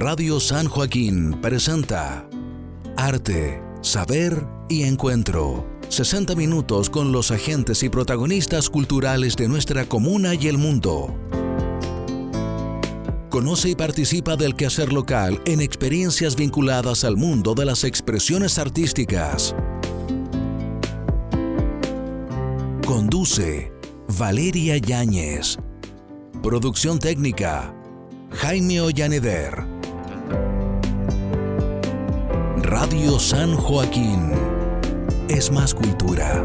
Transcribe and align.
Radio 0.00 0.38
San 0.38 0.68
Joaquín 0.68 1.40
presenta 1.40 2.24
Arte, 2.96 3.60
Saber 3.80 4.46
y 4.68 4.84
Encuentro. 4.84 5.66
60 5.88 6.36
minutos 6.36 6.88
con 6.88 7.10
los 7.10 7.32
agentes 7.32 7.82
y 7.82 7.88
protagonistas 7.88 8.70
culturales 8.70 9.34
de 9.34 9.48
nuestra 9.48 9.86
comuna 9.88 10.36
y 10.36 10.46
el 10.46 10.56
mundo. 10.56 11.18
Conoce 13.28 13.70
y 13.70 13.74
participa 13.74 14.36
del 14.36 14.54
quehacer 14.54 14.92
local 14.92 15.42
en 15.46 15.60
experiencias 15.60 16.36
vinculadas 16.36 17.02
al 17.02 17.16
mundo 17.16 17.54
de 17.54 17.64
las 17.64 17.82
expresiones 17.82 18.56
artísticas. 18.60 19.56
Conduce 22.86 23.72
Valeria 24.16 24.76
Yáñez. 24.76 25.58
Producción 26.40 27.00
técnica 27.00 27.74
Jaime 28.30 28.80
Ollaneder. 28.80 29.77
Radio 32.70 33.18
San 33.18 33.56
Joaquín. 33.56 34.30
Es 35.30 35.50
más 35.50 35.74
cultura. 35.74 36.44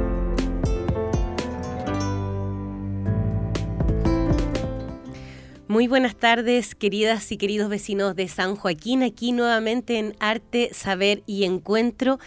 Muy 5.68 5.88
buenas 5.88 6.16
tardes, 6.16 6.76
queridas 6.76 7.30
y 7.34 7.38
queridos 7.38 7.68
vecinos 7.68 8.16
de 8.16 8.30
San 8.30 8.55
Joaquín, 8.55 9.04
aquí 9.04 9.34
nuevamente 9.34 9.99
en 9.99 10.16
Arte, 10.22 10.70
Saber 10.72 11.23
y 11.26 11.44
Encuentro, 11.44 12.20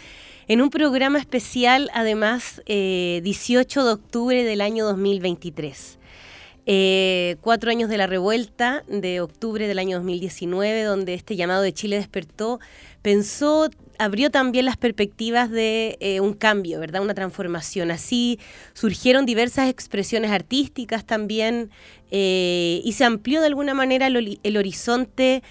en 0.47 0.61
un 0.61 0.69
programa 0.69 1.17
especial, 1.17 1.89
además, 1.91 2.61
18 2.67 2.67
eh, 2.67 3.83
de 3.83 3.89
octubre 3.89 4.43
del 4.43 4.61
año 4.61 4.85
2023. 4.85 5.97
Eh, 6.69 7.37
cuatro 7.39 7.71
años 7.71 7.89
de 7.89 7.97
la 7.97 8.07
revuelta 8.07 8.83
de 8.89 9.21
octubre 9.21 9.69
del 9.69 9.79
año 9.79 9.97
2019, 9.99 10.83
donde 10.83 11.13
este 11.13 11.37
llamado 11.37 11.61
de 11.61 11.71
Chile 11.71 11.95
despertó, 11.95 12.59
pensó, 13.01 13.69
abrió 13.97 14.31
también 14.31 14.65
las 14.65 14.77
perspectivas 14.77 15.49
de 15.49 15.97
eh, 15.99 16.19
un 16.19 16.33
cambio, 16.33 16.79
¿verdad? 16.79 17.01
Una 17.01 17.13
transformación. 17.13 17.91
Así 17.91 18.39
surgieron 18.73 19.25
diversas 19.25 19.69
expresiones 19.69 20.31
artísticas 20.31 21.05
también 21.05 21.69
eh, 22.11 22.81
y 22.83 22.93
se 22.93 23.03
amplió 23.03 23.41
de 23.41 23.47
alguna 23.47 23.73
manera 23.73 24.07
el, 24.07 24.57
horizonte 24.57 25.43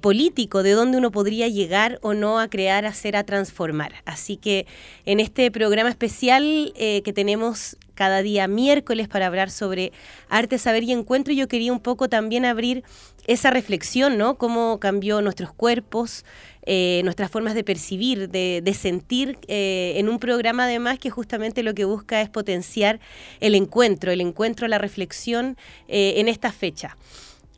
político 0.00 0.62
de 0.62 0.70
dónde 0.72 0.96
uno 0.98 1.10
podría 1.10 1.48
llegar 1.48 1.98
o 2.00 2.14
no 2.14 2.38
a 2.38 2.48
crear, 2.48 2.84
a 2.84 2.90
hacer, 2.90 3.16
a 3.16 3.24
transformar. 3.24 3.94
Así 4.04 4.36
que 4.36 4.66
en 5.06 5.18
este 5.18 5.50
programa 5.50 5.88
especial 5.88 6.72
que 6.76 7.12
tenemos 7.12 7.76
cada 7.96 8.22
día 8.22 8.46
miércoles 8.46 9.08
para 9.08 9.26
hablar 9.26 9.50
sobre 9.50 9.92
arte, 10.28 10.58
saber 10.58 10.84
y 10.84 10.92
encuentro. 10.92 11.34
Yo 11.34 11.48
quería 11.48 11.72
un 11.72 11.80
poco 11.80 12.08
también 12.08 12.44
abrir 12.44 12.84
esa 13.26 13.50
reflexión, 13.50 14.16
¿no? 14.18 14.38
Cómo 14.38 14.78
cambió 14.78 15.20
nuestros 15.22 15.52
cuerpos, 15.52 16.24
eh, 16.66 17.00
nuestras 17.04 17.30
formas 17.30 17.54
de 17.54 17.62
percibir, 17.62 18.28
de, 18.28 18.74
sentir, 18.74 19.38
eh, 19.46 19.94
en 19.96 20.08
un 20.08 20.18
programa 20.18 20.64
además 20.64 20.98
que 20.98 21.10
justamente 21.10 21.62
lo 21.62 21.74
que 21.74 21.84
busca 21.84 22.20
es 22.20 22.28
potenciar 22.28 22.98
el 23.40 23.54
encuentro, 23.54 24.10
el 24.10 24.20
encuentro, 24.20 24.66
la 24.66 24.78
reflexión 24.78 25.56
eh, 25.86 26.14
en 26.16 26.28
esta 26.28 26.50
fecha. 26.50 26.96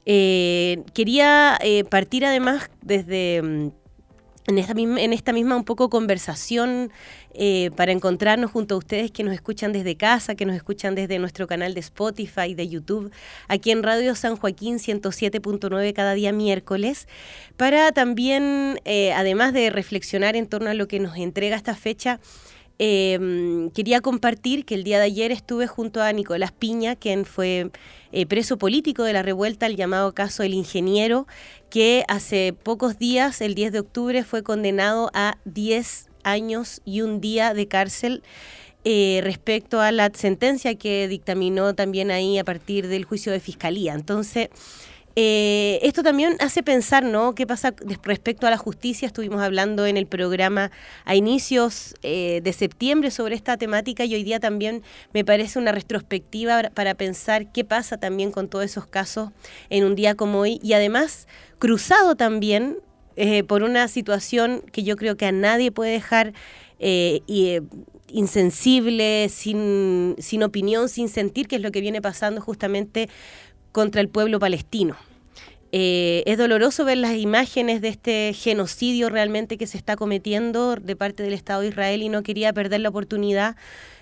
quería 0.04 1.58
partir 1.90 2.24
además 2.24 2.70
desde 2.82 3.42
mm, 3.42 3.68
en 4.48 4.56
esta, 4.56 4.72
misma, 4.72 5.00
en 5.02 5.12
esta 5.12 5.34
misma 5.34 5.56
un 5.56 5.64
poco 5.64 5.90
conversación 5.90 6.90
eh, 7.34 7.70
para 7.76 7.92
encontrarnos 7.92 8.50
junto 8.50 8.74
a 8.74 8.78
ustedes 8.78 9.10
que 9.10 9.22
nos 9.22 9.34
escuchan 9.34 9.72
desde 9.72 9.94
casa, 9.96 10.34
que 10.34 10.46
nos 10.46 10.56
escuchan 10.56 10.94
desde 10.94 11.18
nuestro 11.18 11.46
canal 11.46 11.74
de 11.74 11.80
Spotify, 11.80 12.54
de 12.54 12.66
YouTube, 12.66 13.12
aquí 13.46 13.70
en 13.70 13.82
Radio 13.82 14.14
San 14.14 14.36
Joaquín 14.36 14.78
107.9 14.78 15.92
cada 15.92 16.14
día 16.14 16.32
miércoles, 16.32 17.08
para 17.58 17.92
también, 17.92 18.80
eh, 18.86 19.12
además 19.12 19.52
de 19.52 19.68
reflexionar 19.68 20.34
en 20.34 20.46
torno 20.46 20.70
a 20.70 20.74
lo 20.74 20.88
que 20.88 20.98
nos 20.98 21.18
entrega 21.18 21.54
esta 21.54 21.74
fecha, 21.74 22.18
Em, 22.80 23.70
quería 23.70 24.00
compartir 24.00 24.64
que 24.64 24.76
el 24.76 24.84
día 24.84 24.98
de 24.98 25.06
ayer 25.06 25.32
estuve 25.32 25.66
junto 25.66 26.00
a 26.00 26.12
Nicolás 26.12 26.52
Piña, 26.52 26.94
quien 26.94 27.24
fue 27.24 27.70
eh, 28.12 28.26
preso 28.26 28.56
político 28.56 29.02
de 29.02 29.12
la 29.12 29.22
revuelta, 29.22 29.66
el 29.66 29.74
llamado 29.74 30.14
caso 30.14 30.44
El 30.44 30.54
Ingeniero, 30.54 31.26
que 31.70 32.04
hace 32.06 32.52
pocos 32.52 32.98
días, 32.98 33.40
el 33.40 33.56
10 33.56 33.72
de 33.72 33.80
octubre, 33.80 34.22
fue 34.22 34.44
condenado 34.44 35.10
a 35.12 35.38
10 35.44 36.08
años 36.22 36.80
y 36.84 37.00
un 37.00 37.20
día 37.20 37.52
de 37.52 37.66
cárcel. 37.66 38.22
Eh, 38.84 39.20
respecto 39.24 39.80
a 39.80 39.90
la 39.90 40.08
sentencia 40.14 40.76
que 40.76 41.08
dictaminó 41.08 41.74
también 41.74 42.12
ahí 42.12 42.38
a 42.38 42.44
partir 42.44 42.86
del 42.86 43.04
juicio 43.04 43.32
de 43.32 43.40
fiscalía. 43.40 43.92
Entonces, 43.92 44.48
eh, 45.20 45.80
esto 45.82 46.04
también 46.04 46.36
hace 46.38 46.62
pensar, 46.62 47.02
¿no? 47.02 47.34
¿Qué 47.34 47.44
pasa 47.44 47.74
respecto 48.04 48.46
a 48.46 48.50
la 48.50 48.56
justicia? 48.56 49.06
Estuvimos 49.06 49.42
hablando 49.42 49.84
en 49.84 49.96
el 49.96 50.06
programa 50.06 50.70
a 51.04 51.16
inicios 51.16 51.96
eh, 52.04 52.40
de 52.44 52.52
septiembre 52.52 53.10
sobre 53.10 53.34
esta 53.34 53.56
temática 53.56 54.04
y 54.04 54.14
hoy 54.14 54.22
día 54.22 54.38
también 54.38 54.84
me 55.12 55.24
parece 55.24 55.58
una 55.58 55.72
retrospectiva 55.72 56.70
para 56.72 56.94
pensar 56.94 57.50
qué 57.50 57.64
pasa 57.64 57.96
también 57.96 58.30
con 58.30 58.46
todos 58.46 58.64
esos 58.64 58.86
casos 58.86 59.30
en 59.70 59.82
un 59.82 59.96
día 59.96 60.14
como 60.14 60.38
hoy 60.38 60.60
y 60.62 60.74
además 60.74 61.26
cruzado 61.58 62.14
también 62.14 62.76
eh, 63.16 63.42
por 63.42 63.64
una 63.64 63.88
situación 63.88 64.62
que 64.70 64.84
yo 64.84 64.94
creo 64.94 65.16
que 65.16 65.26
a 65.26 65.32
nadie 65.32 65.72
puede 65.72 65.90
dejar 65.90 66.32
insensible, 68.12 69.28
sin, 69.30 70.14
sin 70.20 70.44
opinión, 70.44 70.88
sin 70.88 71.08
sentir, 71.08 71.48
que 71.48 71.56
es 71.56 71.62
lo 71.62 71.72
que 71.72 71.80
viene 71.80 72.00
pasando 72.00 72.40
justamente 72.40 73.08
contra 73.72 74.00
el 74.00 74.08
pueblo 74.08 74.38
palestino. 74.38 75.07
Eh, 75.70 76.22
es 76.26 76.38
doloroso 76.38 76.84
ver 76.84 76.96
las 76.96 77.14
imágenes 77.16 77.80
de 77.80 77.88
este 77.88 78.32
genocidio 78.32 79.10
realmente 79.10 79.58
que 79.58 79.66
se 79.66 79.76
está 79.76 79.96
cometiendo 79.96 80.76
de 80.76 80.96
parte 80.96 81.22
del 81.22 81.34
Estado 81.34 81.60
de 81.60 81.68
Israel 81.68 82.02
y 82.02 82.08
no 82.08 82.22
quería 82.22 82.52
perder 82.52 82.80
la 82.80 82.88
oportunidad 82.88 83.56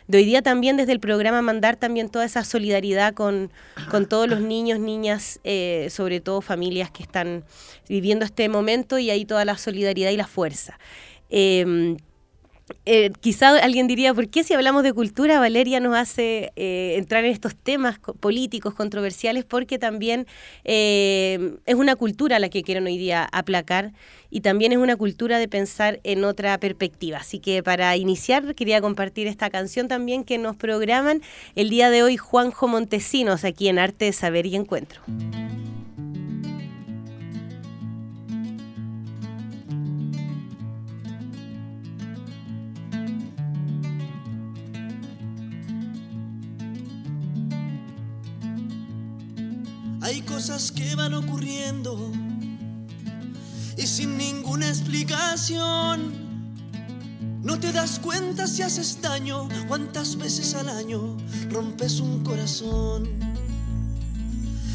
de 0.07 0.19
hoy 0.19 0.25
día 0.25 0.43
también 0.43 0.77
desde 0.77 0.93
el 0.93 1.01
programa 1.01 1.43
mandar 1.43 1.77
también 1.77 2.09
toda 2.09 2.25
esa 2.25 2.45
solidaridad 2.45 3.15
con, 3.15 3.51
con 3.91 4.07
todos 4.07 4.29
los 4.29 4.41
niños, 4.41 4.79
niñas, 4.79 5.41
eh, 5.43 5.89
sobre 5.91 6.21
todo 6.21 6.41
familias 6.41 6.93
que 6.93 7.03
están 7.03 7.45
viviendo 7.89 8.25
este 8.25 8.49
momento 8.49 8.99
y 8.99 9.11
ahí 9.11 9.25
toda 9.25 9.45
la 9.45 9.59
solidaridad 9.59 10.11
y 10.11 10.17
la 10.17 10.29
fuerza. 10.29 10.79
Eh, 11.29 11.97
eh, 12.85 13.13
quizá 13.21 13.51
alguien 13.63 13.87
diría, 13.87 14.13
¿por 14.13 14.29
qué 14.29 14.43
si 14.43 14.55
hablamos 14.55 14.83
de 14.83 14.93
cultura 14.93 15.39
Valeria 15.39 15.79
nos 15.79 15.97
hace 15.97 16.53
eh, 16.57 16.95
entrar 16.97 17.25
en 17.25 17.31
estos 17.31 17.55
temas 17.55 17.99
políticos 17.99 18.75
controversiales? 18.75 19.45
Porque 19.45 19.79
también 19.79 20.27
eh, 20.65 21.57
es 21.65 21.75
una 21.77 21.95
cultura 21.95 22.39
la 22.39 22.49
que 22.49 22.63
quieren 22.63 22.87
hoy 22.87 22.99
día 22.99 23.29
aplacar 23.31 23.93
y 24.31 24.41
también 24.41 24.73
es 24.73 24.79
una 24.79 24.97
cultura 24.97 25.39
de 25.39 25.47
pensar 25.47 26.01
en 26.03 26.25
otra 26.25 26.59
perspectiva. 26.59 27.19
Así 27.19 27.39
que 27.39 27.63
para 27.63 27.97
iniciar 27.97 28.55
quería 28.57 28.81
compartir 28.81 29.29
esta 29.29 29.49
canción 29.49 29.87
también 29.87 30.25
que 30.25 30.39
nos 30.39 30.57
programan 30.57 31.23
el 31.55 31.71
día 31.71 31.91
de 31.91 32.03
hoy 32.03 32.17
Juanjo 32.17 32.67
Montesinos 32.67 33.45
aquí 33.45 33.69
en 33.69 33.79
Arte, 33.79 34.13
Saber 34.13 34.47
y 34.47 34.57
Encuentro. 34.57 35.03
Cosas 50.37 50.71
que 50.71 50.95
van 50.95 51.15
ocurriendo 51.15 52.13
y 53.75 53.87
sin 53.87 54.19
ninguna 54.19 54.69
explicación. 54.69 56.13
No 57.43 57.59
te 57.59 57.73
das 57.73 57.99
cuenta 57.99 58.47
si 58.47 58.61
haces 58.61 59.01
daño, 59.01 59.49
cuántas 59.67 60.15
veces 60.19 60.55
al 60.55 60.69
año 60.69 61.17
rompes 61.49 62.01
un 62.01 62.23
corazón. 62.23 63.09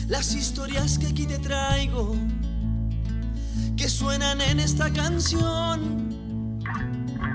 Las 0.07 0.33
historias 0.33 0.97
que 0.97 1.06
aquí 1.06 1.27
te 1.27 1.38
traigo, 1.38 2.15
que 3.77 3.88
suenan 3.88 4.41
en 4.41 4.59
esta 4.59 4.91
canción, 4.91 6.09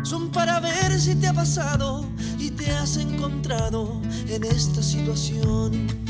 son 0.02 0.32
para 0.32 0.58
ver 0.58 0.98
si 0.98 1.14
te 1.14 1.28
ha 1.28 1.32
pasado 1.32 2.04
y 2.40 2.50
te 2.50 2.72
has 2.72 2.96
encontrado 2.96 4.02
en 4.28 4.42
esta 4.42 4.82
situación. 4.82 6.05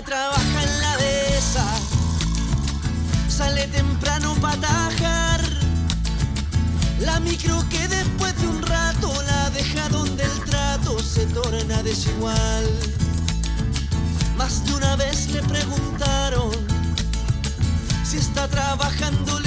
Trabaja 0.00 0.62
en 0.62 0.80
la 0.80 0.96
dehesa, 0.96 1.64
sale 3.28 3.68
temprano 3.68 4.34
para 4.40 4.56
tajar. 4.56 5.40
La 7.00 7.20
micro 7.20 7.62
que 7.68 7.86
después 7.86 8.34
de 8.40 8.48
un 8.48 8.62
rato 8.62 9.12
la 9.26 9.50
deja 9.50 9.90
donde 9.90 10.24
el 10.24 10.44
trato 10.44 10.98
se 10.98 11.26
torna 11.26 11.82
desigual. 11.82 12.64
Más 14.36 14.64
de 14.64 14.74
una 14.74 14.96
vez 14.96 15.28
le 15.30 15.42
preguntaron 15.42 16.50
si 18.02 18.16
está 18.16 18.48
trabajando 18.48 19.38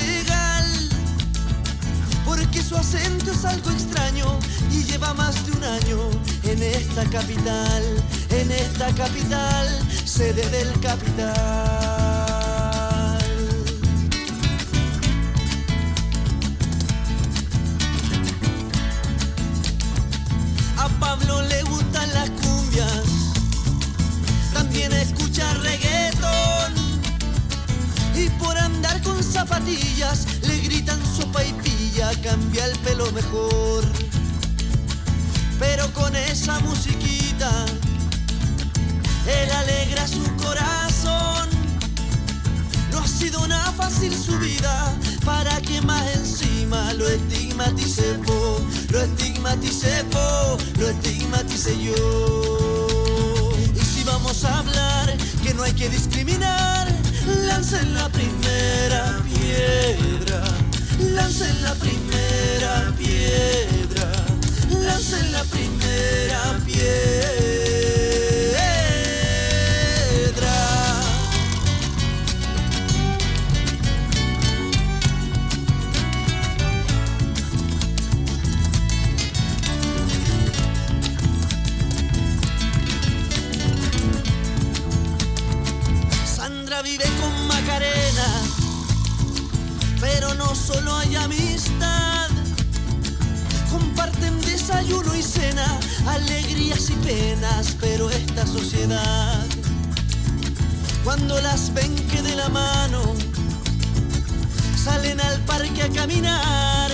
porque 2.25 2.61
su 2.61 2.75
acento 2.75 3.31
es 3.31 3.45
algo 3.45 3.69
extraño 3.69 4.39
y 4.71 4.83
lleva 4.83 5.13
más 5.13 5.45
de 5.45 5.51
un 5.51 5.63
año 5.63 6.09
en 6.43 6.61
esta 6.63 7.03
capital, 7.05 7.83
en 8.31 8.51
esta 8.51 8.87
capital, 8.95 9.67
sede 10.05 10.49
del 10.49 10.79
capital. 10.79 11.33
A 20.77 20.89
Pablo 20.99 21.41
le 21.43 21.61
gustan 21.63 22.13
las 22.13 22.29
cumbias, 22.31 23.03
también 24.53 24.91
escucha 24.93 25.53
reggaeton 25.55 26.73
y 28.15 28.29
por 28.39 28.57
andar 28.57 29.01
con 29.03 29.21
zapatillas 29.23 30.25
le 30.43 30.54
pilla, 32.05 32.21
cambia 32.21 32.65
el 32.65 32.77
pelo 32.79 33.11
mejor. 33.11 33.83
Pero 35.59 35.91
con 35.93 36.15
esa 36.15 36.59
musiquita, 36.59 37.65
él 39.27 39.51
alegra 39.51 40.07
su 40.07 40.23
corazón. 40.35 41.49
No 42.91 42.99
ha 42.99 43.07
sido 43.07 43.47
nada 43.47 43.71
fácil 43.71 44.13
su 44.15 44.37
vida 44.39 44.93
para 45.23 45.59
que 45.61 45.81
más 45.81 46.05
encima 46.15 46.93
lo 46.93 47.07
estigmatice 47.07 48.17
vos, 48.25 48.61
lo 48.89 49.01
estigmatice 49.01 50.03
vos, 50.11 50.61
lo 50.77 50.89
estigmatice 50.89 51.71
yo. 51.81 53.51
Y 53.75 53.79
si 53.79 54.03
vamos 54.03 54.43
a 54.43 54.59
hablar 54.59 55.17
que 55.43 55.53
no 55.53 55.63
hay 55.63 55.73
que 55.73 55.89
discriminar, 55.89 56.87
lancen 57.47 57.93
la 57.93 58.09
primera 58.09 59.21
piedra, 59.23 60.43
lancen 60.99 61.61
la 61.61 61.73
primera 61.75 62.93
piedra, 62.97 64.11
lancen 64.69 65.31
la 65.31 65.43
primera 65.43 66.59
piedra. 66.65 67.54
Pero 90.25 90.33
no 90.35 90.55
solo 90.55 90.95
hay 90.95 91.15
amistad. 91.15 92.29
Comparten 93.71 94.41
desayuno 94.41 95.13
y 95.15 95.21
cena, 95.21 95.79
alegrías 96.07 96.89
y 96.89 96.93
penas, 96.93 97.75
pero 97.79 98.09
esta 98.09 98.47
sociedad, 98.47 99.45
cuando 101.03 101.39
las 101.41 101.73
ven 101.73 101.95
que 102.07 102.21
de 102.21 102.35
la 102.35 102.49
mano, 102.49 103.01
salen 104.83 105.19
al 105.21 105.39
parque 105.41 105.83
a 105.83 105.89
caminar. 105.89 106.91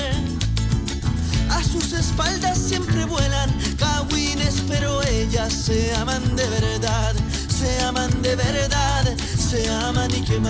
A 1.50 1.64
sus 1.64 1.94
espaldas 1.94 2.58
siempre 2.58 3.06
vuelan 3.06 3.50
cagüines, 3.78 4.64
pero 4.68 5.02
ellas 5.04 5.54
se 5.54 5.94
aman 5.96 6.36
de 6.36 6.48
verdad, 6.48 7.14
se 7.48 7.82
aman 7.82 8.22
de 8.22 8.36
verdad, 8.36 9.16
se 9.38 9.70
aman 9.70 10.12
y 10.12 10.22
qué. 10.22 10.42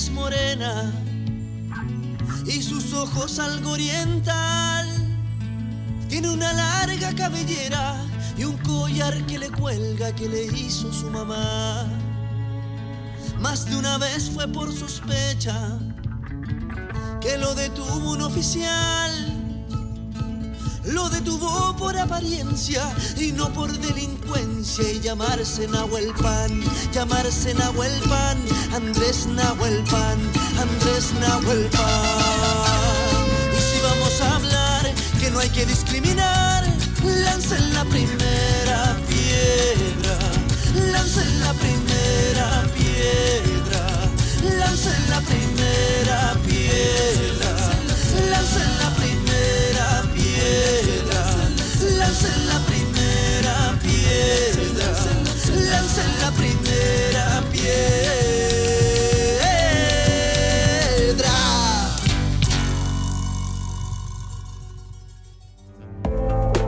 Tez 0.00 0.10
morena 0.12 0.90
y 2.46 2.62
sus 2.62 2.94
ojos 2.94 3.38
algo 3.38 3.72
oriental. 3.72 4.86
Tiene 6.08 6.30
una 6.30 6.54
larga 6.54 7.14
cabellera 7.14 7.96
y 8.38 8.44
un 8.44 8.56
collar 8.58 9.14
que 9.26 9.38
le 9.38 9.50
cuelga 9.50 10.14
que 10.14 10.26
le 10.26 10.44
hizo 10.44 10.90
su 10.90 11.10
mamá. 11.10 11.84
Más 13.40 13.66
de 13.66 13.76
una 13.76 13.98
vez 13.98 14.30
fue 14.30 14.48
por 14.48 14.72
sospecha 14.74 15.78
que 17.20 17.36
lo 17.36 17.54
detuvo 17.54 18.12
un 18.12 18.22
oficial. 18.22 19.19
Lo 20.92 21.08
detuvo 21.08 21.76
por 21.76 21.96
apariencia 21.96 22.82
y 23.16 23.30
no 23.30 23.52
por 23.52 23.70
delincuencia 23.70 24.90
y 24.90 24.98
llamarse 24.98 25.68
Nahuel 25.68 26.12
Pan, 26.20 26.62
llamarse 26.92 27.54
Nahuel 27.54 27.92
Pan, 28.08 28.36
Andrés 28.74 29.26
Nahuel 29.26 29.84
Pan, 29.84 30.18
Andrés 30.58 31.12
Nahuel 31.20 31.66
Pan. 31.66 31.86
Y 33.56 33.60
si 33.60 33.80
vamos 33.82 34.20
a 34.20 34.36
hablar 34.36 34.92
que 35.20 35.30
no 35.30 35.38
hay 35.38 35.50
que 35.50 35.64
discriminar, 35.64 36.64
lancen 37.04 37.72
la 37.72 37.84
primera 37.84 38.96
piedra, 39.08 40.18
lancen 40.90 41.40
la 41.40 41.52
primera 41.54 42.66
piedra, 42.74 43.86
lancen 44.58 45.10
la 45.10 45.20
primera 45.20 46.36
piedra, 46.44 47.54
lancen 48.26 48.80
la 48.80 48.90
primera 48.90 48.90
piedra, 48.90 48.90
lancen 48.90 48.90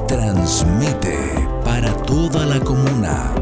Transmite 0.07 1.19
para 1.65 1.93
toda 2.05 2.45
la 2.47 2.61
comuna. 2.61 3.33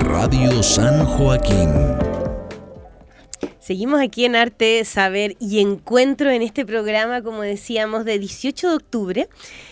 Radio 0.00 0.62
San 0.62 1.04
Joaquín. 1.04 2.05
Seguimos 3.66 4.00
aquí 4.00 4.24
en 4.24 4.36
Arte, 4.36 4.84
Saber 4.84 5.36
y 5.40 5.58
Encuentro 5.58 6.30
en 6.30 6.40
este 6.40 6.64
programa, 6.64 7.20
como 7.22 7.42
decíamos, 7.42 8.04
de 8.04 8.20
18 8.20 8.70
de 8.70 8.76
octubre. 8.76 9.28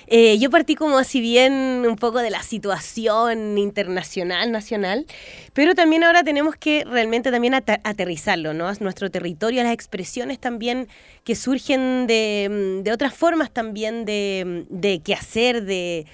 Eh, 0.09 0.37
yo 0.41 0.51
partí 0.51 0.75
como 0.75 0.99
así 0.99 1.21
bien 1.21 1.85
un 1.89 1.95
poco 1.95 2.19
de 2.19 2.29
la 2.31 2.43
situación 2.43 3.57
internacional, 3.57 4.51
nacional, 4.51 5.07
pero 5.53 5.77
también 5.77 6.03
ahora 6.03 6.25
tenemos 6.25 6.57
que 6.57 6.83
realmente 6.85 7.31
también 7.31 7.55
aterrizarlo, 7.55 8.53
¿no? 8.53 8.67
A 8.67 8.75
nuestro 8.81 9.13
territorio, 9.13 9.63
las 9.63 9.73
expresiones 9.73 10.41
también 10.41 10.89
que 11.23 11.37
surgen 11.37 12.09
de, 12.09 12.81
de 12.83 12.93
otras 12.93 13.15
formas 13.15 13.53
también 13.53 14.05
de, 14.05 14.67
de 14.71 15.03
qué 15.05 15.15
hacer, 15.15 15.63
de, 15.63 16.07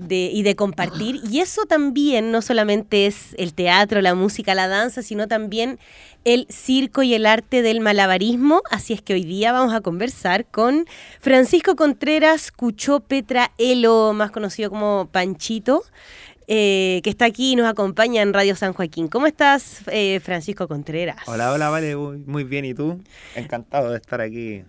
de- 0.00 0.30
y 0.32 0.42
de 0.42 0.56
compartir. 0.56 1.20
Y 1.30 1.40
eso 1.40 1.62
también 1.66 2.30
no 2.32 2.42
solamente 2.42 3.06
es 3.06 3.34
el 3.38 3.54
teatro, 3.54 4.00
la 4.00 4.14
música, 4.14 4.54
la 4.54 4.66
danza, 4.68 5.02
sino 5.02 5.28
también 5.28 5.78
el 6.24 6.46
circo 6.50 7.02
y 7.02 7.14
el 7.14 7.26
arte 7.26 7.62
del 7.62 7.80
malabarismo. 7.80 8.62
Así 8.70 8.92
es 8.92 9.02
que 9.02 9.14
hoy 9.14 9.24
día 9.24 9.52
vamos 9.52 9.72
a 9.74 9.80
conversar 9.80 10.46
con 10.46 10.86
Francisco 11.20 11.76
Contreras 11.76 12.50
Cuchó 12.52 13.00
Petra 13.00 13.52
Elo, 13.58 14.12
más 14.14 14.30
conocido 14.30 14.70
como 14.70 15.08
Panchito. 15.12 15.82
eh, 16.52 17.00
que 17.04 17.10
está 17.10 17.26
aquí 17.26 17.52
y 17.52 17.56
nos 17.56 17.68
acompaña 17.68 18.22
en 18.22 18.32
Radio 18.34 18.56
San 18.56 18.72
Joaquín. 18.72 19.06
¿Cómo 19.06 19.28
estás, 19.28 19.82
eh, 19.86 20.18
Francisco 20.18 20.66
Contreras? 20.66 21.18
Hola, 21.26 21.52
hola, 21.52 21.68
vale, 21.68 21.94
muy 21.94 22.42
bien. 22.42 22.64
¿Y 22.64 22.74
tú? 22.74 23.00
Encantado 23.36 23.90
de 23.90 23.98
estar 23.98 24.20
aquí 24.20 24.64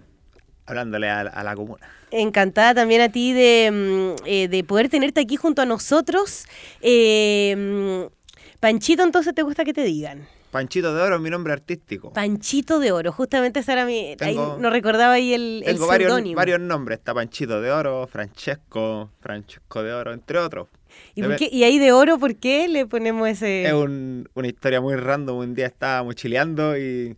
hablándole 0.65 1.10
a, 1.10 1.22
a 1.22 1.44
la 1.44 1.56
comuna. 1.56 1.88
Encantada 2.12 2.74
también 2.75 3.01
a 3.01 3.10
ti 3.10 3.34
de, 3.34 3.70
mm, 3.72 4.24
eh, 4.25 4.48
de 4.48 4.63
poder 4.63 4.89
tenerte 4.89 5.22
aquí 5.22 5.36
junto 5.38 5.62
a 5.62 5.65
nosotros. 5.65 6.46
Eh, 6.82 7.56
mm, 7.58 8.13
Panchito, 8.60 9.03
entonces, 9.03 9.34
¿te 9.34 9.41
gusta 9.44 9.63
que 9.63 9.74
te 9.74 9.84
digan? 9.84 10.27
Panchito 10.51 10.94
de 10.94 11.01
Oro 11.01 11.15
es 11.15 11.22
mi 11.22 11.30
nombre 11.30 11.53
artístico. 11.53 12.12
Panchito 12.12 12.80
de 12.80 12.91
Oro, 12.91 13.13
justamente 13.13 13.62
esa 13.62 13.72
era 13.74 13.86
mi... 13.86 14.10
ahí 14.10 14.15
Tengo- 14.18 14.58
no 14.60 14.70
recordaba 14.70 15.13
ahí 15.13 15.34
el, 15.34 15.63
el 15.65 15.75
Tengo 15.75 15.88
varios, 15.88 16.10
seudónimo. 16.10 16.36
varios 16.36 16.60
nombres. 16.60 16.98
Está 17.00 17.13
Panchito 17.13 17.62
de 17.62 17.72
Oro, 17.72 18.06
Francesco, 18.08 19.10
Francesco 19.22 19.82
de 19.82 19.94
Oro, 19.94 20.12
entre 20.13 20.38
otros. 20.39 20.68
¿Y, 21.15 21.24
por 21.24 21.38
qué- 21.38 21.50
y 21.50 21.63
ahí 21.63 21.80
de 21.80 21.94
oro, 21.94 22.20
¿por 22.20 22.36
qué 22.36 22.68
le 22.68 22.86
ponemos 22.86 23.30
ese...? 23.30 23.63
Es 23.65 23.72
un- 23.74 24.27
una 24.34 24.48
historia 24.48 24.82
muy 24.82 24.96
random. 24.98 25.38
Un 25.38 25.56
día 25.56 25.68
estaba 25.68 26.03
mochileando 26.03 26.77
y, 26.77 27.15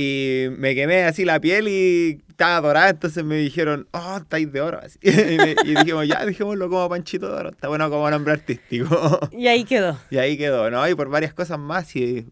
y 0.00 0.46
me 0.56 0.74
quemé 0.76 1.02
así 1.02 1.24
la 1.24 1.40
piel 1.40 1.66
y 1.66 2.22
estaba 2.28 2.60
dorada. 2.60 2.90
Entonces 2.90 3.24
me 3.24 3.36
dijeron, 3.36 3.88
oh, 3.90 4.18
estáis 4.18 4.52
de 4.52 4.60
oro. 4.60 4.78
así. 4.80 4.98
y, 5.02 5.36
me- 5.36 5.56
y 5.64 5.74
dijimos, 5.74 6.06
ya, 6.06 6.24
dijémoslo 6.24 6.68
como 6.68 6.88
Panchito 6.88 7.26
de 7.26 7.34
Oro. 7.34 7.50
Está 7.50 7.66
bueno 7.66 7.90
como 7.90 8.08
nombre 8.10 8.32
artístico. 8.34 9.18
Y 9.32 9.48
ahí 9.48 9.64
quedó. 9.64 9.98
Y 10.10 10.18
ahí 10.18 10.38
quedó, 10.38 10.70
¿no? 10.70 10.88
Y 10.88 10.94
por 10.94 11.08
varias 11.08 11.34
cosas 11.34 11.58
más. 11.58 11.96
Y... 11.96 12.26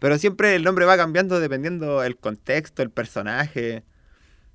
Pero 0.00 0.18
siempre 0.18 0.56
el 0.56 0.64
nombre 0.64 0.84
va 0.84 0.96
cambiando 0.96 1.38
dependiendo 1.38 2.02
el 2.02 2.16
contexto, 2.16 2.82
el 2.82 2.90
personaje. 2.90 3.84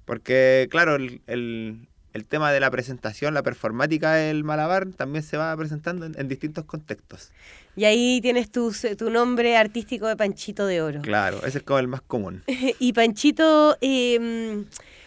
Porque, 0.05 0.67
claro, 0.69 0.95
el, 0.95 1.21
el- 1.27 1.87
el 2.13 2.25
tema 2.25 2.51
de 2.51 2.59
la 2.59 2.71
presentación, 2.71 3.35
la 3.35 3.43
performática 3.43 4.13
del 4.13 4.43
malabar 4.43 4.87
también 4.87 5.21
se 5.23 5.37
va 5.37 5.55
presentando 5.55 6.05
en, 6.07 6.19
en 6.19 6.27
distintos 6.27 6.65
contextos. 6.65 7.31
Y 7.77 7.85
ahí 7.85 8.19
tienes 8.21 8.51
tu, 8.51 8.73
tu 8.97 9.09
nombre 9.09 9.55
artístico 9.55 10.07
de 10.07 10.15
Panchito 10.17 10.65
de 10.65 10.81
Oro. 10.81 11.01
Claro, 11.03 11.37
ese 11.45 11.59
es 11.59 11.63
como 11.63 11.79
el 11.79 11.87
más 11.87 12.01
común. 12.01 12.43
Y 12.79 12.91
Panchito, 12.93 13.77
eh, 13.81 14.63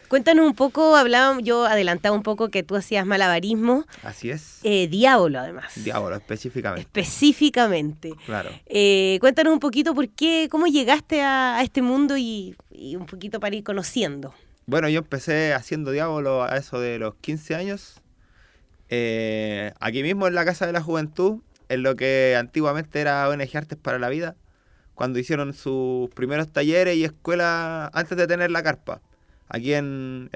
cuéntanos 0.09 0.47
un 0.47 0.55
poco, 0.55 0.95
hablábamos, 0.97 1.43
yo 1.43 1.67
adelantaba 1.67 2.15
un 2.17 2.23
poco 2.23 2.49
que 2.49 2.63
tú 2.63 2.77
hacías 2.77 3.05
malabarismo, 3.05 3.85
Así 4.05 4.31
es. 4.31 4.61
eh, 4.63 4.87
diablo 4.89 5.41
además, 5.41 5.73
Diablo, 5.77 6.15
específicamente. 6.15 6.83
específicamente. 6.83 8.13
Claro. 8.25 8.51
Eh, 8.67 9.19
cuéntanos 9.21 9.53
un 9.53 9.59
poquito 9.61 9.93
por 9.95 10.09
qué, 10.09 10.47
cómo 10.51 10.67
llegaste 10.67 11.23
a, 11.23 11.57
a 11.59 11.63
este 11.63 11.83
mundo 11.83 12.17
y, 12.17 12.55
y 12.71 12.95
un 12.97 13.07
poquito 13.07 13.41
para 13.41 13.57
ir 13.57 13.65
conociendo. 13.65 14.33
Bueno, 14.67 14.89
yo 14.89 15.01
empecé 15.01 15.55
haciendo 15.55 15.91
diablo 15.91 16.45
a 16.45 16.57
eso 16.57 16.79
de 16.79 16.99
los 17.01 17.17
15 17.17 17.57
años. 17.57 18.01
eh, 18.89 19.73
aquí 19.81 20.03
mismo 20.03 20.27
en 20.29 20.35
la 20.35 20.45
Casa 20.45 20.67
de 20.67 20.73
la 20.73 20.81
Juventud, 20.83 21.41
en 21.71 21.85
lo 21.85 21.95
que 21.97 22.37
antiguamente 22.37 23.01
era 23.01 23.29
ONG 23.29 23.57
Artes 23.57 23.79
para 23.79 23.99
la 24.01 24.09
Vida, 24.09 24.37
cuando 24.95 25.21
hicieron 25.21 25.55
sus 25.55 26.11
primeros 26.11 26.53
talleres 26.53 26.97
y 26.97 27.05
escuelas 27.05 27.91
antes 27.95 28.19
de 28.19 28.27
tener 28.27 28.51
la 28.51 28.63
carpa, 28.65 29.01
aquí, 29.49 29.73
en, 29.75 30.29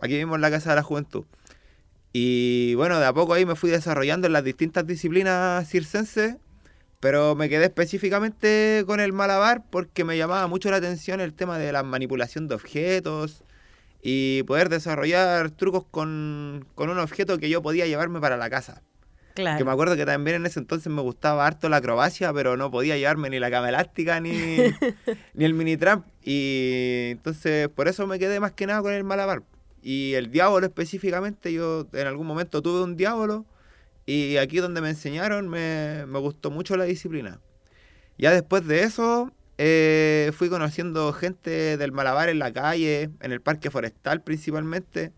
aquí 0.00 0.14
mismo 0.14 0.36
en 0.36 0.40
la 0.40 0.50
Casa 0.50 0.70
de 0.70 0.76
la 0.76 0.84
Juventud. 0.84 1.24
Y 2.12 2.76
bueno, 2.76 3.00
de 3.00 3.04
a 3.04 3.12
poco 3.12 3.34
ahí 3.34 3.44
me 3.44 3.56
fui 3.56 3.68
desarrollando 3.68 4.28
en 4.28 4.32
las 4.32 4.44
distintas 4.44 4.86
disciplinas 4.86 5.68
circenses, 5.68 6.36
pero 7.00 7.34
me 7.34 7.48
quedé 7.48 7.64
específicamente 7.64 8.84
con 8.86 9.00
el 9.00 9.12
malabar 9.12 9.64
porque 9.68 10.04
me 10.04 10.16
llamaba 10.16 10.46
mucho 10.46 10.70
la 10.70 10.76
atención 10.76 11.20
el 11.20 11.34
tema 11.34 11.58
de 11.58 11.72
la 11.72 11.82
manipulación 11.82 12.46
de 12.46 12.54
objetos 12.54 13.42
y 14.02 14.44
poder 14.44 14.68
desarrollar 14.68 15.50
trucos 15.50 15.84
con, 15.90 16.64
con 16.76 16.90
un 16.90 17.00
objeto 17.00 17.38
que 17.38 17.50
yo 17.50 17.60
podía 17.60 17.86
llevarme 17.86 18.20
para 18.20 18.36
la 18.36 18.48
casa. 18.48 18.82
Que 19.58 19.64
me 19.64 19.70
acuerdo 19.70 19.96
que 19.96 20.06
también 20.06 20.36
en 20.36 20.46
ese 20.46 20.58
entonces 20.58 20.92
me 20.92 21.02
gustaba 21.02 21.46
harto 21.46 21.68
la 21.68 21.78
acrobacia, 21.78 22.32
pero 22.32 22.56
no 22.56 22.70
podía 22.70 22.96
llevarme 22.96 23.30
ni 23.30 23.38
la 23.38 23.50
cama 23.50 23.68
elástica 23.68 24.20
ni, 24.20 24.30
ni 25.34 25.44
el 25.44 25.54
mini 25.54 25.76
tramp. 25.76 26.06
Y 26.22 27.08
entonces 27.12 27.68
por 27.68 27.88
eso 27.88 28.06
me 28.06 28.18
quedé 28.18 28.40
más 28.40 28.52
que 28.52 28.66
nada 28.66 28.82
con 28.82 28.92
el 28.92 29.04
malabar. 29.04 29.42
Y 29.82 30.14
el 30.14 30.30
diablo 30.30 30.66
específicamente, 30.66 31.52
yo 31.52 31.86
en 31.92 32.06
algún 32.06 32.26
momento 32.26 32.62
tuve 32.62 32.82
un 32.82 32.96
diablo 32.96 33.46
y 34.04 34.36
aquí 34.36 34.58
donde 34.58 34.80
me 34.80 34.90
enseñaron 34.90 35.48
me, 35.48 36.06
me 36.06 36.18
gustó 36.18 36.50
mucho 36.50 36.76
la 36.76 36.84
disciplina. 36.84 37.40
Ya 38.18 38.32
después 38.32 38.66
de 38.66 38.82
eso 38.82 39.32
eh, 39.58 40.32
fui 40.34 40.48
conociendo 40.48 41.12
gente 41.12 41.76
del 41.76 41.92
malabar 41.92 42.28
en 42.28 42.38
la 42.38 42.52
calle, 42.52 43.10
en 43.20 43.32
el 43.32 43.40
parque 43.40 43.70
forestal 43.70 44.22
principalmente 44.22 45.12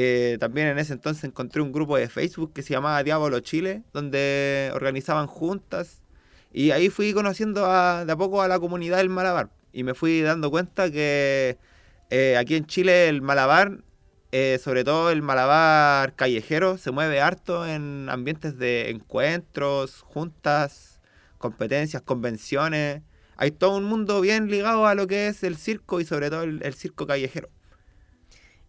eh, 0.00 0.38
también 0.38 0.68
en 0.68 0.78
ese 0.78 0.92
entonces 0.92 1.24
encontré 1.24 1.60
un 1.60 1.72
grupo 1.72 1.96
de 1.96 2.08
Facebook 2.08 2.52
que 2.52 2.62
se 2.62 2.72
llamaba 2.72 3.02
Diablo 3.02 3.40
Chile, 3.40 3.82
donde 3.92 4.70
organizaban 4.72 5.26
juntas. 5.26 6.02
Y 6.52 6.70
ahí 6.70 6.88
fui 6.88 7.12
conociendo 7.12 7.62
de 7.62 8.12
a 8.12 8.16
poco 8.16 8.40
a 8.40 8.46
la 8.46 8.60
comunidad 8.60 8.98
del 8.98 9.08
Malabar. 9.08 9.50
Y 9.72 9.82
me 9.82 9.94
fui 9.94 10.20
dando 10.20 10.52
cuenta 10.52 10.92
que 10.92 11.58
eh, 12.10 12.36
aquí 12.36 12.54
en 12.54 12.66
Chile 12.66 13.08
el 13.08 13.22
Malabar, 13.22 13.82
eh, 14.30 14.60
sobre 14.62 14.84
todo 14.84 15.10
el 15.10 15.20
Malabar 15.20 16.14
callejero, 16.14 16.78
se 16.78 16.92
mueve 16.92 17.20
harto 17.20 17.66
en 17.66 18.08
ambientes 18.08 18.56
de 18.56 18.90
encuentros, 18.90 20.02
juntas, 20.02 21.00
competencias, 21.38 22.02
convenciones. 22.02 23.02
Hay 23.36 23.50
todo 23.50 23.76
un 23.76 23.84
mundo 23.84 24.20
bien 24.20 24.48
ligado 24.48 24.86
a 24.86 24.94
lo 24.94 25.08
que 25.08 25.26
es 25.26 25.42
el 25.42 25.56
circo 25.56 26.00
y 26.00 26.04
sobre 26.04 26.30
todo 26.30 26.44
el 26.44 26.74
circo 26.74 27.06
callejero. 27.06 27.48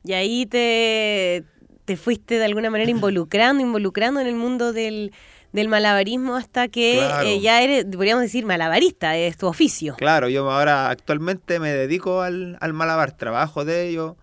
Y 0.09 0.13
ahí 0.13 0.47
te, 0.47 1.43
te 1.85 1.95
fuiste 1.95 2.39
de 2.39 2.45
alguna 2.45 2.71
manera 2.71 2.89
involucrando, 2.89 3.61
involucrando 3.61 4.19
en 4.19 4.25
el 4.25 4.33
mundo 4.33 4.73
del, 4.73 5.11
malabarismo 5.53 6.35
hasta 6.35 6.67
que 6.67 6.99
eh, 7.25 7.39
ya 7.41 7.61
eres, 7.61 7.85
podríamos 7.85 8.23
decir, 8.23 8.43
malabarista, 8.43 9.15
es 9.15 9.37
tu 9.37 9.45
oficio. 9.45 9.93
Claro, 9.97 10.27
yo 10.27 10.49
ahora 10.49 10.89
actualmente 10.89 11.59
me 11.59 11.71
dedico 11.71 12.21
al, 12.21 12.57
al 12.59 12.73
malabar, 12.73 13.11
trabajo 13.11 13.65
de 13.65 13.87
ello. 13.87 14.17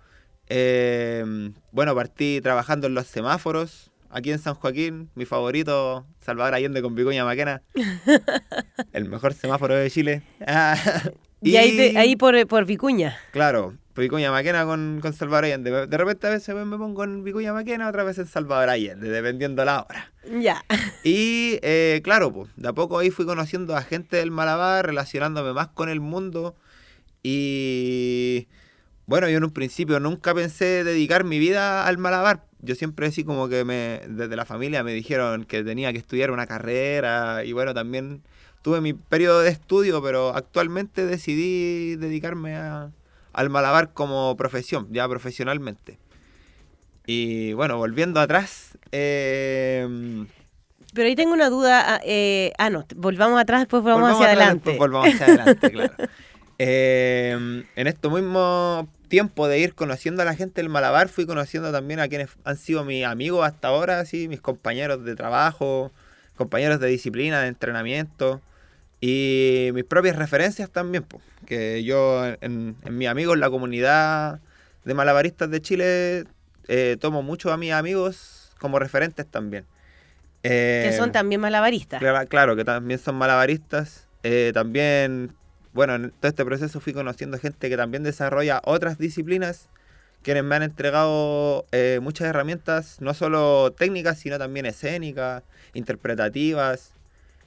Em, 0.48 1.54
bueno, 1.70 1.94
partí 1.94 2.40
trabajando 2.40 2.88
en 2.88 2.94
los 2.94 3.06
semáforos 3.06 3.92
aquí 4.10 4.32
en 4.32 4.40
San 4.40 4.54
Joaquín, 4.54 5.10
mi 5.14 5.24
favorito, 5.24 6.04
Salvador 6.18 6.54
Allende 6.54 6.82
con 6.82 6.96
Vicuña 6.96 7.24
Maquena, 7.24 7.62
el 8.92 9.04
mejor 9.04 9.34
semáforo 9.34 9.76
de 9.76 9.88
Chile. 9.88 10.22
y, 11.42 11.54
ahí, 11.54 11.96
ahí 11.96 12.16
por, 12.16 12.44
por 12.48 12.64
Vicuña. 12.64 13.16
Claro, 13.30 13.74
Vicuña 14.02 14.30
Maquena 14.30 14.64
con, 14.64 15.00
con 15.00 15.12
Salvador 15.12 15.46
Allende. 15.46 15.86
De 15.86 15.96
repente 15.96 16.26
a 16.26 16.30
veces 16.30 16.54
me 16.54 16.76
pongo 16.76 17.04
en 17.04 17.24
Vicuña 17.24 17.52
Maquena, 17.52 17.88
otra 17.88 18.04
vez 18.04 18.18
en 18.18 18.26
Salvador 18.26 18.68
Allende, 18.68 19.08
dependiendo 19.08 19.64
la 19.64 19.82
hora. 19.82 20.12
Ya. 20.40 20.64
Y 21.04 21.58
eh, 21.62 22.00
claro, 22.04 22.32
pues, 22.32 22.50
de 22.56 22.68
a 22.68 22.72
poco 22.72 22.98
ahí 22.98 23.10
fui 23.10 23.26
conociendo 23.26 23.76
a 23.76 23.82
gente 23.82 24.16
del 24.16 24.30
Malabar, 24.30 24.86
relacionándome 24.86 25.52
más 25.52 25.68
con 25.68 25.88
el 25.88 26.00
mundo. 26.00 26.56
Y 27.22 28.48
bueno, 29.06 29.28
yo 29.28 29.38
en 29.38 29.44
un 29.44 29.52
principio 29.52 30.00
nunca 30.00 30.34
pensé 30.34 30.84
dedicar 30.84 31.24
mi 31.24 31.38
vida 31.38 31.86
al 31.86 31.98
Malabar. 31.98 32.44
Yo 32.60 32.74
siempre 32.74 33.06
así 33.06 33.24
como 33.24 33.48
que 33.48 33.64
me, 33.64 34.00
desde 34.08 34.34
la 34.36 34.44
familia 34.44 34.82
me 34.82 34.92
dijeron 34.92 35.44
que 35.44 35.62
tenía 35.62 35.92
que 35.92 35.98
estudiar 35.98 36.30
una 36.30 36.46
carrera 36.46 37.44
y 37.44 37.52
bueno, 37.52 37.72
también 37.72 38.22
tuve 38.62 38.80
mi 38.80 38.94
periodo 38.94 39.40
de 39.40 39.50
estudio, 39.50 40.02
pero 40.02 40.34
actualmente 40.34 41.06
decidí 41.06 41.94
dedicarme 41.96 42.56
a, 42.56 42.90
al 43.36 43.50
malabar 43.50 43.92
como 43.92 44.34
profesión, 44.34 44.88
ya 44.90 45.06
profesionalmente. 45.06 45.98
Y 47.06 47.52
bueno, 47.52 47.76
volviendo 47.76 48.18
atrás. 48.18 48.78
Eh, 48.92 50.26
Pero 50.94 51.06
ahí 51.06 51.14
tengo 51.14 51.34
una 51.34 51.50
duda. 51.50 51.96
ah, 51.96 52.00
eh, 52.02 52.52
ah 52.56 52.70
no, 52.70 52.86
volvamos 52.96 53.38
atrás, 53.38 53.60
después 53.60 53.82
volvamos, 53.82 54.12
hacia 54.12 54.28
adelante. 54.28 54.76
volvamos 54.78 55.10
hacia 55.10 55.26
adelante, 55.26 55.70
claro. 55.72 55.94
Eh, 56.58 57.64
en 57.76 57.86
este 57.86 58.08
mismo 58.08 58.88
tiempo 59.08 59.46
de 59.46 59.58
ir 59.58 59.74
conociendo 59.74 60.22
a 60.22 60.24
la 60.24 60.34
gente 60.34 60.62
del 60.62 60.70
Malabar, 60.70 61.10
fui 61.10 61.26
conociendo 61.26 61.70
también 61.70 62.00
a 62.00 62.08
quienes 62.08 62.30
han 62.44 62.56
sido 62.56 62.84
mis 62.84 63.04
amigos 63.04 63.46
hasta 63.46 63.68
ahora, 63.68 64.02
sí, 64.06 64.28
mis 64.28 64.40
compañeros 64.40 65.04
de 65.04 65.14
trabajo, 65.14 65.92
compañeros 66.36 66.80
de 66.80 66.88
disciplina, 66.88 67.42
de 67.42 67.48
entrenamiento. 67.48 68.40
Y 69.08 69.70
mis 69.72 69.84
propias 69.84 70.16
referencias 70.16 70.68
también, 70.68 71.04
pues, 71.04 71.22
que 71.46 71.84
yo 71.84 72.26
en, 72.26 72.75
en 72.84 72.98
mis 72.98 73.06
amigos, 73.06 73.34
en 73.34 73.40
la 73.40 73.50
comunidad 73.50 74.40
de 74.84 74.94
malabaristas 74.94 75.48
de 75.48 75.62
Chile, 75.62 76.25
eh, 76.66 76.96
tomo 77.00 77.22
muchos 77.22 77.52
a 77.52 77.56
mis 77.56 77.70
amigos 77.70 78.50
como 78.58 78.80
referentes 78.80 79.25
también. 79.25 79.64
que 80.42 80.92
son 80.98 81.10
eh, 81.10 81.12
también 81.12 81.40
malabaristas. 81.40 82.02
Claro, 82.28 82.56
que 82.56 82.64
también 82.64 82.98
son 82.98 83.14
malabaristas. 83.14 84.08
Eh, 84.25 84.50
también, 84.52 85.36
bueno, 85.72 85.94
en 85.94 86.10
todo 86.10 86.28
este 86.28 86.44
proceso 86.44 86.80
fui 86.80 86.92
conociendo 86.92 87.38
gente 87.38 87.68
que 87.68 87.76
también 87.76 88.02
desarrolla 88.02 88.60
otras 88.64 88.98
disciplinas, 88.98 89.68
quienes 90.22 90.42
me 90.42 90.56
han 90.56 90.64
entregado 90.64 91.64
muchas 92.00 92.26
herramientas, 92.26 93.00
no 93.00 93.14
solo 93.14 93.70
técnicas, 93.70 94.18
sino 94.18 94.36
también 94.36 94.66
escénicas, 94.66 95.44
interpretativas 95.75 96.95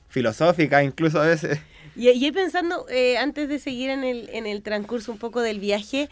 filosófica 0.09 0.83
incluso 0.83 1.21
a 1.21 1.27
veces. 1.27 1.59
Y, 1.95 2.09
y 2.09 2.31
pensando, 2.31 2.85
eh, 2.89 3.17
antes 3.17 3.47
de 3.47 3.59
seguir 3.59 3.89
en 3.89 4.03
el, 4.03 4.29
en 4.33 4.45
el 4.45 4.61
transcurso 4.61 5.11
un 5.11 5.17
poco 5.17 5.41
del 5.41 5.59
viaje, 5.59 6.09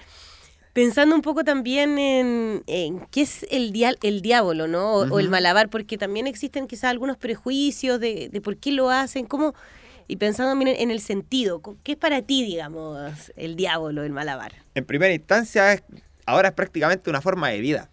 pensando 0.73 1.15
un 1.15 1.21
poco 1.21 1.43
también 1.43 1.97
en, 1.97 3.07
qué 3.09 3.21
es 3.21 3.45
el, 3.49 3.71
dia 3.71 3.93
el 4.03 4.21
diablo, 4.21 4.67
¿no? 4.67 4.97
O, 4.97 5.19
el 5.19 5.29
malabar, 5.29 5.69
porque 5.69 5.97
también 5.97 6.27
existen 6.27 6.67
quizás 6.67 6.91
algunos 6.91 7.17
prejuicios 7.17 7.99
de, 7.99 8.29
de 8.31 8.41
por 8.41 8.57
qué 8.57 8.71
lo 8.71 8.89
hacen, 8.89 9.25
cómo... 9.25 9.55
Y 10.09 10.17
pensando 10.17 10.51
también 10.51 10.75
en, 10.79 10.89
el 10.89 11.01
sentido, 11.01 11.61
¿qué 11.83 11.93
es 11.93 11.97
para 11.97 12.21
ti, 12.21 12.45
digamos, 12.45 13.33
el 13.35 13.57
diablo, 13.57 14.03
el 14.03 14.13
malabar? 14.13 14.53
En 14.73 14.85
primera 14.85 15.13
instancia, 15.13 15.73
es, 15.73 15.83
ahora 16.25 16.49
es 16.49 16.53
prácticamente 16.53 17.09
una 17.09 17.19
forma 17.19 17.49
de 17.49 17.59
vida, 17.59 17.89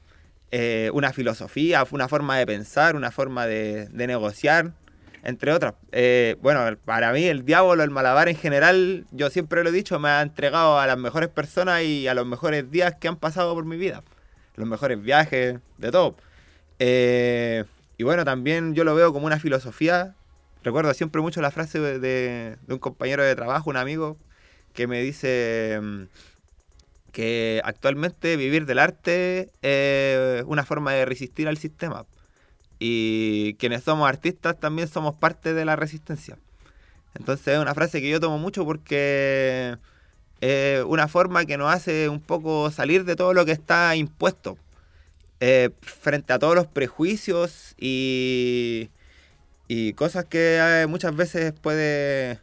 eh, 0.52 0.90
una 0.92 1.12
filosofía, 1.12 1.84
una 1.90 2.06
forma 2.06 2.38
de 2.38 2.46
pensar, 2.46 2.94
una 2.94 3.10
forma 3.10 3.46
de, 3.46 3.86
de 3.86 4.06
negociar, 4.06 4.74
entre 5.24 5.52
otras. 5.52 5.74
Eh, 5.90 6.36
bueno, 6.42 6.76
para 6.84 7.12
mí 7.12 7.24
el 7.24 7.44
diablo, 7.44 7.82
el 7.82 7.90
malabar 7.90 8.28
en 8.28 8.36
general, 8.36 9.06
yo 9.10 9.30
siempre 9.30 9.64
lo 9.64 9.70
he 9.70 9.72
dicho, 9.72 9.98
me 9.98 10.10
ha 10.10 10.22
entregado 10.22 10.78
a 10.78 10.86
las 10.86 10.98
mejores 10.98 11.30
personas 11.30 11.82
y 11.82 12.06
a 12.06 12.14
los 12.14 12.26
mejores 12.26 12.70
días 12.70 12.94
que 13.00 13.08
han 13.08 13.16
pasado 13.16 13.54
por 13.54 13.64
mi 13.64 13.76
vida. 13.76 14.04
Los 14.56 14.68
mejores 14.68 15.00
viajes, 15.00 15.58
de 15.78 15.90
todo. 15.90 16.16
Eh, 16.78 17.64
y 17.96 18.04
bueno, 18.04 18.24
también 18.24 18.74
yo 18.74 18.84
lo 18.84 18.94
veo 18.94 19.12
como 19.12 19.26
una 19.26 19.40
filosofía. 19.40 20.14
Recuerdo 20.62 20.92
siempre 20.94 21.22
mucho 21.22 21.40
la 21.40 21.50
frase 21.50 21.80
de, 21.80 22.56
un 22.68 22.78
compañero 22.78 23.24
de 23.24 23.34
trabajo, 23.34 23.70
un 23.70 23.76
amigo, 23.76 24.18
que 24.74 24.86
me 24.86 25.00
dice 25.00 25.80
mm, 25.82 26.02
que 27.12 27.62
actualmente 27.64 28.36
vivir 28.36 28.66
del 28.66 28.78
arte 28.78 29.50
es 29.62 30.44
una 30.46 30.64
forma 30.64 30.92
de 30.92 31.06
resistir 31.06 31.48
al 31.48 31.56
sistema 31.56 32.04
y 32.86 33.54
quienes 33.54 33.82
somos 33.82 34.06
artistas 34.06 34.60
también 34.60 34.88
somos 34.88 35.16
parte 35.16 35.54
de 35.54 35.64
la 35.64 35.74
resistencia. 35.74 36.36
Entonces 37.14 37.54
es 37.54 37.58
una 37.58 37.72
frase 37.72 38.02
que 38.02 38.10
yo 38.10 38.20
tomo 38.20 38.36
mucho 38.36 38.66
porque 38.66 39.78
es 40.42 40.84
una 40.84 41.08
forma 41.08 41.46
que 41.46 41.56
nos 41.56 41.72
hace 41.72 42.10
un 42.10 42.20
poco 42.20 42.70
salir 42.70 43.06
de 43.06 43.16
todo 43.16 43.32
lo 43.32 43.46
que 43.46 43.52
está 43.52 43.96
impuesto. 43.96 44.58
Eh, 45.40 45.70
frente 45.80 46.34
a 46.34 46.38
todos 46.38 46.54
los 46.54 46.66
prejuicios 46.66 47.74
y, 47.78 48.90
y 49.66 49.94
cosas 49.94 50.26
que 50.26 50.58
eh, 50.60 50.86
muchas 50.86 51.16
veces 51.16 51.54
puede 51.58 52.38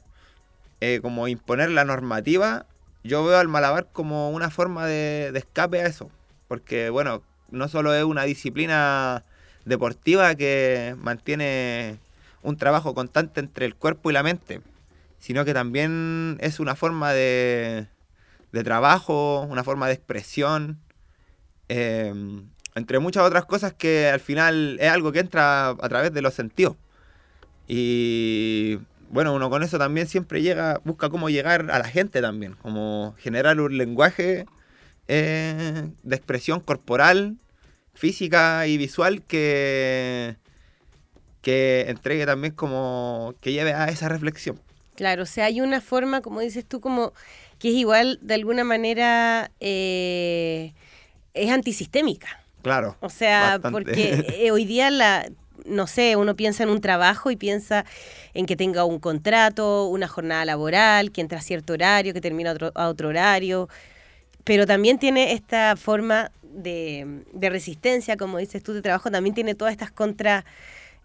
eh, 0.79 1.01
como 1.03 1.27
imponer 1.27 1.69
la 1.69 1.85
normativa, 1.85 2.65
yo 3.03 3.23
veo 3.23 3.37
al 3.37 3.47
malabar 3.47 3.89
como 3.93 4.31
una 4.31 4.49
forma 4.49 4.87
de 4.87 5.31
escape 5.35 5.81
a 5.81 5.85
eso. 5.85 6.09
Porque 6.47 6.89
bueno, 6.89 7.21
no 7.51 7.67
solo 7.67 7.93
es 7.93 8.03
una 8.03 8.23
disciplina 8.23 9.23
deportiva 9.65 10.35
que 10.35 10.95
mantiene 10.99 11.99
un 12.43 12.57
trabajo 12.57 12.93
constante 12.93 13.39
entre 13.39 13.65
el 13.65 13.75
cuerpo 13.75 14.09
y 14.09 14.13
la 14.13 14.23
mente, 14.23 14.61
sino 15.19 15.45
que 15.45 15.53
también 15.53 16.37
es 16.41 16.59
una 16.59 16.75
forma 16.75 17.13
de, 17.13 17.87
de 18.51 18.63
trabajo, 18.63 19.41
una 19.49 19.63
forma 19.63 19.87
de 19.87 19.93
expresión. 19.93 20.79
Em, 21.67 22.49
entre 22.75 22.99
muchas 22.99 23.23
otras 23.23 23.45
cosas 23.45 23.73
que 23.73 24.07
al 24.09 24.19
final 24.19 24.77
es 24.79 24.89
algo 24.89 25.11
que 25.11 25.19
entra 25.19 25.69
a 25.69 25.89
través 25.89 26.13
de 26.13 26.21
los 26.21 26.33
sentidos. 26.33 26.75
Y 27.67 28.79
bueno, 29.09 29.33
uno 29.33 29.49
con 29.49 29.63
eso 29.63 29.77
también 29.77 30.07
siempre 30.07 30.41
llega, 30.41 30.81
busca 30.83 31.09
cómo 31.09 31.29
llegar 31.29 31.69
a 31.71 31.79
la 31.79 31.85
gente 31.85 32.21
también, 32.21 32.53
como 32.61 33.15
generar 33.19 33.59
un 33.59 33.77
lenguaje 33.77 34.45
eh, 35.07 35.89
de 36.03 36.15
expresión 36.15 36.61
corporal, 36.61 37.37
física 38.01 38.65
y 38.65 38.77
visual 38.77 39.21
que, 39.21 40.35
que 41.43 41.85
entregue 41.87 42.25
también 42.25 42.55
como 42.55 43.35
que 43.41 43.51
lleve 43.53 43.73
a 43.73 43.89
esa 43.89 44.09
reflexión. 44.09 44.59
Claro, 44.95 45.21
o 45.21 45.25
sea, 45.27 45.45
hay 45.45 45.61
una 45.61 45.81
forma, 45.81 46.21
como 46.21 46.39
dices 46.39 46.65
tú, 46.65 46.81
como 46.81 47.13
que 47.59 47.69
es 47.69 47.75
igual 47.75 48.17
de 48.23 48.33
alguna 48.33 48.63
manera 48.63 49.51
eh, 49.59 50.73
es 51.35 51.51
antisistémica. 51.51 52.41
Claro. 52.63 52.97
O 53.01 53.09
sea, 53.09 53.59
porque 53.71 54.25
eh, 54.39 54.49
hoy 54.49 54.65
día 54.65 54.89
la 54.89 55.29
no 55.63 55.85
sé, 55.85 56.15
uno 56.15 56.35
piensa 56.35 56.63
en 56.63 56.69
un 56.69 56.81
trabajo 56.81 57.29
y 57.29 57.35
piensa 57.35 57.85
en 58.33 58.47
que 58.47 58.55
tenga 58.55 58.83
un 58.83 58.97
contrato, 58.97 59.85
una 59.85 60.07
jornada 60.07 60.43
laboral, 60.43 61.11
que 61.11 61.21
entra 61.21 61.37
a 61.37 61.41
cierto 61.43 61.73
horario, 61.73 62.15
que 62.15 62.21
termina 62.21 62.55
a 62.73 62.87
otro 62.87 63.09
horario, 63.09 63.69
pero 64.43 64.65
también 64.65 64.97
tiene 64.97 65.33
esta 65.33 65.75
forma 65.75 66.31
de, 66.53 67.23
resistencia, 67.49 68.17
como 68.17 68.37
dices 68.37 68.63
tú, 68.63 68.73
de 68.73 68.81
trabajo, 68.81 69.11
también 69.11 69.35
tiene 69.35 69.55
todas 69.55 69.71
estas 69.71 69.91
contra, 69.91 70.45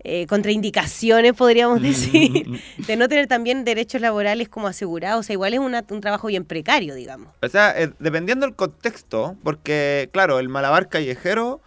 eh, 0.05 0.27
contraindicaciones, 0.27 1.33
podríamos 1.35 1.81
mm, 1.81 1.85
decir, 1.85 2.49
mm, 2.49 2.53
mm. 2.53 2.87
de 2.87 2.97
no 2.97 3.09
tener 3.09 3.27
también 3.27 3.65
derechos 3.65 4.01
laborales 4.01 4.49
como 4.49 4.69
asegurados, 4.69 5.21
o 5.21 5.23
sea, 5.23 5.35
igual 5.35 5.55
es 5.55 5.61
un 5.61 6.01
trabajo 6.01 6.29
bien 6.29 6.45
precario, 6.45 6.95
digamos. 6.95 7.29
O 7.43 7.49
sea, 7.49 7.75
eh, 7.81 7.93
dependiendo 7.99 8.47
del 8.47 8.55
contexto, 8.55 9.37
porque 9.43 10.09
claro, 10.13 10.39
el 10.39 10.49
malabar 10.49 10.89
callejero 10.89 11.61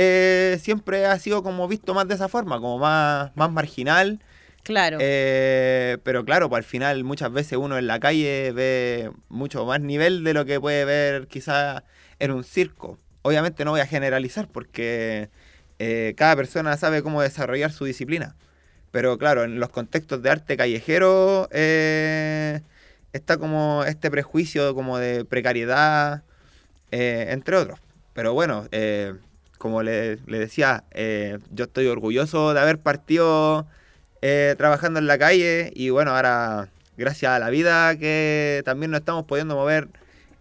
eh, 0.00 0.58
siempre 0.60 1.06
ha 1.06 1.18
sido 1.18 1.42
como 1.42 1.66
visto 1.66 1.92
más 1.92 2.06
de 2.06 2.14
esa 2.14 2.28
forma, 2.28 2.60
como 2.60 2.78
más, 2.78 3.32
más 3.34 3.50
marginal. 3.50 4.20
Claro. 4.62 4.98
Eh, 5.00 5.98
pero 6.04 6.24
claro, 6.24 6.48
pues 6.48 6.58
al 6.58 6.64
final 6.64 7.02
muchas 7.02 7.32
veces 7.32 7.58
uno 7.58 7.78
en 7.78 7.86
la 7.86 7.98
calle 7.98 8.52
ve 8.52 9.10
mucho 9.28 9.64
más 9.64 9.80
nivel 9.80 10.24
de 10.24 10.34
lo 10.34 10.44
que 10.44 10.60
puede 10.60 10.84
ver 10.84 11.26
quizás 11.26 11.82
en 12.18 12.30
un 12.30 12.44
circo. 12.44 12.98
Obviamente 13.28 13.64
no 13.64 13.72
voy 13.72 13.80
a 13.80 13.86
generalizar 13.86 14.48
porque 14.48 15.30
eh, 15.78 16.14
cada 16.16 16.36
persona 16.36 16.76
sabe 16.76 17.02
cómo 17.02 17.22
desarrollar 17.22 17.72
su 17.72 17.84
disciplina. 17.84 18.36
Pero 18.90 19.18
claro, 19.18 19.44
en 19.44 19.60
los 19.60 19.68
contextos 19.68 20.22
de 20.22 20.30
arte 20.30 20.56
callejero 20.56 21.48
está 21.52 23.36
como 23.38 23.84
este 23.86 24.10
prejuicio 24.10 24.74
como 24.74 24.98
de 24.98 25.24
precariedad, 25.24 26.22
entre 26.90 27.56
otros. 27.56 27.78
Pero 28.14 28.32
bueno, 28.32 28.66
como 29.58 29.82
le, 29.82 30.16
decía, 30.16 30.84
eh, 30.92 31.38
yo 31.50 31.64
estoy 31.64 31.86
orgulloso 31.88 32.54
de 32.54 32.60
haber 32.60 32.78
partido 32.78 33.66
eh, 34.22 34.54
trabajando 34.56 34.98
en 34.98 35.06
la 35.06 35.18
calle 35.18 35.72
y 35.74 35.90
bueno, 35.90 36.16
ahora 36.16 36.68
gracias 36.96 37.32
a 37.32 37.38
la 37.38 37.50
vida 37.50 37.96
que 37.98 38.62
también 38.64 38.90
nos 38.90 39.00
estamos 39.00 39.24
pudiendo 39.26 39.56
mover 39.56 39.88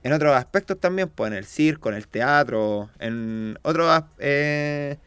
en 0.07 0.13
otros 0.13 0.35
aspectos 0.35 0.79
también, 0.79 1.09
pues 1.09 1.31
en 1.31 1.37
el 1.37 1.45
circo, 1.45 1.89
en 1.89 1.95
el 1.95 2.07
teatro, 2.07 2.89
en 2.99 3.59
otras 3.61 4.05
eh, 4.19 4.97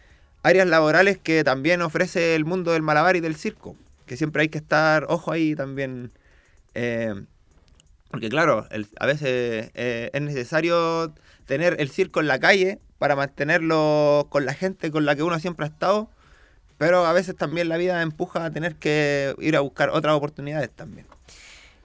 áreas 0.43 0.69
laborales 0.69 1.19
que 1.19 1.43
también 1.43 1.83
ofrece 1.83 2.35
el 2.35 2.45
mundo 2.45 2.73
del 2.73 2.83
malabar 2.83 3.17
y 3.17 3.21
del 3.21 3.35
circo, 3.35 3.77
que 4.07 4.17
siempre 4.17 4.43
hay 4.43 4.49
que 4.49 4.59
estar, 4.59 5.07
ojo 5.09 5.33
ahí 5.33 5.55
también, 5.55 6.13
porque 8.11 8.29
claro, 8.29 8.67
a 8.99 9.07
veces 9.07 9.71
es 9.75 10.23
necesario 10.23 11.15
tener 11.47 11.77
el 11.81 11.91
circo 11.91 12.21
en 12.21 12.29
la 12.29 12.39
calle 12.39 12.79
para 12.99 13.17
mantenerlo 13.17 14.27
con 14.29 14.45
la 14.45 14.53
gente 14.53 14.91
con 14.91 15.07
la 15.07 15.17
que 15.17 15.23
uno 15.23 15.39
siempre 15.41 15.65
ha 15.65 15.69
estado, 15.69 16.11
pero 16.77 17.07
a 17.07 17.13
veces 17.13 17.35
también 17.35 17.69
la 17.69 17.77
vida 17.77 18.03
empuja 18.03 18.45
a 18.45 18.51
tener 18.51 18.77
que 18.77 19.35
ir 19.39 19.57
a 19.57 19.61
buscar 19.61 19.89
otras 19.89 20.15
oportunidades 20.15 20.71
también. 20.71 21.07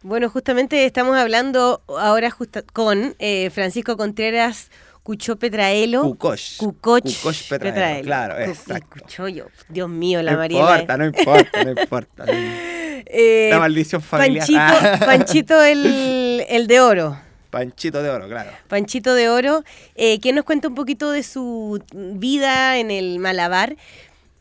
Bueno, 0.06 0.30
justamente 0.30 0.86
estamos 0.86 1.18
hablando 1.18 1.82
ahora 1.88 2.32
con 2.74 3.16
eh, 3.18 3.50
Francisco 3.50 3.98
Contreras 3.98 4.70
Cucho 5.02 5.38
Petraelo. 5.38 6.04
Cucoch. 6.04 6.58
Cucoch, 6.58 7.50
Petraelo, 7.50 8.04
Claro, 8.04 8.38
exacto. 8.38 9.02
Cuchoyo. 9.02 9.48
Dios 9.68 9.90
mío, 9.90 10.22
la 10.22 10.38
María. 10.38 10.62
No 10.62 10.70
importa, 10.70 10.98
no 10.98 11.06
importa, 11.06 11.64
no 11.64 11.72
importa. 11.82 12.26
Eh, 12.28 13.48
la 13.50 13.58
maldición 13.58 14.00
familiar. 14.00 14.46
Panchito, 14.46 15.06
Panchito 15.08 15.64
el, 15.64 16.46
el 16.50 16.68
de 16.68 16.80
oro. 16.82 17.18
Panchito 17.50 18.04
de 18.04 18.10
Oro, 18.12 18.28
claro. 18.28 18.52
Panchito 18.68 19.16
de 19.16 19.30
Oro, 19.30 19.64
eh, 19.96 20.20
que 20.20 20.34
nos 20.34 20.44
cuenta 20.44 20.68
un 20.68 20.76
poquito 20.76 21.10
de 21.10 21.24
su 21.24 21.82
vida 21.94 22.78
en 22.78 22.92
el 22.92 23.18
Malabar. 23.18 23.76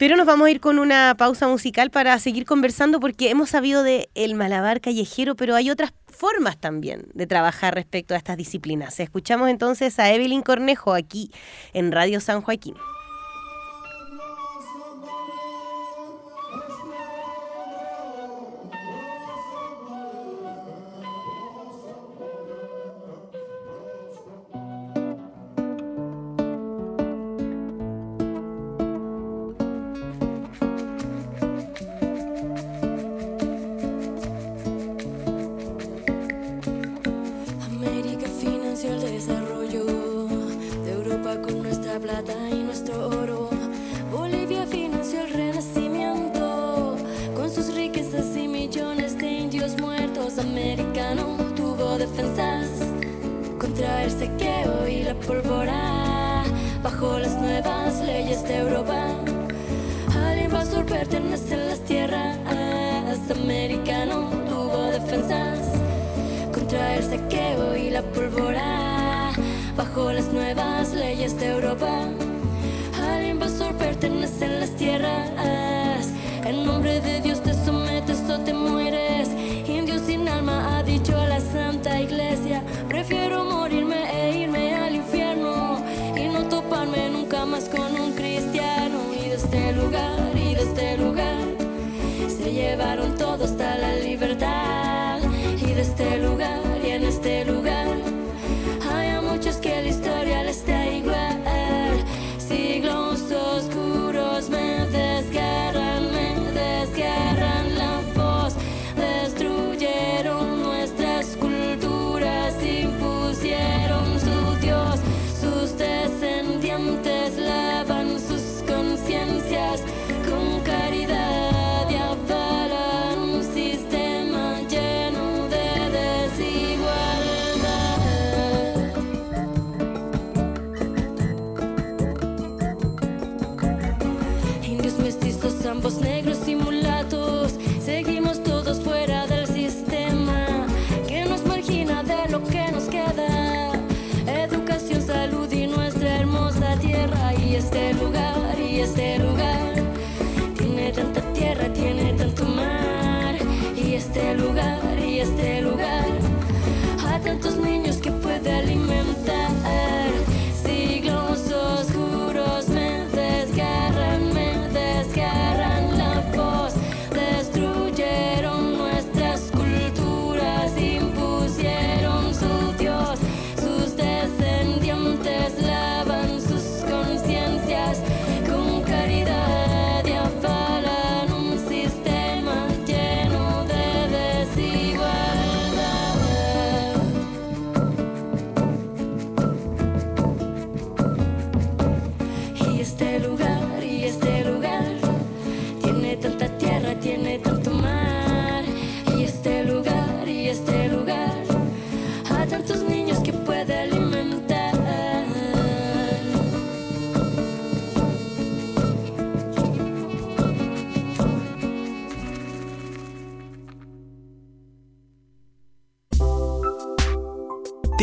Pero 0.05 0.19
nos 0.19 0.27
vamos 0.27 0.49
a 0.49 0.51
ir 0.51 0.61
con 0.61 0.79
una 0.79 1.15
pausa 1.17 1.49
musical 1.49 1.91
para 1.91 2.19
seguir 2.19 2.45
conversando 2.45 3.01
porque 3.01 3.31
hemos 3.31 3.49
sabido 3.49 3.83
de 3.83 4.11
el 4.15 4.35
malabar 4.35 4.83
callejero, 4.83 5.35
pero 5.35 5.55
hay 5.55 5.71
otras 5.71 5.95
formas 6.07 6.59
también 6.59 7.07
de 7.15 7.27
trabajar 7.27 7.75
respecto 7.75 8.13
a 8.13 8.19
estas 8.19 8.37
disciplinas. 8.37 9.01
Escuchamos 9.01 9.49
entonces 9.49 9.99
a 9.99 10.13
Evelyn 10.13 10.43
Cornejo 10.43 10.93
aquí 10.93 11.31
en 11.73 11.91
Radio 11.91 12.21
San 12.21 12.43
Joaquín. 12.43 12.75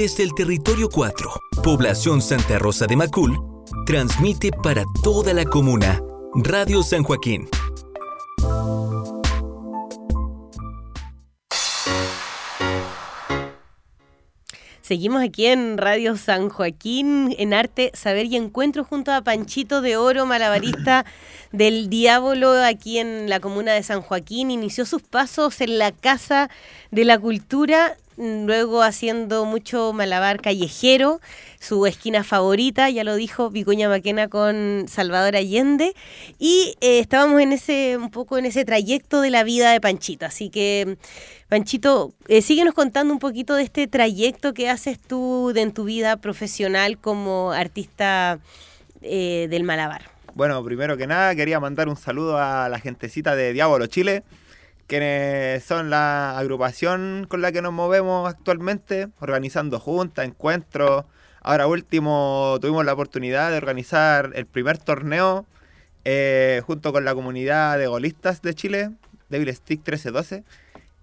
Desde 0.02 0.24
el 0.24 0.34
territorio 0.34 0.90
4, 0.90 1.30
población 1.64 2.24
Santa 2.24 2.58
Rosa 2.58 2.88
de 2.88 2.96
Macul, 2.96 3.38
transmite 3.86 4.50
para 4.52 4.84
toda 5.04 5.32
la 5.32 5.46
comuna 5.46 6.02
Radio 6.34 6.82
San 6.82 7.04
Joaquín 7.04 7.48
Seguimos 14.82 15.24
aquí 15.24 15.46
en 15.46 15.78
Radio 15.78 16.18
San 16.18 16.50
Joaquín, 16.50 17.34
en 17.38 17.54
Arte, 17.54 17.92
Saber 17.94 18.26
y 18.26 18.36
Encuentro, 18.36 18.84
junto 18.84 19.14
a 19.14 19.22
Panchito 19.22 19.82
de 19.82 19.96
Oro, 19.96 20.26
malabarista 20.26 21.06
del 21.54 21.90
Diablo, 21.90 22.52
aquí 22.62 22.98
en 22.98 23.30
la 23.30 23.40
comuna 23.40 23.72
de 23.72 23.84
San 23.84 24.02
Joaquín. 24.02 24.52
Inició 24.52 24.86
sus 24.86 25.02
pasos 25.02 25.62
en 25.62 25.78
la 25.78 25.92
Casa 25.92 26.50
de 26.90 27.06
la 27.06 27.20
Cultura 27.20 27.96
luego 28.22 28.84
haciendo 28.84 29.46
mucho 29.46 29.94
malabar 29.94 30.42
callejero, 30.42 31.20
su 31.60 31.86
esquina 31.88 32.24
favorita, 32.24 32.90
ya 32.90 33.04
lo 33.04 33.16
dijo 33.16 33.50
Vicuña 33.50 33.90
Maquena 33.90 34.28
con 34.28 34.86
Salvador 34.88 35.36
Allende, 35.36 35.96
y 36.38 36.76
eh, 36.82 37.00
estábamos 37.00 37.42
en 37.42 37.52
ese, 37.52 37.98
un 37.98 38.12
poco 38.12 38.38
en 38.38 38.46
ese 38.46 38.64
trayecto 38.64 39.22
de 39.22 39.32
la 39.32 39.44
vida 39.44 39.72
de 39.72 39.82
Panchito. 39.82 40.26
Así 40.26 40.50
que, 40.50 40.98
Panchito, 41.50 42.14
eh, 42.28 42.42
síguenos 42.42 42.76
contando 42.76 43.12
un 43.12 43.20
poquito 43.20 43.56
de 43.56 43.64
este 43.64 43.88
trayecto 43.88 44.54
que 44.54 44.70
haces 44.70 45.00
tú 45.00 45.52
en 45.56 45.72
tu 45.72 45.86
vida 45.86 46.18
profesional 46.18 47.00
como 47.00 47.52
artista 47.52 48.40
eh, 49.02 49.48
del 49.50 49.64
malabar. 49.64 50.04
Bueno, 50.34 50.64
primero 50.64 50.96
que 50.96 51.08
nada 51.08 51.36
quería 51.36 51.60
mandar 51.60 51.90
un 51.90 51.98
saludo 51.98 52.38
a 52.38 52.70
la 52.70 52.80
gentecita 52.80 53.36
de 53.36 53.52
Diablo 53.52 53.86
Chile, 53.88 54.24
quienes 54.92 55.64
son 55.64 55.90
la 55.90 56.38
agrupación 56.38 57.26
con 57.30 57.42
la 57.42 57.54
que 57.54 57.62
nos 57.62 57.72
movemos 57.72 58.28
actualmente, 58.28 59.08
organizando 59.22 59.80
juntas, 59.80 60.26
encuentros. 60.26 61.06
Ahora 61.40 61.66
último 61.66 62.58
tuvimos 62.60 62.84
la 62.84 62.92
oportunidad 62.92 63.52
de 63.52 63.56
organizar 63.56 64.32
el 64.36 64.46
primer 64.46 64.78
torneo 64.80 65.46
eh, 66.04 66.62
junto 66.66 66.92
con 66.92 67.06
la 67.06 67.16
comunidad 67.16 67.78
de 67.78 67.88
golistas 67.88 68.42
de 68.42 68.54
Chile, 68.54 68.92
Devil 69.30 69.56
Stick 69.56 69.80
1312, 69.80 70.44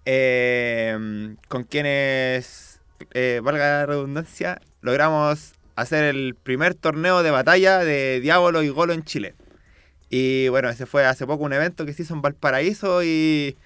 eh, 0.04 1.34
con 1.48 1.64
quienes, 1.64 2.82
eh, 3.14 3.40
valga 3.42 3.64
la 3.64 3.86
redundancia, 3.86 4.60
logramos 4.82 5.54
hacer 5.76 6.04
el 6.04 6.34
primer 6.34 6.74
torneo 6.74 7.22
de 7.22 7.30
batalla 7.30 7.78
de 7.78 8.20
Diablo 8.20 8.62
y 8.62 8.68
Golo 8.68 8.92
en 8.92 9.04
Chile. 9.04 9.34
Y 10.10 10.48
bueno, 10.48 10.68
ese 10.68 10.84
fue 10.84 11.06
hace 11.06 11.26
poco 11.26 11.44
un 11.44 11.54
evento 11.54 11.86
que 11.86 11.94
se 11.94 12.02
hizo 12.02 12.12
en 12.12 12.20
Valparaíso 12.20 13.02
y 13.02 13.56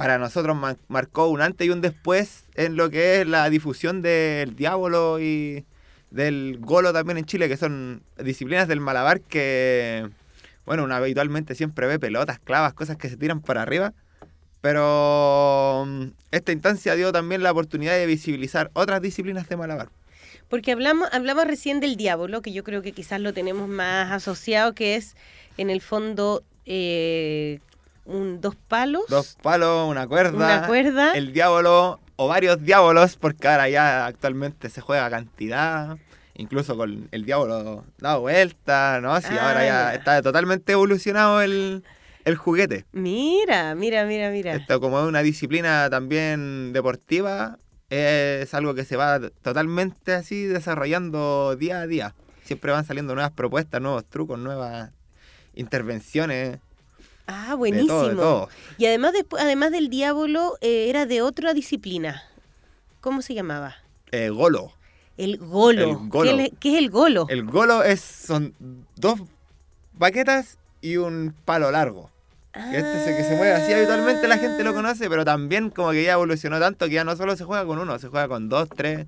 para 0.00 0.16
nosotros 0.16 0.56
marcó 0.88 1.28
un 1.28 1.42
antes 1.42 1.66
y 1.66 1.68
un 1.68 1.82
después 1.82 2.44
en 2.54 2.74
lo 2.74 2.88
que 2.88 3.20
es 3.20 3.26
la 3.26 3.50
difusión 3.50 4.00
del 4.00 4.56
diablo 4.56 5.20
y 5.20 5.66
del 6.10 6.56
golo 6.58 6.94
también 6.94 7.18
en 7.18 7.26
Chile, 7.26 7.50
que 7.50 7.58
son 7.58 8.02
disciplinas 8.16 8.66
del 8.66 8.80
malabar 8.80 9.20
que, 9.20 10.08
bueno, 10.64 10.84
uno 10.84 10.94
habitualmente 10.94 11.54
siempre 11.54 11.86
ve 11.86 11.98
pelotas, 11.98 12.38
clavas, 12.38 12.72
cosas 12.72 12.96
que 12.96 13.10
se 13.10 13.18
tiran 13.18 13.42
para 13.42 13.60
arriba. 13.60 13.92
Pero 14.62 15.84
mm, 15.86 16.04
esta 16.30 16.52
instancia 16.52 16.94
dio 16.94 17.12
también 17.12 17.42
la 17.42 17.50
oportunidad 17.50 17.92
de 17.92 18.06
visibilizar 18.06 18.70
otras 18.72 19.02
disciplinas 19.02 19.50
de 19.50 19.58
malabar. 19.58 19.90
Porque 20.48 20.72
hablamos, 20.72 21.10
hablamos 21.12 21.44
recién 21.44 21.78
del 21.78 21.96
diablo, 21.96 22.40
que 22.40 22.52
yo 22.52 22.64
creo 22.64 22.80
que 22.80 22.92
quizás 22.92 23.20
lo 23.20 23.34
tenemos 23.34 23.68
más 23.68 24.10
asociado, 24.10 24.74
que 24.74 24.96
es 24.96 25.14
en 25.58 25.68
el 25.68 25.82
fondo 25.82 26.42
eh, 26.64 27.60
un, 28.10 28.40
dos 28.40 28.56
palos. 28.56 29.04
Dos 29.08 29.36
palos, 29.42 29.88
una 29.88 30.06
cuerda. 30.06 30.36
Una 30.36 30.66
cuerda. 30.66 31.12
El 31.12 31.32
diablo 31.32 32.00
o 32.16 32.28
varios 32.28 32.62
diablos, 32.62 33.16
porque 33.16 33.48
ahora 33.48 33.68
ya 33.68 34.06
actualmente 34.06 34.68
se 34.68 34.80
juega 34.80 35.08
cantidad. 35.08 35.96
Incluso 36.34 36.76
con 36.76 37.08
el 37.10 37.24
diablo 37.24 37.84
dado 37.98 38.20
vuelta, 38.20 39.00
¿no? 39.02 39.20
Sí, 39.20 39.36
ahora 39.38 39.64
ya, 39.64 39.88
ah, 39.88 39.94
está 39.94 40.22
totalmente 40.22 40.72
evolucionado 40.72 41.42
el, 41.42 41.84
el 42.24 42.36
juguete. 42.36 42.86
Mira, 42.92 43.74
mira, 43.74 44.04
mira, 44.04 44.30
mira. 44.30 44.54
Esto 44.54 44.80
como 44.80 45.00
es 45.00 45.06
una 45.06 45.22
disciplina 45.22 45.88
también 45.90 46.72
deportiva, 46.72 47.58
es 47.90 48.54
algo 48.54 48.74
que 48.74 48.84
se 48.84 48.96
va 48.96 49.20
totalmente 49.42 50.14
así 50.14 50.44
desarrollando 50.44 51.56
día 51.56 51.80
a 51.80 51.86
día. 51.86 52.14
Siempre 52.44 52.72
van 52.72 52.84
saliendo 52.84 53.14
nuevas 53.14 53.32
propuestas, 53.32 53.80
nuevos 53.80 54.04
trucos, 54.06 54.38
nuevas 54.38 54.90
intervenciones. 55.54 56.58
Ah, 57.32 57.54
buenísimo. 57.54 58.48
Y 58.76 58.86
además, 58.86 59.12
además 59.38 59.70
del 59.70 59.88
diablo, 59.88 60.56
eh, 60.60 60.86
era 60.88 61.06
de 61.06 61.22
otra 61.22 61.54
disciplina. 61.54 62.24
¿Cómo 63.00 63.22
se 63.22 63.34
llamaba? 63.34 63.76
Eh, 64.10 64.30
golo. 64.30 64.72
El 65.16 65.38
golo. 65.38 66.08
¿Qué, 66.10 66.72
es 66.72 66.78
el 66.78 66.90
golo? 66.90 67.26
El 67.28 67.44
golo 67.44 67.84
es, 67.84 68.00
son 68.00 68.54
dos 68.96 69.20
baquetas 69.92 70.58
y 70.80 70.96
un 70.96 71.34
palo 71.44 71.70
largo. 71.70 72.10
Este 72.52 73.02
es 73.02 73.06
el 73.06 73.16
que 73.16 73.22
se 73.22 73.36
mueve 73.36 73.52
así 73.52 73.72
habitualmente 73.72 74.26
la 74.26 74.36
gente 74.36 74.64
lo 74.64 74.74
conoce, 74.74 75.08
pero 75.08 75.24
también 75.24 75.70
como 75.70 75.92
que 75.92 76.02
ya 76.02 76.14
evolucionó 76.14 76.58
tanto 76.58 76.86
que 76.86 76.94
ya 76.94 77.04
no 77.04 77.14
solo 77.14 77.36
se 77.36 77.44
juega 77.44 77.64
con 77.64 77.78
uno, 77.78 77.96
se 78.00 78.08
juega 78.08 78.26
con 78.26 78.48
dos, 78.48 78.68
tres 78.70 79.06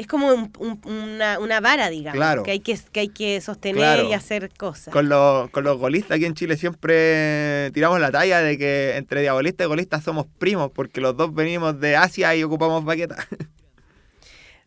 es 0.00 0.06
como 0.06 0.32
una, 0.32 1.60
vara, 1.60 1.90
digamos, 1.90 2.42
que, 2.42 2.52
hay 2.52 2.60
que, 2.60 2.78
que 2.90 3.00
hay 3.00 3.08
que 3.08 3.38
sostener 3.42 4.06
y 4.06 4.14
hacer 4.14 4.50
cosas. 4.56 4.94
Con, 4.94 5.10
los, 5.10 5.50
con 5.50 5.62
los 5.62 5.76
golistas 5.76 6.16
aquí 6.16 6.24
en 6.24 6.32
Chile 6.32 6.56
siempre 6.56 7.70
tiramos 7.74 8.00
la 8.00 8.10
talla 8.10 8.40
de 8.40 8.56
que 8.56 8.96
entre 8.96 9.20
diabolistas 9.20 9.66
y 9.66 9.68
golistas 9.68 10.02
somos 10.02 10.24
primos, 10.38 10.70
porque 10.70 11.02
los 11.02 11.18
dos 11.18 11.34
venimos 11.34 11.78
de 11.80 11.96
Asia 11.96 12.34
y 12.34 12.42
ocupamos 12.42 12.82
baquetas. 12.82 13.26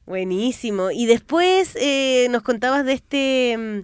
Buenísimo. 0.05 0.91
Y 0.91 1.07
después 1.07 1.75
eh, 1.77 2.27
nos 2.29 2.43
contabas 2.43 2.85
de 2.85 2.93
este 2.93 3.57
mm, 3.57 3.79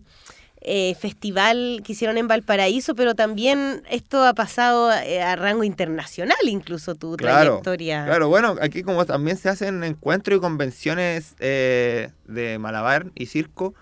eh, 0.62 0.94
festival 0.96 1.82
que 1.86 1.94
hicieron 1.94 2.18
en 2.18 2.28
Valparaíso, 2.28 2.94
pero 2.94 3.16
también 3.16 3.82
esto 3.90 4.26
ha 4.26 4.34
pasado 4.34 4.92
eh, 4.92 5.22
a, 5.22 5.38
rango 5.38 5.64
internacional, 5.64 6.38
incluso 6.44 6.96
tu 6.96 7.16
trayectoria. 7.16 8.04
Claro, 8.04 8.28
bueno, 8.28 8.58
aquí 8.62 8.84
como 8.84 9.06
también 9.06 9.38
se 9.38 9.48
hacen 9.48 9.86
encuentros 9.86 10.38
y 10.38 10.42
convenciones 10.42 11.36
eh, 11.40 12.10
de 12.26 12.60
malabar 12.60 13.06
y 13.16 13.28
circo, 13.28 13.74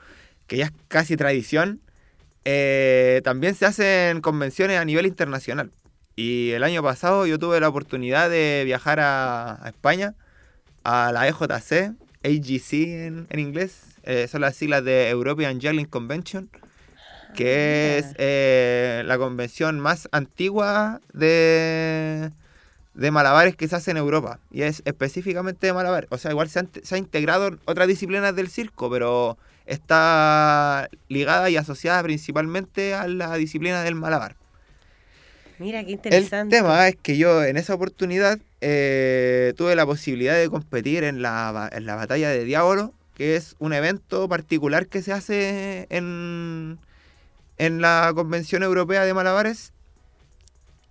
que 0.46 0.58
ya 0.58 0.66
es 0.66 0.72
casi 0.88 1.18
tradición, 1.18 1.82
también 3.24 3.56
se 3.56 3.66
hacen 3.66 4.22
convenciones 4.22 4.80
a 4.80 4.86
nivel 4.86 5.08
internacional. 5.08 5.72
Y 6.16 6.52
el 6.52 6.64
año 6.64 6.84
pasado 6.84 7.26
yo 7.26 7.40
tuve 7.40 7.60
la 7.60 7.70
oportunidad 7.70 8.30
de 8.30 8.62
viajar 8.66 9.00
a, 9.00 9.64
España, 9.66 10.14
a 10.84 11.12
la 11.12 11.28
EJC, 11.28 11.96
AGC 12.24 12.74
en, 12.74 13.28
en 13.32 13.40
inglés, 13.40 13.82
son 14.30 14.42
las 14.42 14.56
siglas 14.56 14.84
de 14.86 15.10
European 15.10 15.60
Juggling 15.60 15.88
Convention 15.88 16.52
que 17.38 18.00
es 18.00 18.16
eh, 18.18 19.04
la 19.06 19.20
convención 19.20 19.80
más 19.80 20.10
antigua 20.12 21.02
de, 21.14 22.32
de 22.96 23.12
malabares 23.12 23.56
que 23.56 23.68
se 23.68 23.76
hace 23.76 23.92
en 23.92 23.98
Europa. 23.98 24.40
Y 24.50 24.64
es 24.64 24.82
específicamente 24.86 25.68
de 25.68 25.74
malabares. 25.74 26.10
O 26.12 26.18
sea, 26.18 26.32
igual 26.32 26.50
se, 26.50 26.60
ha 26.60 26.98
integrado 26.98 27.60
otras 27.66 27.88
disciplinas 27.88 28.36
del 28.36 28.50
circo, 28.50 28.90
pero 28.90 29.38
está 29.68 30.90
ligada 31.10 31.52
y 31.52 31.58
asociada 31.58 32.02
principalmente 32.02 32.96
a 32.96 33.08
la 33.08 33.36
disciplina 33.36 33.84
del 33.84 33.94
malabar. 33.94 34.36
Mira, 35.60 35.84
qué 35.84 35.92
interesante. 35.92 36.58
El 36.58 36.64
tema 36.64 36.88
es 36.88 36.96
que 36.96 37.18
yo 37.18 37.44
en 37.44 37.58
esa 37.58 37.76
oportunidad 37.76 38.40
eh, 38.62 39.54
tuve 39.58 39.76
la 39.76 39.86
posibilidad 39.86 40.36
de 40.36 40.50
competir 40.50 41.04
en 41.04 41.22
la, 41.22 41.70
en 41.72 41.86
la 41.86 41.96
batalla 41.96 42.30
de 42.30 42.44
Diablo, 42.46 42.94
que 43.14 43.36
es 43.36 43.56
un 43.60 43.74
evento 43.74 44.28
particular 44.28 44.88
que 44.88 45.04
se 45.04 45.14
hace 45.14 45.86
en, 45.92 46.80
en 47.58 47.82
la 47.82 48.12
Convención 48.16 48.64
Europea 48.64 49.06
de 49.06 49.14
Malabares. 49.14 49.74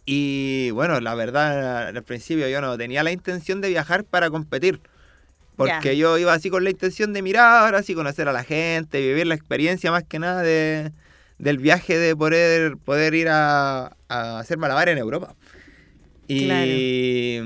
Y 0.04 0.70
bueno, 0.70 1.00
la 1.00 1.14
verdad, 1.14 1.88
al 1.88 2.02
principio 2.04 2.48
yo 2.48 2.60
no 2.60 2.76
tenía 2.78 3.02
la 3.02 3.12
intención 3.12 3.60
de 3.60 3.68
viajar 3.68 4.04
para 4.04 4.30
competir. 4.30 4.80
Porque 5.56 5.96
yo 5.96 6.18
iba 6.18 6.34
así 6.34 6.50
con 6.50 6.64
la 6.64 6.70
intención 6.70 7.14
de 7.14 7.22
mirar, 7.22 7.74
así 7.74 7.94
conocer 7.94 8.28
a 8.28 8.32
la 8.32 8.44
gente, 8.44 9.00
vivir 9.00 9.26
la 9.26 9.34
experiencia 9.34 9.90
más 9.90 10.04
que 10.04 10.18
nada 10.18 10.42
de, 10.42 10.92
del 11.38 11.56
viaje 11.58 11.98
de 11.98 12.14
poder, 12.14 12.76
poder 12.76 13.14
ir 13.14 13.28
a, 13.30 13.96
hacer 14.08 14.58
malabares 14.58 14.92
en 14.92 14.98
Europa. 14.98 15.34
Y, 16.28 17.40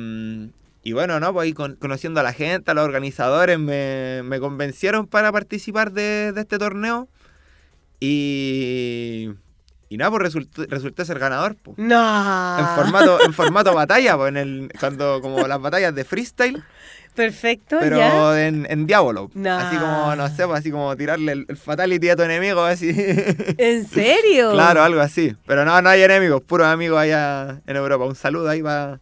y 0.83 0.93
bueno, 0.93 1.21
¿no? 1.21 1.33
Pues 1.33 1.47
ahí 1.47 1.53
conociendo 1.53 2.19
a 2.19 2.23
la 2.25 2.33
gente, 2.33 2.71
a 2.71 2.75
los 2.75 2.85
organizadores, 2.85 3.59
me, 3.59 4.23
me 4.25 4.41
convencieron 4.41 5.07
para 5.07 5.31
participar 5.31 5.93
de, 5.93 6.33
de 6.33 6.41
este 6.41 6.59
torneo. 6.59 7.09
Y. 8.01 9.31
Y 9.93 9.97
nada, 9.97 10.13
pues 10.13 10.33
resulté, 10.33 11.05
ser 11.05 11.19
ganador. 11.19 11.57
Pues. 11.57 11.77
No. 11.77 12.59
En 12.59 12.67
formato, 12.77 13.25
en 13.25 13.33
formato 13.33 13.75
batalla, 13.75 14.17
pues 14.17 14.29
en 14.29 14.37
el, 14.37 14.73
cuando 14.79 15.21
como 15.21 15.47
las 15.49 15.61
batallas 15.61 15.95
de 15.95 16.05
freestyle. 16.05 16.63
Perfecto. 17.15 17.79
Pero 17.81 18.37
en, 18.37 18.69
en 18.71 18.87
Diablo. 18.87 19.31
Así 19.45 19.77
como, 19.77 20.15
no 20.15 20.29
sé, 20.29 20.47
pues 20.47 20.61
así 20.61 20.71
como 20.71 20.97
tirarle 20.97 21.33
el, 21.33 21.57
fatality 21.57 22.09
a 22.09 22.17
tu 22.17 22.23
enemigo, 22.23 22.63
así. 22.63 22.95
¿En 23.59 23.87
serio? 23.89 24.53
claro, 24.53 24.83
algo 24.83 25.01
así. 25.01 25.37
Pero 25.45 25.65
no, 25.65 25.83
no 25.83 25.89
hay 25.89 26.03
enemigos, 26.03 26.41
puros 26.41 26.69
amigos 26.69 27.01
allá 27.01 27.61
en 27.67 27.77
Europa. 27.77 28.05
Un 28.05 28.15
saludo 28.15 28.49
ahí 28.49 28.63
para 28.63 29.01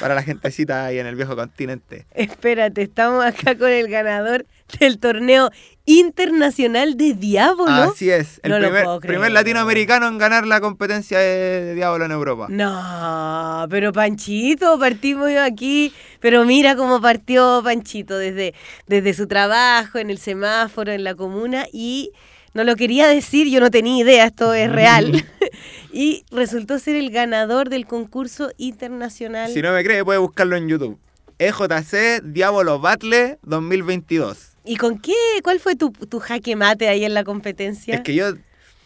para 0.00 0.14
la 0.14 0.22
gentecita 0.22 0.86
ahí 0.86 0.98
en 0.98 1.06
el 1.06 1.16
viejo 1.16 1.36
continente. 1.36 2.06
Espérate, 2.14 2.82
estamos 2.82 3.24
acá 3.24 3.56
con 3.56 3.70
el 3.70 3.88
ganador 3.88 4.44
del 4.80 4.98
torneo 4.98 5.50
internacional 5.84 6.96
de 6.96 7.14
Diablo. 7.14 7.66
Así 7.66 8.10
es, 8.10 8.40
el 8.42 8.50
No 8.50 8.58
lo 8.58 8.66
primer, 8.66 8.84
puedo 8.84 9.00
creer. 9.00 9.14
primer 9.14 9.32
latinoamericano 9.32 10.06
en 10.06 10.18
ganar 10.18 10.46
la 10.46 10.60
competencia 10.60 11.18
de, 11.18 11.64
de 11.64 11.74
Diablo 11.74 12.04
en 12.04 12.10
Europa. 12.12 12.46
No, 12.50 13.66
pero 13.70 13.92
Panchito, 13.92 14.78
partimos 14.78 15.30
aquí, 15.40 15.92
pero 16.20 16.44
mira 16.44 16.76
cómo 16.76 17.00
partió 17.00 17.62
Panchito 17.64 18.18
desde, 18.18 18.54
desde 18.86 19.14
su 19.14 19.26
trabajo 19.26 19.98
en 19.98 20.10
el 20.10 20.18
semáforo, 20.18 20.92
en 20.92 21.04
la 21.04 21.14
comuna, 21.14 21.66
y 21.72 22.12
no 22.52 22.64
lo 22.64 22.76
quería 22.76 23.08
decir, 23.08 23.48
yo 23.48 23.60
no 23.60 23.70
tenía 23.70 24.02
idea, 24.02 24.26
esto 24.26 24.52
es 24.52 24.70
real, 24.72 25.24
y 25.92 26.24
resultó 26.30 26.78
ser 26.78 26.96
el 26.96 27.10
ganador 27.10 27.70
del 27.70 27.86
concurso 27.86 28.50
internacional. 28.58 29.50
Si 29.52 29.62
no 29.62 29.72
me 29.72 29.82
cree, 29.82 30.04
puede 30.04 30.18
buscarlo 30.18 30.56
en 30.56 30.68
YouTube. 30.68 30.98
EJC 31.38 32.20
Diablo 32.24 32.80
Battle 32.80 33.38
2022. 33.42 34.57
¿Y 34.68 34.76
con 34.76 34.98
qué? 34.98 35.14
¿Cuál 35.42 35.60
fue 35.60 35.76
tu, 35.76 35.90
tu 35.92 36.20
jaque 36.20 36.54
mate 36.56 36.88
ahí 36.88 37.04
en 37.04 37.14
la 37.14 37.24
competencia? 37.24 37.94
Es 37.94 38.02
que 38.02 38.14
yo, 38.14 38.34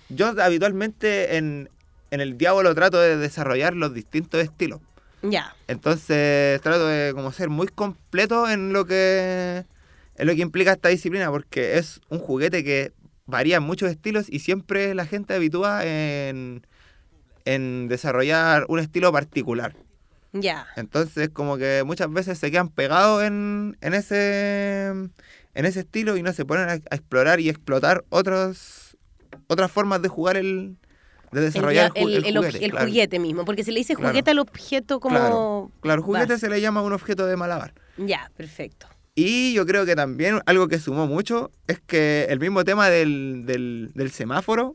yo 0.08 0.28
habitualmente 0.40 1.36
en, 1.36 1.68
en 2.10 2.20
el 2.20 2.38
Diablo 2.38 2.74
trato 2.74 3.00
de 3.00 3.16
desarrollar 3.16 3.74
los 3.74 3.92
distintos 3.92 4.40
estilos. 4.40 4.80
Ya, 5.22 5.54
Entonces 5.68 6.60
trato 6.62 6.86
de 6.86 7.12
como 7.14 7.30
ser 7.32 7.48
muy 7.48 7.68
completo 7.68 8.48
en 8.48 8.72
lo 8.72 8.86
que 8.86 9.64
en 10.16 10.26
lo 10.26 10.34
que 10.34 10.42
implica 10.42 10.72
esta 10.72 10.88
disciplina, 10.88 11.30
porque 11.30 11.78
es 11.78 12.00
un 12.08 12.18
juguete 12.18 12.64
que 12.64 12.92
varía 13.26 13.56
en 13.58 13.62
muchos 13.62 13.90
estilos 13.90 14.26
y 14.28 14.40
siempre 14.40 14.94
la 14.94 15.06
gente 15.06 15.34
habitúa 15.34 15.84
en, 15.86 16.66
en 17.44 17.88
desarrollar 17.88 18.66
un 18.68 18.80
estilo 18.80 19.12
particular. 19.12 19.76
ya. 20.32 20.66
Entonces 20.76 21.28
como 21.28 21.56
que 21.56 21.82
muchas 21.86 22.10
veces 22.12 22.38
se 22.38 22.50
quedan 22.50 22.68
pegados 22.68 23.22
en, 23.22 23.76
en 23.80 23.94
ese 23.94 24.92
en 25.54 25.66
ese 25.66 25.80
estilo 25.80 26.16
y 26.16 26.22
no 26.22 26.32
se 26.32 26.44
ponen 26.44 26.68
a, 26.68 26.72
a 26.72 26.94
explorar 26.96 27.40
y 27.40 27.48
explotar 27.48 28.04
otros 28.08 28.96
otras 29.48 29.70
formas 29.70 30.02
de 30.02 30.08
jugar 30.08 30.36
el 30.36 30.76
de 31.32 31.40
desarrollar 31.40 31.92
el, 31.94 32.12
el- 32.12 32.24
el 32.26 32.36
juguete. 32.36 32.64
el 32.64 32.70
claro. 32.72 32.86
juguete 32.86 33.18
mismo, 33.18 33.44
porque 33.46 33.64
se 33.64 33.72
le 33.72 33.78
dice 33.78 33.94
Claro. 33.94 34.10
juguete 34.10 34.30
al 34.32 34.38
objeto 34.38 35.00
como... 35.00 35.16
Claro, 35.18 35.72
claro, 35.80 36.02
juguete 36.02 36.38
se 36.38 36.50
le 36.50 36.60
llama 36.60 36.82
un 36.82 36.92
objeto 36.92 37.26
de 37.26 37.36
malabar. 37.36 37.72
Ya, 37.96 38.30
perfecto. 38.36 38.86
Y 39.14 39.54
yo 39.54 39.64
creo 39.66 39.86
que 39.86 39.96
también 39.96 40.40
algo 40.44 40.68
que 40.68 40.78
sumó 40.78 41.06
mucho 41.06 41.50
es 41.68 41.80
que 41.80 42.26
el 42.28 42.38
mismo 42.38 42.64
tema 42.64 42.90
del, 42.90 43.44
del, 43.46 43.90
del 43.94 44.10
semáforo 44.10 44.74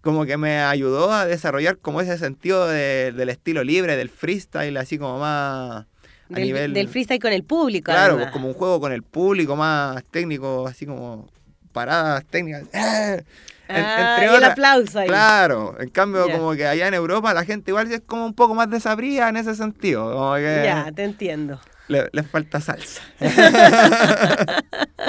como 0.00 0.24
que 0.26 0.36
me 0.38 0.58
ayudó 0.60 1.12
a 1.12 1.24
desarrollar 1.26 1.76
como 1.78 2.00
ese 2.00 2.16
sentido 2.18 2.66
de- 2.66 3.12
del 3.12 3.28
estilo 3.28 3.62
libre, 3.62 3.96
del 3.96 4.08
freestyle, 4.10 4.76
así 4.78 4.96
como 4.98 5.18
más 5.18 5.86
a 6.30 6.34
Del, 6.34 6.44
nivel... 6.44 6.72
del 6.74 6.88
freestyle 6.88 7.20
con 7.20 7.32
el 7.32 7.44
público. 7.44 7.92
Claro, 7.92 8.14
además. 8.14 8.32
como 8.32 8.48
un 8.48 8.54
juego 8.54 8.80
con 8.80 8.92
el 8.92 9.02
público 9.02 9.56
más 9.56 10.02
técnico, 10.10 10.66
así 10.66 10.86
como 10.86 11.28
paradas 11.72 12.24
técnicas. 12.26 12.64
¡Eh! 12.72 13.22
En- 13.66 13.76
Ah, 13.76 14.16
entre 14.18 14.30
y 14.30 14.36
el 14.36 14.44
aplauso 14.44 14.98
ahí. 14.98 15.08
Claro, 15.08 15.74
en 15.80 15.88
cambio 15.88 16.30
como 16.30 16.52
que 16.52 16.66
allá 16.66 16.86
en 16.86 16.92
Europa 16.92 17.32
la 17.32 17.46
gente 17.46 17.70
igual 17.70 17.90
es 17.90 18.02
como 18.06 18.26
un 18.26 18.34
poco 18.34 18.54
más 18.54 18.68
desabrida 18.68 19.26
en 19.30 19.38
ese 19.38 19.54
sentido, 19.54 20.12
como 20.12 20.34
que 20.34 20.62
Ya, 20.66 20.92
te 20.94 21.02
entiendo. 21.02 21.58
le- 21.88 22.10
les 22.12 22.26
falta 22.28 22.60
salsa. 22.60 23.00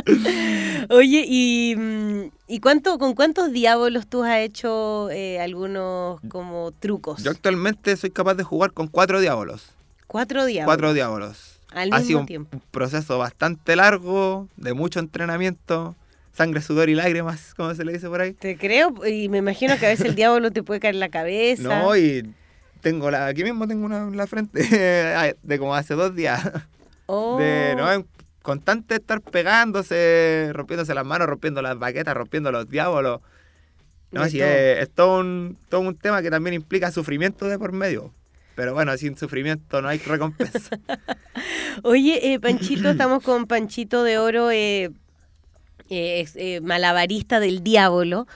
Oye, 0.90 1.26
¿y, 1.28 1.76
mm, 1.78 2.22
¿y 2.48 2.60
cuánto, 2.60 2.98
con 2.98 3.14
cuántos 3.14 3.52
diablos 3.52 4.08
tú 4.08 4.24
has 4.24 4.38
hecho 4.40 5.10
eh, 5.12 5.40
algunos 5.42 6.20
como 6.30 6.72
trucos? 6.72 7.24
Yo 7.24 7.32
actualmente 7.32 7.96
soy 7.98 8.12
capaz 8.12 8.36
de 8.36 8.44
jugar 8.44 8.72
con 8.72 8.88
cuatro 8.88 9.20
diablos. 9.20 9.75
Cuatro 10.16 10.46
diablos. 10.46 10.68
Cuatro 10.74 10.94
diablos. 10.94 11.60
Al 11.74 11.92
ha 11.92 11.98
mismo 11.98 12.08
sido 12.08 12.20
un 12.22 12.26
tiempo. 12.26 12.62
proceso 12.72 13.18
bastante 13.18 13.76
largo, 13.76 14.48
de 14.56 14.74
mucho 14.74 15.02
entrenamiento, 15.02 15.94
sangre, 16.32 16.62
sudor 16.62 16.88
y 16.88 16.96
lágrimas, 16.96 17.54
como 17.54 17.76
se 17.76 17.84
le 17.84 17.92
dice 17.92 18.08
por 18.08 18.22
ahí. 18.22 18.32
Te 18.32 18.56
creo, 18.58 18.94
y 19.06 19.28
me 19.28 19.40
imagino 19.40 19.78
que 19.78 19.86
a 19.88 19.90
veces 19.90 20.06
el 20.06 20.16
diablo 20.16 20.52
te 20.52 20.64
puede 20.64 20.80
caer 20.80 20.94
en 20.94 21.02
la 21.02 21.10
cabeza. 21.10 21.82
No, 21.82 21.98
y 21.98 22.34
tengo 22.80 23.12
la, 23.12 23.28
aquí 23.28 23.44
mismo 23.44 23.68
tengo 23.68 23.86
una 23.86 24.04
en 24.04 24.16
la 24.16 24.26
frente 24.26 24.64
de 25.44 25.60
como 25.60 25.76
hace 25.76 25.96
dos 25.96 26.16
días. 26.16 26.50
Oh. 27.08 27.38
De 27.38 27.76
no, 27.76 27.92
en 27.92 28.06
constante 28.42 28.96
estar 28.96 29.20
pegándose, 29.20 30.50
rompiéndose 30.54 30.94
las 30.96 31.06
manos, 31.06 31.28
rompiendo 31.28 31.62
las 31.62 31.78
baquetas, 31.78 32.16
rompiendo 32.16 32.54
los 32.54 32.70
diablos. 32.70 33.20
No, 34.12 34.24
De 34.24 34.30
sí, 34.30 34.38
todo. 34.38 34.48
es, 34.48 34.80
es 34.84 34.90
todo, 34.92 35.20
un, 35.20 35.58
todo 35.68 35.82
un 35.82 35.98
tema 35.98 36.22
que 36.22 36.30
también 36.30 36.54
implica 36.54 36.90
sufrimiento 36.90 37.50
de 37.50 37.60
por 37.60 37.74
medio. 37.74 38.14
Pero 38.56 38.74
bueno, 38.74 38.96
sin 38.98 39.18
sufrimiento 39.18 39.82
no 39.82 39.90
hay 39.90 39.98
recompensa. 40.00 40.80
Oye, 41.84 42.34
eh, 42.34 42.40
Panchito, 42.40 42.90
estamos 42.90 43.22
con 43.24 43.48
Panchito 43.48 44.04
de 44.04 44.18
Oro, 44.18 44.50
eh, 44.52 44.92
eh, 45.90 46.26
eh, 46.36 46.62
malabarista 46.62 47.40
del 47.40 47.64
diablo. 47.64 48.28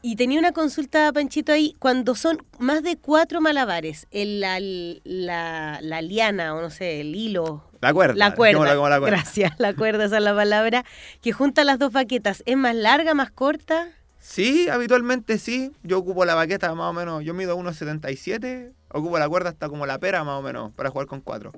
Y 0.00 0.16
tenía 0.16 0.38
una 0.38 0.52
consulta, 0.52 1.10
Panchito, 1.12 1.52
ahí, 1.52 1.74
cuando 1.78 2.14
son 2.14 2.44
más 2.58 2.82
de 2.82 2.96
cuatro 2.96 3.40
malabares, 3.40 4.06
el, 4.10 4.40
la, 4.40 4.58
la, 4.60 5.78
la 5.80 6.02
liana, 6.02 6.54
o 6.54 6.60
no 6.60 6.68
sé, 6.68 7.00
el 7.00 7.14
hilo, 7.14 7.64
La 7.80 7.94
cuerda. 7.94 8.14
la 8.14 8.34
cuerda, 8.34 8.58
dejémosla 8.60 8.74
como 8.76 8.88
la 8.90 8.98
cuerda. 8.98 9.16
gracias, 9.16 9.52
la 9.58 9.72
cuerda 9.74 10.04
esa 10.04 10.18
es 10.18 10.22
la 10.22 10.34
palabra, 10.34 10.84
que 11.22 11.32
junta 11.32 11.64
las 11.64 11.78
dos 11.78 11.90
baquetas, 11.92 12.42
¿es 12.44 12.56
más 12.56 12.74
larga, 12.74 13.14
más 13.14 13.30
corta? 13.30 13.88
Sí, 14.18 14.68
habitualmente 14.68 15.38
sí. 15.38 15.70
Yo 15.82 15.98
ocupo 15.98 16.24
la 16.26 16.34
baqueta 16.34 16.74
más 16.74 16.90
o 16.90 16.92
menos, 16.92 17.24
yo 17.24 17.32
mido 17.32 17.56
1,77, 17.58 18.72
ocupo 18.94 19.18
la 19.18 19.28
cuerda 19.28 19.50
hasta 19.50 19.68
como 19.68 19.86
la 19.86 19.98
pera 19.98 20.24
más 20.24 20.38
o 20.38 20.42
menos 20.42 20.72
para 20.72 20.90
jugar 20.90 21.06
con 21.06 21.20
cuatro. 21.20 21.52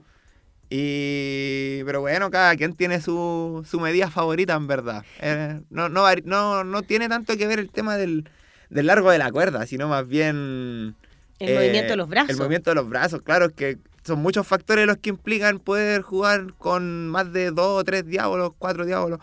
Y 0.68 1.85
pero 1.85 2.01
bueno, 2.01 2.31
cada 2.31 2.57
quien 2.57 2.75
tiene 2.75 3.01
su, 3.01 3.64
su 3.68 3.79
medida 3.79 4.11
favorita 4.11 4.55
en 4.55 4.66
verdad. 4.66 5.05
Eh, 5.20 5.61
no, 5.70 5.88
no, 5.88 6.03
vari- 6.03 6.25
no, 6.25 6.64
no 6.64 6.83
tiene 6.83 7.09
tanto 7.09 7.37
que 7.37 7.46
ver 7.46 7.59
el 7.61 7.70
tema 7.70 7.96
del, 7.96 8.29
del 8.70 8.87
largo 8.87 9.11
de 9.11 9.18
la 9.18 9.31
cuerda, 9.31 9.64
sino 9.66 9.87
más 9.87 10.09
bien 10.09 10.96
El 11.38 11.51
eh, 11.51 11.55
movimiento 11.55 11.92
de 11.92 11.96
los 11.96 12.09
brazos. 12.09 12.31
El 12.31 12.37
movimiento 12.38 12.70
de 12.70 12.75
los 12.75 12.88
brazos, 12.88 13.22
claro, 13.22 13.46
es 13.46 13.53
que 13.53 13.79
son 14.03 14.18
muchos 14.20 14.46
factores 14.46 14.87
los 14.87 14.96
que 14.96 15.11
implican 15.11 15.59
poder 15.61 16.03
jugar 16.03 16.55
con 16.59 17.09
más 17.09 17.33
de 17.33 17.51
dos 17.51 17.81
o 17.81 17.85
tres 17.85 18.07
diablos, 18.07 18.53
cuatro 18.59 18.87
diablos. 18.87 19.20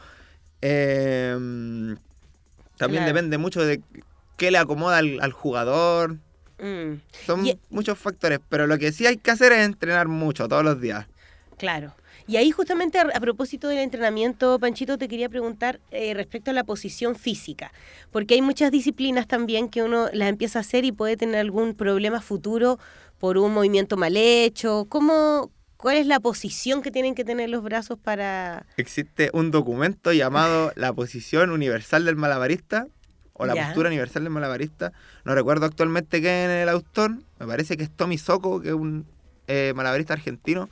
Eh, 0.61 1.95
también 2.77 3.03
Claro. 3.03 3.15
depende 3.15 3.37
mucho 3.37 3.65
de 3.65 3.81
qué 4.37 4.49
le 4.51 4.57
acomoda 4.59 4.97
al, 4.97 5.19
al 5.21 5.31
jugador. 5.33 6.17
Mm, 6.63 7.01
Son 7.25 7.45
Y- 7.45 7.59
muchos 7.69 7.97
factores, 7.99 8.39
pero 8.47 8.67
lo 8.67 8.77
que 8.77 8.91
sí 8.93 9.05
hay 9.05 9.17
que 9.17 9.31
hacer 9.31 9.51
es 9.51 9.65
entrenar 9.65 10.07
mucho 10.07 10.47
todos 10.47 10.63
los 10.63 10.79
días. 10.79 11.07
Claro. 11.57 11.93
Y 12.25 12.37
ahí 12.37 12.51
justamente 12.51 12.97
a, 12.99 13.01
a 13.01 13.19
propósito 13.19 13.67
del 13.67 13.79
entrenamiento, 13.79 14.57
Panchito, 14.57 14.97
te 14.97 15.09
quería 15.09 15.27
preguntar 15.27 15.81
eh, 15.91 16.13
respecto 16.13 16.51
a 16.51 16.53
la 16.53 16.63
posición 16.63 17.15
física, 17.15 17.73
porque 18.11 18.35
hay 18.35 18.41
muchas 18.41 18.71
disciplinas 18.71 19.27
también 19.27 19.67
que 19.67 19.83
uno 19.83 20.07
las 20.13 20.29
empieza 20.29 20.59
a 20.59 20.61
hacer 20.61 20.85
y 20.85 20.93
puede 20.93 21.17
tener 21.17 21.35
algún 21.41 21.75
problema 21.75 22.21
futuro 22.21 22.79
por 23.19 23.37
un 23.37 23.53
movimiento 23.53 23.97
mal 23.97 24.15
hecho. 24.15 24.85
¿Cómo, 24.87 25.51
¿Cuál 25.75 25.97
es 25.97 26.07
la 26.07 26.21
posición 26.21 26.81
que 26.81 26.91
tienen 26.91 27.13
que 27.13 27.25
tener 27.25 27.49
los 27.49 27.61
brazos 27.61 27.99
para...? 27.99 28.65
Existe 28.77 29.29
un 29.33 29.51
documento 29.51 30.13
llamado 30.13 30.71
la 30.75 30.93
posición 30.93 31.49
universal 31.51 32.05
del 32.05 32.15
malabarista 32.15 32.87
o 33.33 33.45
la 33.45 33.55
Ya. 33.55 33.65
postura 33.65 33.89
universal 33.89 34.23
del 34.23 34.31
malabarista. 34.31 34.91
No 35.25 35.33
recuerdo 35.35 35.65
actualmente 35.65 36.21
quién 36.21 36.51
es 36.51 36.63
el 36.63 36.69
autor. 36.69 37.11
Me 37.39 37.47
parece 37.47 37.77
que 37.77 37.83
es 37.83 37.91
Tommy 37.91 38.17
Socco, 38.17 38.61
que 38.61 38.69
es 38.69 38.73
un 38.75 39.05
eh, 39.47 39.73
malabarista 39.75 40.13
argentino 40.13 40.69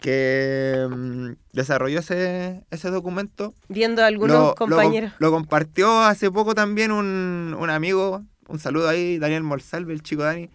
que 0.00 0.86
mm, 0.90 1.30
desarrolló 1.52 1.98
ese, 2.00 2.62
ese 2.70 2.90
documento. 2.90 3.54
Viendo 3.68 4.02
a 4.02 4.06
algunos 4.06 4.36
Lo- 4.36 4.44
lo 4.48 4.54
com- 4.54 4.68
compañeros. 4.70 5.12
Lo, 5.18 5.30
compartió 5.30 6.00
hace 6.02 6.30
poco 6.30 6.54
también 6.54 6.92
un, 6.92 7.56
un 7.58 7.70
amigo, 7.70 8.22
un 8.48 8.58
saludo 8.58 8.88
ahí, 8.88 9.18
Daniel 9.18 9.42
Morsalve, 9.42 9.92
el 9.92 10.02
chico 10.02 10.22
Dani, 10.22 10.50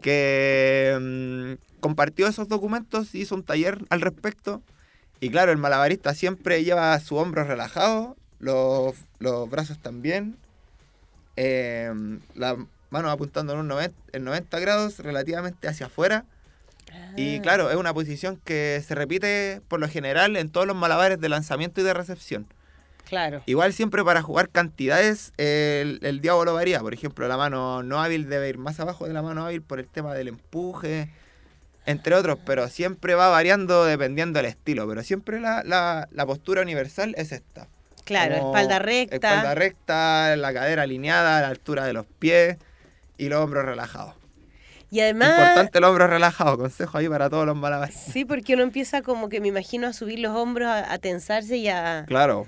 que 0.00 0.96
mm, 1.00 1.80
compartió 1.80 2.26
esos 2.26 2.48
documentos, 2.48 3.14
hizo 3.14 3.34
un 3.34 3.42
taller 3.42 3.78
al 3.90 4.00
respecto. 4.00 4.62
Y 5.20 5.30
claro, 5.30 5.50
el 5.52 5.58
malabarista 5.58 6.14
siempre 6.14 6.62
lleva 6.64 6.98
su 7.00 7.16
hombro 7.16 7.44
relajado, 7.44 8.16
los, 8.38 8.94
los 9.18 9.50
brazos 9.50 9.78
también, 9.80 10.36
eh, 11.40 11.92
las 12.34 12.56
manos 12.90 13.12
apuntando 13.12 13.52
en, 13.52 13.60
un 13.60 13.68
90, 13.68 13.96
en 14.12 14.24
90 14.24 14.58
grados 14.58 14.98
relativamente 14.98 15.68
hacia 15.68 15.86
afuera. 15.86 16.24
Y 17.16 17.38
Ah, 17.38 17.42
claro, 17.42 17.70
es 17.70 17.76
una 17.76 17.92
posición 17.94 18.40
que 18.44 18.82
se 18.86 18.94
repite 18.94 19.60
por 19.68 19.78
lo 19.78 19.88
general 19.88 20.36
en 20.36 20.48
todos 20.50 20.66
los 20.66 20.74
malabares 20.76 21.20
de 21.20 21.28
lanzamiento 21.28 21.80
y 21.80 21.84
de 21.84 21.92
recepción. 21.94 22.46
Claro. 23.08 23.42
Igual 23.46 23.72
siempre 23.72 24.02
para 24.04 24.20
jugar 24.22 24.48
cantidades 24.50 25.32
el, 25.38 25.98
el 26.02 26.20
diablo 26.20 26.54
varía. 26.54 26.80
Por 26.80 26.92
ejemplo, 26.94 27.28
la 27.28 27.36
mano 27.36 27.82
no 27.82 28.00
hábil 28.02 28.28
debe 28.28 28.48
ir 28.48 28.58
más 28.58 28.80
abajo 28.80 29.06
de 29.06 29.12
la 29.14 29.22
mano 29.22 29.44
hábil 29.46 29.62
por 29.62 29.80
el 29.80 29.86
tema 29.86 30.14
del 30.14 30.28
empuje, 30.28 31.10
entre 31.86 32.14
otros, 32.14 32.38
pero 32.44 32.68
siempre 32.68 33.14
va 33.14 33.28
variando 33.28 33.84
dependiendo 33.84 34.38
del 34.38 34.46
estilo. 34.46 34.86
Pero 34.88 35.02
siempre 35.02 35.40
la, 35.40 35.62
la- 35.64 36.08
la 36.10 36.26
postura 36.26 36.62
universal 36.62 37.14
es 37.18 37.32
esta. 37.32 37.68
Claro, 38.08 38.36
espalda 38.36 38.78
recta. 38.78 39.16
Espalda 39.16 39.54
recta, 39.54 40.36
la 40.36 40.54
cadera 40.54 40.84
alineada 40.84 41.36
a 41.36 41.42
la 41.42 41.48
altura 41.48 41.84
de 41.84 41.92
los 41.92 42.06
pies 42.06 42.56
y 43.18 43.28
los 43.28 43.44
hombros 43.44 43.66
relajados. 43.66 44.14
Y 44.90 45.00
además... 45.00 45.28
Importante 45.28 45.76
el 45.76 45.84
hombro 45.84 46.06
relajado, 46.06 46.56
consejo 46.56 46.96
ahí 46.96 47.06
para 47.06 47.28
todos 47.28 47.44
los 47.44 47.54
malabares. 47.54 47.94
Sí, 47.94 48.24
porque 48.24 48.54
uno 48.54 48.62
empieza 48.62 49.02
como 49.02 49.28
que 49.28 49.42
me 49.42 49.48
imagino 49.48 49.86
a 49.86 49.92
subir 49.92 50.20
los 50.20 50.34
hombros, 50.34 50.68
a, 50.68 50.90
a 50.90 50.96
tensarse 50.96 51.58
y 51.58 51.68
a, 51.68 52.06
Claro, 52.08 52.46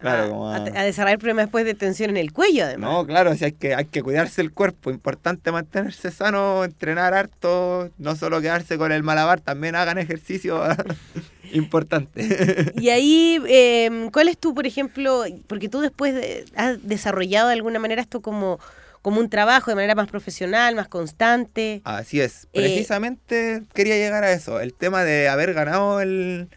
claro. 0.00 0.24
a, 0.24 0.28
como 0.28 0.50
a- 0.50 0.56
a- 0.56 0.80
a 0.80 0.84
desarrollar 0.84 1.18
problemas 1.18 1.46
después 1.46 1.64
de 1.64 1.74
tensión 1.74 2.10
en 2.10 2.16
el 2.16 2.32
cuello, 2.32 2.64
además. 2.64 2.90
No, 2.90 3.06
claro, 3.06 3.34
si 3.36 3.44
hay 3.44 3.52
que, 3.52 3.74
hay 3.74 3.84
que 3.84 4.02
cuidarse 4.02 4.40
el 4.40 4.52
cuerpo, 4.52 4.90
importante 4.90 5.52
mantenerse 5.52 6.10
sano, 6.10 6.64
entrenar 6.64 7.14
harto, 7.14 7.90
no 7.98 8.16
solo 8.16 8.40
quedarse 8.40 8.78
con 8.78 8.92
el 8.92 9.02
malabar, 9.02 9.40
también 9.40 9.76
hagan 9.76 9.98
ejercicio 9.98 10.62
importante. 11.52 12.72
Y 12.76 12.90
ahí, 12.90 13.40
eh, 13.48 14.08
¿cuál 14.12 14.28
es 14.28 14.38
tú, 14.38 14.54
por 14.54 14.66
ejemplo, 14.66 15.24
porque 15.46 15.68
tú 15.68 15.80
después 15.80 16.14
de- 16.14 16.44
has 16.56 16.86
desarrollado 16.86 17.48
de 17.48 17.54
alguna 17.54 17.78
manera 17.78 18.00
esto 18.02 18.20
como, 18.20 18.58
como 19.02 19.20
un 19.20 19.28
trabajo 19.30 19.70
de 19.70 19.74
manera 19.74 19.94
más 19.94 20.08
profesional, 20.08 20.74
más 20.76 20.88
constante? 20.88 21.80
Así 21.84 22.20
es, 22.20 22.44
Eh, 22.52 22.60
precisamente 22.60 23.62
quería 23.74 23.96
llegar 23.96 24.24
a 24.24 24.32
eso, 24.32 24.60
el 24.60 24.74
tema 24.74 25.04
de 25.04 25.28
haber 25.28 25.54
ganado 25.54 26.00
el, 26.00 26.48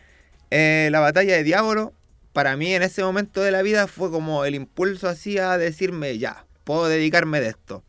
eh, 0.51 0.89
la 0.91 0.99
batalla 0.99 1.35
de 1.35 1.43
Diablo, 1.43 1.93
para 2.33 2.57
mí 2.57 2.73
en 2.73 2.83
ese 2.83 3.03
momento 3.03 3.41
de 3.41 3.51
la 3.51 3.61
vida 3.61 3.87
fue 3.87 4.11
como 4.11 4.43
el 4.45 4.55
impulso 4.55 5.07
así 5.07 5.37
a 5.37 5.57
decirme, 5.57 6.17
ya, 6.17 6.45
puedo 6.63 6.87
dedicarme 6.87 7.39
de 7.41 7.49
esto. 7.49 7.83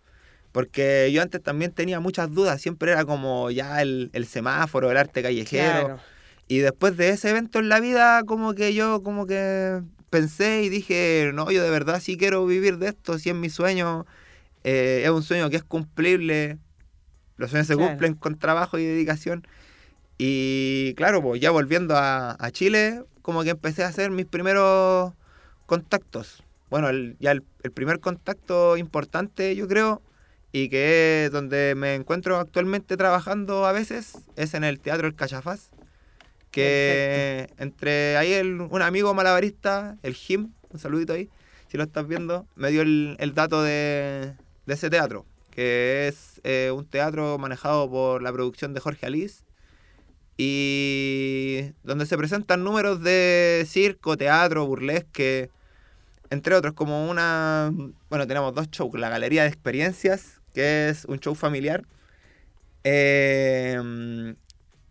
Porque 0.53 1.11
yo 1.13 1.21
antes 1.23 1.43
también 1.43 1.73
tenía 1.73 1.99
muchas 1.99 2.31
dudas, 2.33 2.61
siempre 2.61 2.93
era 2.93 3.05
como 3.05 3.51
ya 3.51 3.83
el, 3.83 4.11
el 4.13 4.27
semáforo, 4.27 4.91
el 4.91 4.97
arte 4.97 5.23
callejero. 5.23 5.87
Claro. 5.87 6.01
Y 6.47 6.59
después 6.59 6.97
de 6.97 7.09
ese 7.09 7.31
evento 7.31 7.59
en 7.59 7.69
la 7.69 7.81
vida, 7.81 8.23
como 8.25 8.55
que 8.55 8.75
yo 8.75 9.03
como 9.03 9.27
que 9.27 9.81
pensé 10.11 10.63
y 10.63 10.69
dije, 10.69 11.31
no, 11.35 11.51
yo 11.51 11.63
de 11.65 11.71
verdad 11.71 12.01
sí 12.01 12.17
quiero 12.17 12.47
vivir 12.47 12.79
de 12.79 12.89
esto, 12.89 13.19
si 13.19 13.31
es 13.31 13.35
mi 13.35 13.49
sueño, 13.51 14.07
eh, 14.63 15.03
es 15.05 15.11
un 15.11 15.23
sueño 15.25 15.51
que 15.51 15.57
es 15.57 15.65
cumplible, 15.65 16.59
los 17.37 17.51
sueños 17.51 17.67
se 17.67 17.75
Claro. 17.75 17.89
cumplen 17.91 18.15
con 18.15 18.39
trabajo 18.39 18.79
y 18.79 18.85
dedicación. 18.85 19.45
Y 20.19 20.95
claro, 20.95 21.21
pues 21.23 21.41
ya 21.41 21.51
volviendo 21.51 21.97
a, 21.97 22.37
a 22.39 22.51
Chile, 22.53 23.03
como 23.25 23.43
que 23.43 23.49
empecé 23.49 23.83
a 23.85 23.89
hacer 23.89 24.11
mis 24.11 24.27
primeros 24.27 25.15
contactos. 25.65 26.45
Bueno, 26.69 26.91
el- 26.91 27.17
ya 27.21 27.31
el, 27.33 27.43
el 27.63 27.73
primer 27.73 27.99
contacto 27.99 28.77
importante, 28.77 29.57
yo 29.57 29.67
creo, 29.67 30.03
y 30.53 30.69
que 30.69 31.25
es 31.25 31.31
donde 31.33 31.73
me 31.75 31.95
encuentro 31.95 32.37
actualmente 32.37 32.99
trabajando 32.99 33.65
a 33.65 33.73
veces, 33.73 34.19
es 34.37 34.53
en 34.53 34.63
el 34.63 34.79
Teatro 34.79 35.07
El 35.07 35.15
Cachafaz. 35.15 35.71
Que 36.51 37.49
entre 37.57 38.19
ahí 38.19 38.35
el- 38.35 38.61
un 38.61 38.83
amigo 38.83 39.15
malabarista, 39.15 39.97
el 40.03 40.13
Jim, 40.13 40.51
un 40.69 40.79
saludito 40.79 41.15
ahí, 41.15 41.31
si 41.69 41.79
lo 41.79 41.85
estás 41.85 42.07
viendo, 42.07 42.47
me 42.57 42.71
dio 42.71 42.83
el, 42.83 43.17
el 43.21 43.33
dato 43.33 43.63
de, 43.63 44.35
de 44.67 44.75
ese 44.75 44.91
teatro, 44.91 45.25
que 45.51 46.09
es 46.09 46.43
eh, 46.45 46.71
un 46.77 46.85
teatro 46.85 47.39
manejado 47.39 47.89
por 47.91 48.21
la 48.23 48.31
producción 48.35 48.75
de 48.75 48.81
Jorge 48.81 49.07
Alice 49.07 49.44
y 50.37 51.73
donde 51.83 52.07
se 52.07 52.17
presentan 52.17 52.65
números 52.65 53.03
de 53.03 53.65
circo, 53.69 54.17
teatro, 54.17 54.67
burlesque, 54.67 55.51
entre 56.31 56.55
otros, 56.55 56.75
como 56.75 57.09
una... 57.09 57.73
Bueno, 58.11 58.27
tenemos 58.27 58.55
dos 58.55 58.71
shows, 58.71 58.99
la 58.99 59.09
Galería 59.09 59.43
de 59.43 59.49
Experiencias, 59.49 60.41
que 60.53 60.89
es 60.89 61.05
un 61.05 61.19
show 61.21 61.35
familiar, 61.35 61.85
eh, 62.83 64.35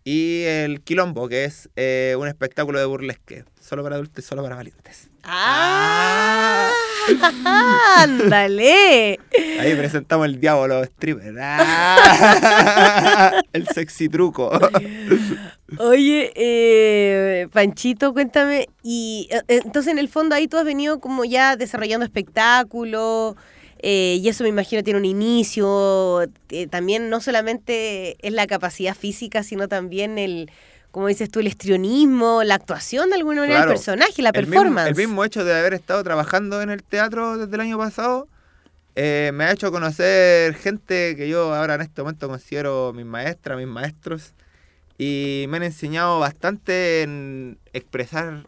y 0.04 0.42
el 0.42 0.80
Quilombo, 0.82 1.28
que 1.28 1.44
es 1.44 1.68
eh, 1.76 2.16
un 2.18 2.28
espectáculo 2.28 2.78
de 2.78 2.84
burlesque, 2.84 3.44
solo 3.60 3.82
para 3.82 3.96
adultos 3.96 4.24
y 4.24 4.26
solo 4.26 4.42
para 4.42 4.56
valientes. 4.56 5.10
¡Ah! 5.26 6.70
¡Ándale! 7.98 9.18
Ahí 9.60 9.74
presentamos 9.74 10.26
el 10.26 10.40
diablo 10.40 10.82
stripper. 10.84 11.34
¡Ah! 11.40 13.42
El 13.52 13.68
sexy 13.68 14.08
truco. 14.08 14.50
Oye, 15.78 16.32
eh, 16.34 17.48
Panchito, 17.52 18.12
cuéntame, 18.12 18.68
y 18.82 19.28
eh, 19.30 19.60
entonces 19.64 19.92
en 19.92 19.98
el 19.98 20.08
fondo 20.08 20.34
ahí 20.34 20.46
tú 20.46 20.56
has 20.56 20.64
venido 20.64 21.00
como 21.00 21.24
ya 21.24 21.56
desarrollando 21.56 22.04
espectáculos, 22.04 23.34
eh, 23.86 24.18
y 24.22 24.28
eso 24.28 24.44
me 24.44 24.50
imagino 24.50 24.82
tiene 24.82 24.98
un 24.98 25.04
inicio, 25.04 26.22
eh, 26.50 26.66
también 26.68 27.10
no 27.10 27.20
solamente 27.20 28.16
es 28.26 28.32
la 28.32 28.46
capacidad 28.46 28.94
física, 28.94 29.42
sino 29.42 29.68
también 29.68 30.18
el, 30.18 30.50
como 30.94 31.08
dices 31.08 31.28
tú, 31.28 31.40
el 31.40 31.48
histrionismo, 31.48 32.44
la 32.44 32.54
actuación 32.54 33.08
de 33.10 33.16
alguna 33.16 33.40
manera 33.40 33.56
Claro. 33.58 33.70
del 33.70 33.78
personaje, 33.78 34.22
la 34.22 34.28
El 34.30 34.42
mismo- 34.46 34.52
performance. 34.52 34.88
El 34.90 34.94
mismo, 34.96 35.24
hecho 35.24 35.44
de 35.44 35.58
haber 35.58 35.74
estado 35.74 36.04
trabajando 36.04 36.62
en 36.62 36.70
el 36.70 36.84
teatro 36.84 37.36
desde 37.36 37.52
el 37.52 37.60
año 37.60 37.76
pasado 37.78 38.28
eh, 38.94 39.32
me 39.34 39.42
ha 39.42 39.50
hecho 39.50 39.72
conocer 39.72 40.54
gente 40.54 41.16
que 41.16 41.28
yo 41.28 41.52
ahora 41.52 41.74
en 41.74 41.80
este 41.80 42.00
momento 42.00 42.28
considero 42.28 42.92
mis 42.94 43.04
maestras, 43.04 43.58
mis 43.58 43.66
maestros, 43.66 44.34
y 44.96 45.46
me 45.48 45.56
han 45.56 45.64
enseñado 45.64 46.20
bastante 46.20 47.02
en 47.02 47.58
expresar 47.72 48.46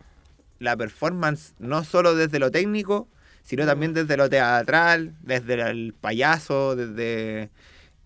la 0.61 0.77
performance, 0.77 1.55
no 1.59 1.83
solo 1.83 2.15
desde 2.15 2.39
lo 2.39 2.53
técnico, 2.53 3.09
sino 3.43 3.67
también 3.67 3.93
desde 3.93 4.17
lo 4.17 4.29
teatral, 4.31 5.15
desde 5.21 5.55
el 5.69 5.95
payaso, 6.01 6.77
desde 6.77 7.51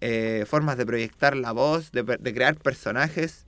eh, 0.00 0.46
formas 0.48 0.79
de 0.79 0.87
proyectar 0.87 1.37
la 1.37 1.53
voz, 1.53 1.92
de, 1.92 2.03
de 2.05 2.33
crear 2.35 2.57
personajes. 2.57 3.44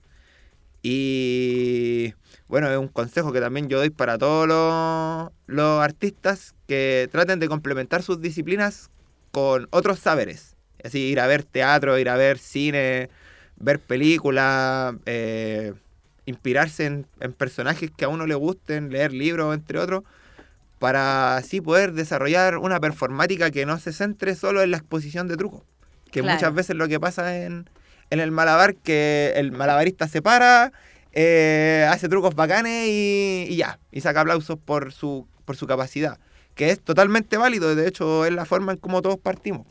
Y 0.83 2.14
bueno, 2.49 2.71
es 2.71 2.77
un 2.77 2.88
consejo 2.88 3.33
que 3.33 3.40
también 3.40 3.68
yo 3.68 3.79
doy 3.79 3.90
para 3.90 4.18
todos 4.18 4.49
los, 4.49 5.31
los 5.47 5.83
artistas 5.83 6.55
que 6.66 7.09
traten 7.12 7.38
de 7.38 7.49
complementar 7.49 8.03
sus 8.03 8.21
disciplinas 8.21 8.90
con 9.31 9.69
otros 9.71 10.00
saberes. 10.00 10.57
Así, 10.85 10.98
ir 10.98 11.21
a 11.21 11.27
ver 11.29 11.44
teatro, 11.44 11.98
ir 11.98 12.09
a 12.09 12.17
ver 12.17 12.38
cine, 12.38 13.09
ver 13.57 13.79
películas, 13.79 14.94
eh, 15.07 15.73
inspirarse 16.27 16.87
en, 16.87 17.07
en 17.21 17.33
personajes 17.33 17.90
que 17.96 18.04
a 18.04 18.09
uno 18.09 18.27
le 18.27 18.35
gusten, 18.35 18.90
leer 18.90 19.13
libros, 19.13 19.54
entre 19.54 19.79
otros, 19.79 20.02
para 20.81 21.37
así 21.37 21.61
poder 21.61 21.92
desarrollar 21.92 22.59
una 22.59 22.81
performática 22.81 23.52
que 23.52 23.65
no 23.67 23.79
se 23.79 23.92
centre 23.92 24.35
solo 24.35 24.63
en 24.63 24.73
la 24.73 24.79
exposición 24.79 25.29
de 25.29 25.37
trucos. 25.37 25.63
Que 26.11 26.21
Claro. 26.21 26.35
muchas 26.35 26.54
veces 26.54 26.77
lo 26.77 26.88
que 26.88 26.98
pasa 26.98 27.44
en, 27.44 27.71
en 28.13 28.21
el 28.21 28.31
malabar, 28.31 28.75
que 28.75 29.33
el 29.37 29.52
malabarista 29.52 30.06
se 30.06 30.21
para, 30.21 30.71
eh, 31.13 31.88
hace 31.90 32.10
trucos 32.10 32.35
bacanes 32.35 32.88
y, 32.88 33.46
y 33.48 33.56
ya, 33.56 33.79
y 33.90 34.02
saca 34.02 34.21
aplausos 34.21 34.58
por 34.58 34.92
su, 34.92 35.27
por 35.46 35.56
su 35.56 35.67
capacidad, 35.67 36.19
que 36.54 36.69
es 36.69 36.79
totalmente 36.79 37.38
válido, 37.38 37.75
de 37.75 37.88
hecho 37.88 38.27
es 38.27 38.33
la 38.33 38.44
forma 38.44 38.73
en 38.73 38.79
cómo 38.79 39.00
todos 39.00 39.19
partimos. 39.19 39.67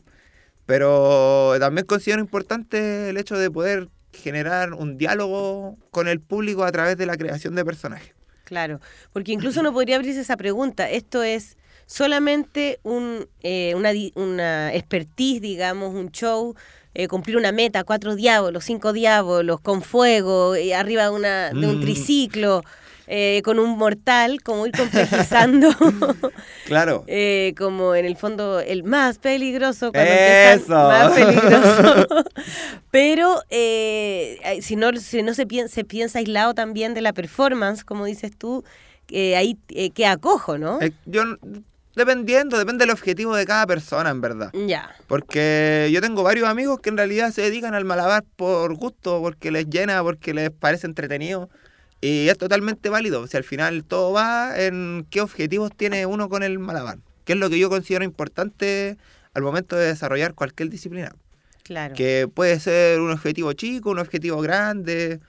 Pero 0.66 1.54
también 1.60 1.86
considero 1.86 2.20
importante 2.20 3.10
el 3.10 3.16
hecho 3.16 3.38
de 3.38 3.48
poder 3.48 3.88
generar 4.12 4.74
un 4.74 4.98
diálogo 4.98 5.78
con 5.92 6.08
el 6.08 6.20
público 6.20 6.64
a 6.64 6.72
través 6.72 6.96
de 6.96 7.06
la 7.06 7.16
creación 7.16 7.54
de 7.54 7.64
personajes. 7.64 8.12
Claro, 8.42 8.80
porque 9.12 9.32
incluso 9.32 9.60
uno 9.60 9.72
podría 9.72 9.96
abrirse 9.96 10.20
esa 10.20 10.36
pregunta. 10.36 10.90
Esto 10.90 11.22
es 11.22 11.56
solamente 11.86 12.80
un, 12.82 13.28
eh, 13.42 13.74
una, 13.76 13.90
una 14.14 14.74
expertise, 14.74 15.40
digamos, 15.40 15.94
un 15.94 16.10
show, 16.10 16.56
eh, 16.94 17.08
cumplir 17.08 17.36
una 17.36 17.52
meta, 17.52 17.84
cuatro 17.84 18.14
diablos, 18.14 18.64
cinco 18.64 18.92
diablos, 18.92 19.60
con 19.60 19.82
fuego, 19.82 20.54
eh, 20.54 20.74
arriba 20.74 21.04
de, 21.04 21.10
una, 21.10 21.50
de 21.50 21.66
un 21.66 21.76
Mm. 21.78 21.80
triciclo, 21.80 22.62
eh, 23.06 23.42
con 23.44 23.58
un 23.58 23.76
mortal, 23.78 24.42
como 24.42 24.66
ir 24.66 24.72
complejizando, 24.76 25.68
Claro. 26.64 27.04
eh, 27.08 27.54
como 27.58 27.94
en 27.94 28.04
el 28.06 28.16
fondo 28.16 28.60
el 28.60 28.84
más 28.84 29.18
peligroso 29.18 29.92
cuando 29.92 30.12
Eso. 30.12 30.74
más 30.74 31.12
peligroso. 31.18 32.06
Pero 32.90 33.42
eh, 33.50 34.58
si 34.62 34.76
no, 34.76 34.92
si 34.96 35.22
no 35.22 35.34
se, 35.34 35.46
piensa, 35.46 35.74
se 35.74 35.84
piensa 35.84 36.18
aislado 36.18 36.54
también 36.54 36.94
de 36.94 37.00
la 37.00 37.12
performance, 37.12 37.84
como 37.84 38.04
dices 38.04 38.32
tú, 38.36 38.64
eh, 39.08 39.36
ahí 39.36 39.58
eh, 39.68 39.90
queda 39.90 40.16
cojo, 40.16 40.58
¿no? 40.58 40.78
Yo, 41.06 41.22
dependiendo, 41.94 42.58
depende 42.58 42.84
del 42.84 42.90
objetivo 42.90 43.34
de 43.36 43.44
cada 43.46 43.66
persona, 43.66 44.10
en 44.10 44.20
verdad. 44.20 44.52
Ya, 44.66 44.94
Porque 45.06 45.90
yo 45.92 46.00
tengo 46.00 46.22
varios 46.22 46.48
amigos 46.48 46.80
que 46.80 46.90
en 46.90 46.96
realidad 46.96 47.30
se 47.32 47.42
dedican 47.42 47.74
al 47.74 47.84
malabar 47.84 48.24
por 48.36 48.74
gusto, 48.74 49.20
porque 49.20 49.50
les 49.50 49.68
llena, 49.68 50.02
porque 50.02 50.34
les 50.34 50.50
parece 50.50 50.86
entretenido. 50.86 51.50
Y 52.00 52.28
es 52.28 52.36
totalmente 52.36 52.88
válido. 52.88 53.26
Si 53.26 53.36
al 53.36 53.44
final 53.44 53.84
todo 53.84 54.12
va 54.12 54.54
en 54.56 55.06
qué 55.10 55.20
objetivos 55.20 55.70
tiene 55.76 56.04
uno 56.06 56.28
con 56.28 56.42
el 56.42 56.58
malabar. 56.58 56.98
Que 57.24 57.34
es 57.34 57.38
lo 57.38 57.48
que 57.48 57.58
yo 57.58 57.70
considero 57.70 58.04
importante 58.04 58.96
al 59.34 59.42
momento 59.42 59.76
de 59.76 59.86
desarrollar 59.86 60.34
cualquier 60.34 60.68
disciplina. 60.68 61.12
claro. 61.62 61.94
Que 61.94 62.28
puede 62.32 62.58
ser 62.58 63.00
un 63.00 63.12
objetivo 63.12 63.52
chico, 63.52 63.90
un 63.90 64.00
objetivo 64.00 64.40
grande, 64.40 65.20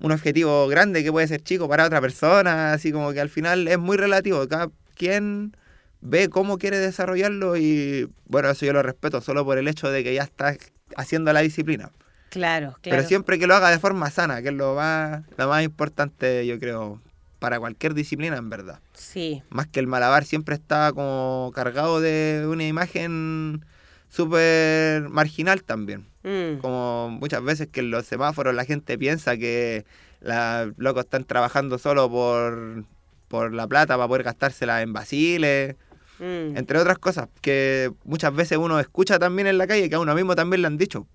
un 0.00 0.10
objetivo 0.10 0.66
grande 0.68 1.04
que 1.04 1.12
puede 1.12 1.28
ser 1.28 1.42
chico 1.42 1.68
para 1.68 1.84
otra 1.84 2.00
persona. 2.00 2.72
Así 2.72 2.92
como 2.92 3.12
que 3.12 3.20
al 3.20 3.28
final 3.28 3.68
es 3.68 3.78
muy 3.78 3.98
relativo. 3.98 4.48
Cada 4.48 4.70
quien 4.94 5.54
ve 6.00 6.28
cómo 6.28 6.58
quiere 6.58 6.78
desarrollarlo 6.78 7.56
y 7.56 8.08
bueno, 8.26 8.50
eso 8.50 8.66
yo 8.66 8.72
lo 8.72 8.82
respeto 8.82 9.20
solo 9.20 9.44
por 9.44 9.58
el 9.58 9.68
hecho 9.68 9.90
de 9.90 10.04
que 10.04 10.14
ya 10.14 10.22
está 10.22 10.56
haciendo 10.96 11.32
la 11.32 11.40
disciplina. 11.40 11.90
Claro, 12.30 12.76
claro. 12.82 12.96
Pero 12.96 13.02
siempre 13.04 13.38
que 13.38 13.46
lo 13.46 13.54
haga 13.54 13.70
de 13.70 13.78
forma 13.78 14.10
sana, 14.10 14.42
que 14.42 14.48
es 14.48 14.54
lo 14.54 14.74
más, 14.74 15.22
lo 15.36 15.48
más 15.48 15.64
importante, 15.64 16.46
yo 16.46 16.58
creo, 16.58 17.00
para 17.38 17.58
cualquier 17.58 17.94
disciplina, 17.94 18.36
en 18.36 18.50
verdad. 18.50 18.80
Sí, 18.94 19.42
Más 19.50 19.66
que 19.66 19.80
el 19.80 19.86
malabar 19.86 20.24
siempre 20.24 20.54
está 20.54 20.92
como 20.92 21.52
cargado 21.54 22.00
de 22.00 22.46
una 22.48 22.66
imagen 22.66 23.64
súper 24.08 25.08
marginal 25.08 25.62
también. 25.62 26.06
Mm. 26.22 26.58
Como 26.58 27.10
muchas 27.10 27.42
veces 27.42 27.68
que 27.68 27.80
en 27.80 27.90
los 27.90 28.06
semáforos 28.06 28.54
la 28.54 28.64
gente 28.64 28.98
piensa 28.98 29.36
que 29.36 29.84
los 30.20 30.76
locos 30.76 31.04
están 31.04 31.24
trabajando 31.24 31.78
solo 31.78 32.10
por, 32.10 32.84
por 33.28 33.52
la 33.52 33.66
plata 33.66 33.96
para 33.96 34.08
poder 34.08 34.22
gastársela 34.24 34.82
en 34.82 34.92
basiles, 34.92 35.76
Mm. 36.18 36.56
entre 36.56 36.78
otras 36.78 36.98
cosas, 36.98 37.28
que 37.40 37.90
muchas 38.04 38.34
veces 38.34 38.58
uno 38.58 38.80
escucha 38.80 39.18
también 39.18 39.46
en 39.48 39.58
la 39.58 39.66
calle, 39.66 39.88
que 39.88 39.94
a 39.96 40.00
uno 40.00 40.14
mismo 40.14 40.34
también 40.34 40.62
le 40.62 40.66
han 40.66 40.78
dicho. 40.78 41.06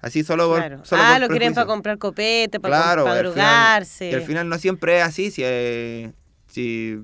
Así 0.00 0.22
solo 0.22 0.48
por, 0.48 0.58
Claro. 0.58 0.84
solo 0.84 1.02
ah, 1.04 1.12
por 1.14 1.22
lo 1.22 1.28
quieren 1.28 1.54
para 1.54 1.66
comprar 1.66 1.98
copete, 1.98 2.60
para, 2.60 2.76
Claro, 2.76 3.04
para 3.04 3.20
al 3.20 3.26
final-. 3.84 4.12
Y 4.12 4.14
al 4.14 4.22
final 4.22 4.48
no 4.48 4.56
siempre 4.58 4.98
es 4.98 5.04
así, 5.04 5.30
si, 5.32 5.42
eh, 5.44 6.12
si 6.46 7.00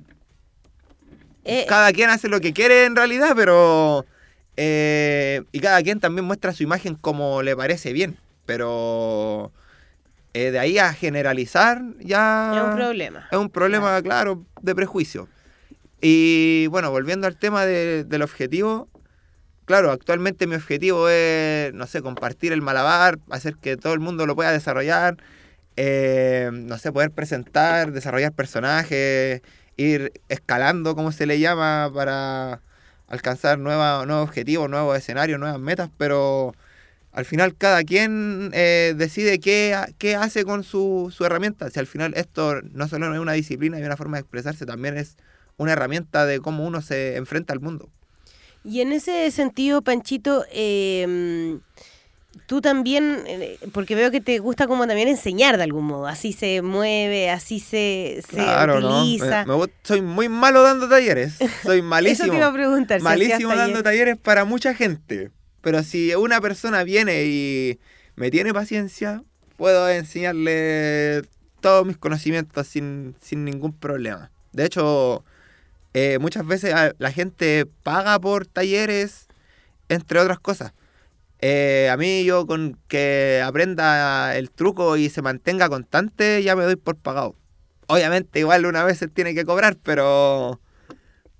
Eh, 1.44 1.66
cada 1.68 1.92
quien 1.92 2.08
hace 2.10 2.28
lo 2.28 2.40
que 2.40 2.52
quiere 2.52 2.84
en 2.84 2.94
realidad, 2.94 3.32
pero... 3.34 4.06
eh, 4.56 5.42
y 5.50 5.58
cada 5.58 5.82
quien 5.82 5.98
también 5.98 6.24
muestra 6.24 6.52
su 6.52 6.62
imagen 6.62 6.94
como 6.94 7.42
le 7.42 7.56
parece 7.56 7.92
bien, 7.92 8.16
pero... 8.46 9.50
eh, 10.32 10.52
de 10.52 10.58
ahí 10.60 10.78
a 10.78 10.92
generalizar 10.94 11.82
ya... 11.98 12.52
es 12.56 12.62
un 12.62 12.76
problema. 12.76 13.28
Es 13.30 13.38
un 13.38 13.50
problema, 13.50 14.00
claro, 14.02 14.44
de 14.62 14.74
prejuicio. 14.74 15.28
Y 16.06 16.66
bueno, 16.66 16.90
volviendo 16.90 17.26
al 17.26 17.38
tema 17.38 17.64
de- 17.64 18.04
del 18.04 18.20
objetivo, 18.20 18.90
claro, 19.66 19.90
actualmente 19.92 20.46
mi 20.46 20.56
objetivo 20.56 21.08
es, 21.08 21.72
no 21.74 21.86
sé, 21.86 22.02
compartir 22.02 22.52
el 22.52 22.62
malabar, 22.62 23.18
hacer 23.30 23.56
que 23.56 23.76
todo 23.78 23.94
el 23.94 24.00
mundo 24.00 24.26
lo 24.26 24.36
pueda 24.36 24.52
desarrollar, 24.52 25.16
eh, 25.76 26.50
no 26.52 26.78
sé, 26.78 26.92
poder 26.92 27.10
presentar, 27.12 27.92
desarrollar 27.92 28.32
personajes, 28.34 29.42
ir 29.78 30.12
escalando, 30.28 30.94
como 30.96 31.12
se 31.12 31.26
le 31.26 31.40
llama, 31.40 31.90
para 31.94 32.60
alcanzar 33.08 33.58
nueva, 33.58 34.06
nuevos 34.06 34.28
objetivos, 34.28 34.70
nuevos 34.70 34.98
escenarios, 34.98 35.40
nuevas 35.40 35.60
metas, 35.60 35.90
pero 35.98 36.54
al 37.12 37.24
final 37.26 37.56
cada 37.56 37.84
quien 37.84 38.50
eh, 38.54 38.94
decide 38.96 39.40
qué, 39.40 39.76
qué 39.98 40.16
hace 40.16 40.44
con 40.44 40.64
su, 40.64 41.12
su 41.16 41.24
herramienta. 41.26 41.70
Si 41.70 41.80
al 41.80 41.86
final 41.86 42.14
esto 42.16 42.60
no 42.72 42.88
solo 42.88 43.12
es 43.14 43.20
una 43.20 43.32
disciplina 43.34 43.78
y 43.80 43.84
una 43.84 43.96
forma 43.96 44.16
de 44.18 44.22
expresarse, 44.22 44.66
también 44.66 44.96
es 44.98 45.16
una 45.56 45.72
herramienta 45.72 46.26
de 46.26 46.40
cómo 46.40 46.64
uno 46.66 46.82
se 46.82 47.16
enfrenta 47.16 47.52
al 47.52 47.60
mundo. 47.60 47.88
Y 48.64 48.80
en 48.80 48.92
ese 48.92 49.30
sentido, 49.30 49.82
Panchito, 49.82 50.44
eh, 50.50 51.58
tú 52.46 52.60
también, 52.60 53.22
eh, 53.26 53.58
porque 53.72 53.94
veo 53.94 54.10
que 54.10 54.20
te 54.20 54.38
gusta 54.38 54.66
como 54.66 54.86
también 54.86 55.08
enseñar 55.08 55.56
de 55.56 55.64
algún 55.64 55.84
modo, 55.84 56.06
así 56.06 56.32
se 56.32 56.62
mueve, 56.62 57.30
así 57.30 57.60
se, 57.60 58.22
se 58.28 58.36
Claro, 58.36 58.80
¿no? 58.80 59.02
utiliza. 59.02 59.44
Me- 59.44 59.52
me 59.52 59.58
gust- 59.64 59.70
soy 59.82 60.00
muy 60.02 60.28
malo 60.28 60.62
dando 60.62 60.88
talleres. 60.88 61.34
Soy 61.62 61.78
Eso 61.78 61.82
malísimo. 61.82 62.30
te 62.32 62.36
iba 62.38 62.46
a 62.46 62.52
preguntar. 62.52 63.00
si 63.00 63.04
malísimo 63.04 63.50
dando 63.54 63.82
taller. 63.82 63.82
talleres 63.82 64.16
para 64.16 64.44
mucha 64.44 64.74
gente. 64.74 65.30
Pero 65.60 65.82
si 65.82 66.14
una 66.14 66.40
persona 66.40 66.84
viene 66.84 67.24
y 67.24 67.78
me 68.16 68.30
tiene 68.30 68.52
paciencia, 68.52 69.22
puedo 69.56 69.88
enseñarle 69.88 71.22
todos 71.60 71.86
mis 71.86 71.96
conocimientos 71.96 72.66
sin, 72.66 73.14
sin 73.22 73.44
ningún 73.44 73.72
problema. 73.72 74.30
De 74.52 74.66
hecho, 74.66 75.24
eh, 75.94 76.18
muchas 76.20 76.46
veces 76.46 76.74
a- 76.74 76.92
la 76.98 77.10
gente 77.12 77.66
paga 77.82 78.18
por 78.20 78.46
talleres, 78.46 79.26
entre 79.88 80.18
otras 80.20 80.40
cosas. 80.40 80.72
Eh, 81.40 81.88
a 81.90 81.96
mí 81.96 82.24
yo 82.24 82.46
con 82.46 82.78
que 82.88 83.42
aprenda 83.44 84.36
el 84.36 84.50
truco 84.50 84.96
y 84.96 85.10
se 85.10 85.22
mantenga 85.22 85.68
constante, 85.68 86.42
ya 86.42 86.56
me 86.56 86.64
doy 86.64 86.76
por 86.76 86.96
pagado. 86.96 87.36
Obviamente 87.86 88.38
igual 88.40 88.64
una 88.66 88.82
vez 88.84 88.98
se 88.98 89.08
tiene 89.08 89.34
que 89.34 89.44
cobrar, 89.44 89.76
pero... 89.82 90.60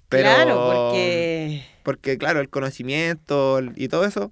pero 0.08 0.24
Claro, 0.24 0.64
porque... 0.66 1.64
porque 1.82 2.18
claro, 2.18 2.40
el 2.40 2.50
conocimiento 2.50 3.60
y 3.76 3.88
todo 3.88 4.04
eso, 4.04 4.30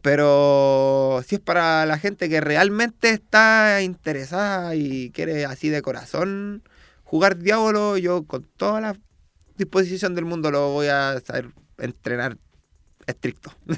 pero 0.00 1.22
si 1.26 1.36
es 1.36 1.40
para 1.40 1.86
la 1.86 1.98
gente 1.98 2.28
que 2.28 2.40
realmente 2.40 3.10
está 3.10 3.82
interesada 3.82 4.74
y 4.74 5.10
quiere 5.10 5.44
así 5.44 5.68
de 5.68 5.82
corazón 5.82 6.62
jugar 7.04 7.36
Diablo, 7.38 7.98
yo 7.98 8.24
con 8.24 8.44
toda 8.56 8.80
la 8.80 8.96
disposición 9.60 10.14
del 10.14 10.24
mundo 10.24 10.50
lo 10.50 10.72
voy 10.72 10.88
a 10.88 11.20
saber 11.20 11.50
entrenar 11.78 12.36
estricto. 13.06 13.50
¿Por 13.66 13.76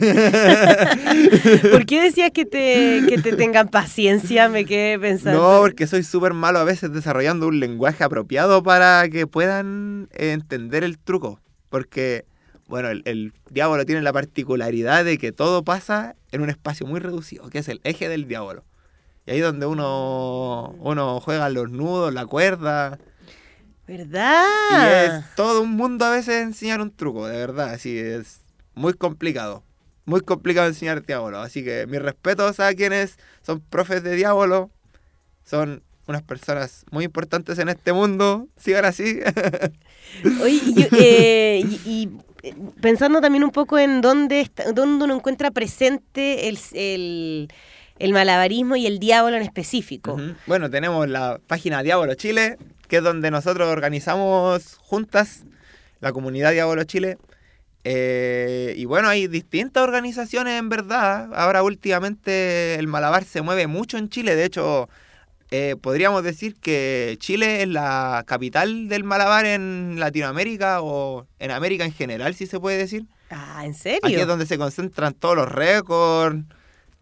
qué 1.86 2.02
decías 2.02 2.30
que 2.32 2.44
te, 2.44 3.02
que 3.08 3.18
te 3.22 3.34
tengan 3.34 3.68
paciencia? 3.68 4.48
Me 4.48 4.64
quedé 4.64 4.98
pensando. 4.98 5.40
No, 5.40 5.60
porque 5.60 5.86
soy 5.86 6.02
súper 6.02 6.34
malo 6.34 6.58
a 6.58 6.64
veces 6.64 6.92
desarrollando 6.92 7.48
un 7.48 7.60
lenguaje 7.60 8.04
apropiado 8.04 8.62
para 8.62 9.08
que 9.08 9.26
puedan 9.26 10.08
entender 10.12 10.84
el 10.84 10.98
truco. 10.98 11.40
Porque, 11.68 12.26
bueno, 12.66 12.88
el, 12.90 13.02
el 13.06 13.32
diablo 13.50 13.84
tiene 13.86 14.02
la 14.02 14.12
particularidad 14.12 15.04
de 15.04 15.18
que 15.18 15.32
todo 15.32 15.64
pasa 15.64 16.14
en 16.30 16.42
un 16.42 16.50
espacio 16.50 16.86
muy 16.86 17.00
reducido, 17.00 17.48
que 17.48 17.58
es 17.58 17.68
el 17.68 17.80
eje 17.84 18.08
del 18.08 18.28
diablo. 18.28 18.64
Y 19.26 19.30
ahí 19.32 19.38
es 19.38 19.44
donde 19.44 19.66
uno, 19.66 20.74
uno 20.80 21.20
juega 21.20 21.48
los 21.48 21.70
nudos, 21.70 22.12
la 22.12 22.26
cuerda. 22.26 22.98
Y 23.88 23.92
¿Verdad? 23.92 25.18
es 25.18 25.34
todo 25.34 25.62
un 25.62 25.70
mundo 25.72 26.04
a 26.04 26.10
veces 26.10 26.42
enseñar 26.42 26.80
un 26.80 26.90
truco, 26.94 27.26
de 27.26 27.36
verdad. 27.36 27.70
Así 27.70 27.98
es 27.98 28.40
muy 28.74 28.94
complicado. 28.94 29.62
Muy 30.04 30.20
complicado 30.20 30.66
enseñar 30.68 31.04
diablo. 31.04 31.40
Así 31.40 31.62
que 31.64 31.86
mis 31.86 32.00
respetos 32.00 32.58
a 32.60 32.72
quienes 32.74 33.18
son 33.42 33.60
profes 33.60 34.02
de 34.02 34.14
diablo. 34.16 34.70
Son 35.44 35.82
unas 36.06 36.22
personas 36.22 36.84
muy 36.90 37.04
importantes 37.04 37.58
en 37.58 37.68
este 37.68 37.92
mundo. 37.92 38.48
Sigan 38.56 38.84
así. 38.84 39.20
Oye, 40.42 40.60
y, 40.64 40.74
yo, 40.74 40.86
eh, 40.92 41.62
y- 41.64 42.08
y, 42.44 42.50
pensando 42.80 43.20
también 43.20 43.44
un 43.44 43.50
poco 43.50 43.78
en 43.78 44.00
dónde, 44.00 44.40
está, 44.40 44.72
dónde 44.72 45.04
uno 45.04 45.14
encuentra 45.14 45.50
presente 45.50 46.48
el, 46.48 46.58
el, 46.72 47.48
el 47.98 48.12
malabarismo 48.12 48.74
y 48.76 48.86
el 48.86 48.98
diablo 48.98 49.36
en 49.36 49.42
específico. 49.42 50.18
Bueno, 50.46 50.68
tenemos 50.70 51.08
la 51.08 51.40
página 51.46 51.82
Diablo 51.84 52.14
Chile, 52.14 52.58
que 52.92 52.98
es 52.98 53.02
donde 53.02 53.30
nosotros 53.30 53.70
organizamos 53.70 54.76
juntas 54.82 55.44
la 56.00 56.12
comunidad 56.12 56.52
Diablo 56.52 56.84
Chile. 56.84 57.16
Eh, 57.84 58.74
y 58.76 58.84
bueno, 58.84 59.08
hay 59.08 59.28
distintas 59.28 59.82
organizaciones 59.82 60.58
en 60.58 60.68
verdad. 60.68 61.30
Ahora 61.34 61.62
últimamente 61.62 62.74
el 62.74 62.88
malabar 62.88 63.24
se 63.24 63.40
mueve 63.40 63.66
mucho 63.66 63.96
en 63.96 64.10
Chile. 64.10 64.36
De 64.36 64.44
hecho, 64.44 64.90
eh, 65.50 65.76
podríamos 65.80 66.22
decir 66.22 66.54
que 66.56 67.16
Chile 67.18 67.62
es 67.62 67.68
la 67.68 68.24
capital 68.26 68.88
del 68.88 69.04
malabar 69.04 69.46
en 69.46 69.98
Latinoamérica 69.98 70.82
o 70.82 71.26
en 71.38 71.50
América 71.50 71.86
en 71.86 71.94
general, 71.94 72.34
si 72.34 72.46
se 72.46 72.60
puede 72.60 72.76
decir. 72.76 73.06
Ah, 73.30 73.64
¿en 73.64 73.72
serio? 73.72 74.00
Aquí 74.02 74.16
es 74.16 74.26
donde 74.26 74.44
se 74.44 74.58
concentran 74.58 75.14
todos 75.14 75.34
los 75.34 75.50
récords, 75.50 76.44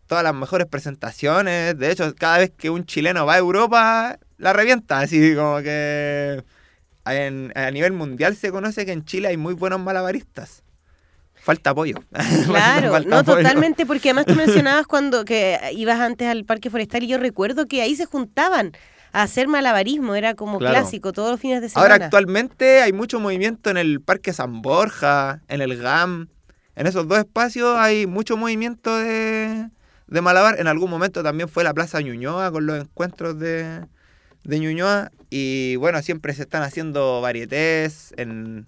todas 0.06 0.22
las 0.22 0.36
mejores 0.36 0.68
presentaciones. 0.68 1.76
De 1.76 1.90
hecho, 1.90 2.14
cada 2.14 2.38
vez 2.38 2.52
que 2.56 2.70
un 2.70 2.86
chileno 2.86 3.26
va 3.26 3.34
a 3.34 3.38
Europa, 3.38 4.20
la 4.40 4.52
revienta. 4.52 5.00
Así 5.00 5.34
como 5.34 5.58
que 5.58 6.42
en- 7.06 7.52
a 7.56 7.70
nivel 7.70 7.92
mundial 7.92 8.36
se 8.36 8.50
conoce 8.50 8.84
que 8.86 8.92
en 8.92 9.04
Chile 9.04 9.28
hay 9.28 9.36
muy 9.36 9.54
buenos 9.54 9.80
malabaristas. 9.80 10.62
Falta 11.42 11.70
apoyo. 11.70 11.96
Claro, 12.46 12.90
Falta 12.90 13.08
no, 13.08 13.16
apoyo. 13.18 13.36
totalmente, 13.38 13.86
porque 13.86 14.10
además 14.10 14.26
tú 14.26 14.34
mencionabas 14.34 14.86
cuando 14.86 15.24
que 15.24 15.58
ibas 15.74 15.98
antes 16.00 16.28
al 16.28 16.44
parque 16.44 16.68
forestal 16.70 17.02
y 17.02 17.06
yo 17.08 17.18
recuerdo 17.18 17.66
que 17.66 17.80
ahí 17.82 17.96
se 17.96 18.04
juntaban 18.04 18.72
a 19.12 19.22
hacer 19.22 19.48
malabarismo, 19.48 20.14
era 20.14 20.34
como 20.34 20.58
Claro. 20.58 20.74
clásico 20.76 21.12
todos 21.12 21.30
los 21.32 21.40
fines 21.40 21.60
de 21.62 21.68
semana. 21.70 21.94
Ahora 21.94 22.04
actualmente 22.04 22.82
hay 22.82 22.92
mucho 22.92 23.18
movimiento 23.20 23.70
en 23.70 23.76
el 23.78 24.00
Parque 24.00 24.32
San 24.32 24.60
Borja, 24.62 25.40
en 25.48 25.62
el 25.62 25.76
GAM. 25.78 26.28
En 26.76 26.86
esos 26.86 27.08
dos 27.08 27.18
espacios 27.18 27.76
hay 27.78 28.06
mucho 28.06 28.36
movimiento 28.36 28.94
de, 28.96 29.68
de 30.06 30.20
Malabar. 30.20 30.60
En 30.60 30.68
algún 30.68 30.90
momento 30.90 31.22
también 31.22 31.48
fue 31.48 31.64
la 31.64 31.74
Plaza 31.74 32.00
Ñuñoa 32.00 32.52
con 32.52 32.66
los 32.66 32.78
encuentros 32.80 33.38
de, 33.40 33.80
de 34.44 34.58
Ñuñoa. 34.58 35.10
Y 35.30 35.76
bueno, 35.76 36.02
siempre 36.02 36.34
se 36.34 36.42
están 36.42 36.62
haciendo 36.62 37.20
varietés 37.20 38.12
en, 38.16 38.66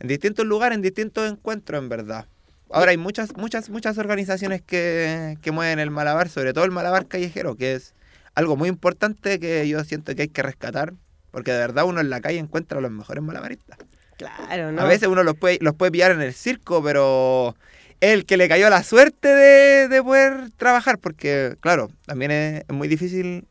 en 0.00 0.08
distintos 0.08 0.46
lugares, 0.46 0.76
en 0.76 0.82
distintos 0.82 1.30
encuentros, 1.30 1.82
en 1.82 1.88
verdad. 1.88 2.26
Ahora 2.70 2.90
hay 2.90 2.96
muchas, 2.96 3.36
muchas, 3.36 3.70
muchas 3.70 3.98
organizaciones 3.98 4.60
que, 4.60 5.38
que 5.42 5.50
mueven 5.52 5.78
el 5.78 5.90
Malabar, 5.90 6.28
sobre 6.28 6.52
todo 6.52 6.64
el 6.64 6.72
Malabar 6.72 7.06
callejero, 7.06 7.56
que 7.56 7.74
es 7.74 7.94
algo 8.34 8.56
muy 8.56 8.68
importante 8.68 9.38
que 9.38 9.68
yo 9.68 9.84
siento 9.84 10.14
que 10.14 10.22
hay 10.22 10.28
que 10.28 10.42
rescatar, 10.42 10.92
porque 11.30 11.52
de 11.52 11.58
verdad 11.58 11.84
uno 11.84 12.00
en 12.00 12.10
la 12.10 12.20
calle 12.20 12.38
encuentra 12.38 12.78
a 12.78 12.80
los 12.80 12.90
mejores 12.90 13.22
malabaristas. 13.22 13.78
Claro, 14.16 14.72
¿no? 14.72 14.82
A 14.82 14.84
veces 14.86 15.08
uno 15.08 15.22
los 15.22 15.36
puede, 15.36 15.58
los 15.60 15.74
puede 15.74 15.92
pillar 15.92 16.12
en 16.12 16.20
el 16.20 16.34
circo, 16.34 16.82
pero 16.82 17.56
el 18.00 18.24
que 18.24 18.36
le 18.36 18.48
cayó 18.48 18.68
la 18.70 18.82
suerte 18.82 19.28
de, 19.28 19.88
de 19.88 20.02
poder 20.02 20.50
trabajar, 20.56 20.98
porque 20.98 21.56
claro, 21.60 21.90
también 22.06 22.30
es, 22.30 22.64
es 22.68 22.74
muy 22.74 22.88
difícil 22.88 23.46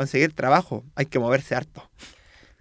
conseguir 0.00 0.32
trabajo, 0.32 0.82
hay 0.94 1.06
que 1.06 1.18
moverse 1.18 1.54
harto. 1.54 1.88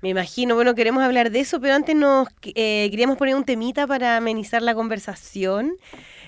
Me 0.02 0.10
imagino, 0.10 0.56
bueno, 0.56 0.76
queremos 0.76 1.04
hablar 1.04 1.32
de 1.32 1.40
eso, 1.40 1.60
pero 1.60 1.74
antes 1.74 1.96
nos 1.96 2.28
eh, 2.44 2.88
queríamos 2.92 3.18
poner 3.18 3.36
un 3.36 3.46
temita 3.46 3.88
para 3.88 4.18
amenizar 4.18 4.62
la 4.62 4.76
conversación. 4.76 5.78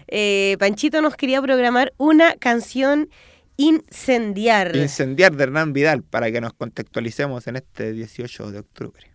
Eh, 0.07 0.55
Panchito 0.59 1.01
nos 1.01 1.15
quería 1.15 1.41
programar 1.41 1.93
una 1.97 2.35
canción 2.35 3.09
incendiar. 3.57 4.75
Incendiar 4.75 5.35
de 5.35 5.43
Hernán 5.43 5.73
Vidal, 5.73 6.03
para 6.03 6.31
que 6.31 6.41
nos 6.41 6.53
contextualicemos 6.53 7.47
en 7.47 7.57
este 7.57 7.91
18 7.91 8.51
de 8.51 8.59
octubre. 8.59 9.11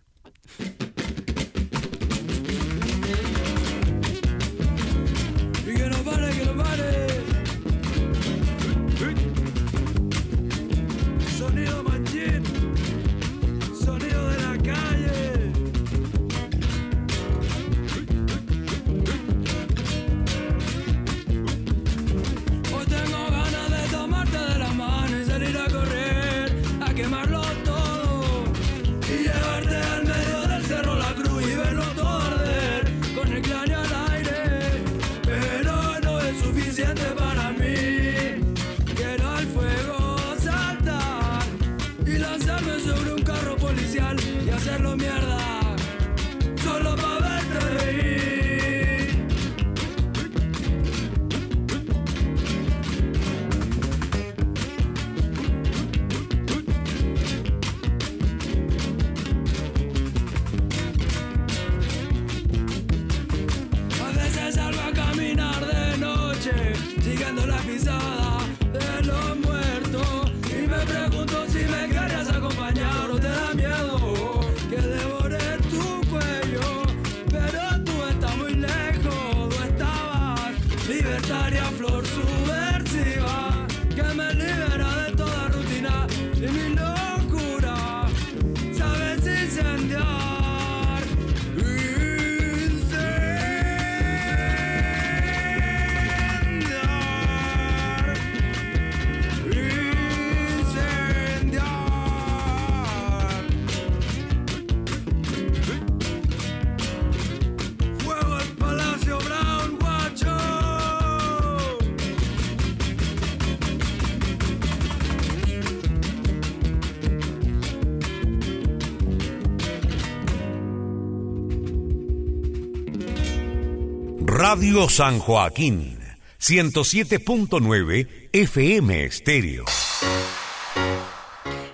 Radio 124.57 124.89
San 124.89 125.19
Joaquín, 125.19 125.99
107.9 126.39 128.07
FM 128.33 129.03
Estéreo. 129.03 129.65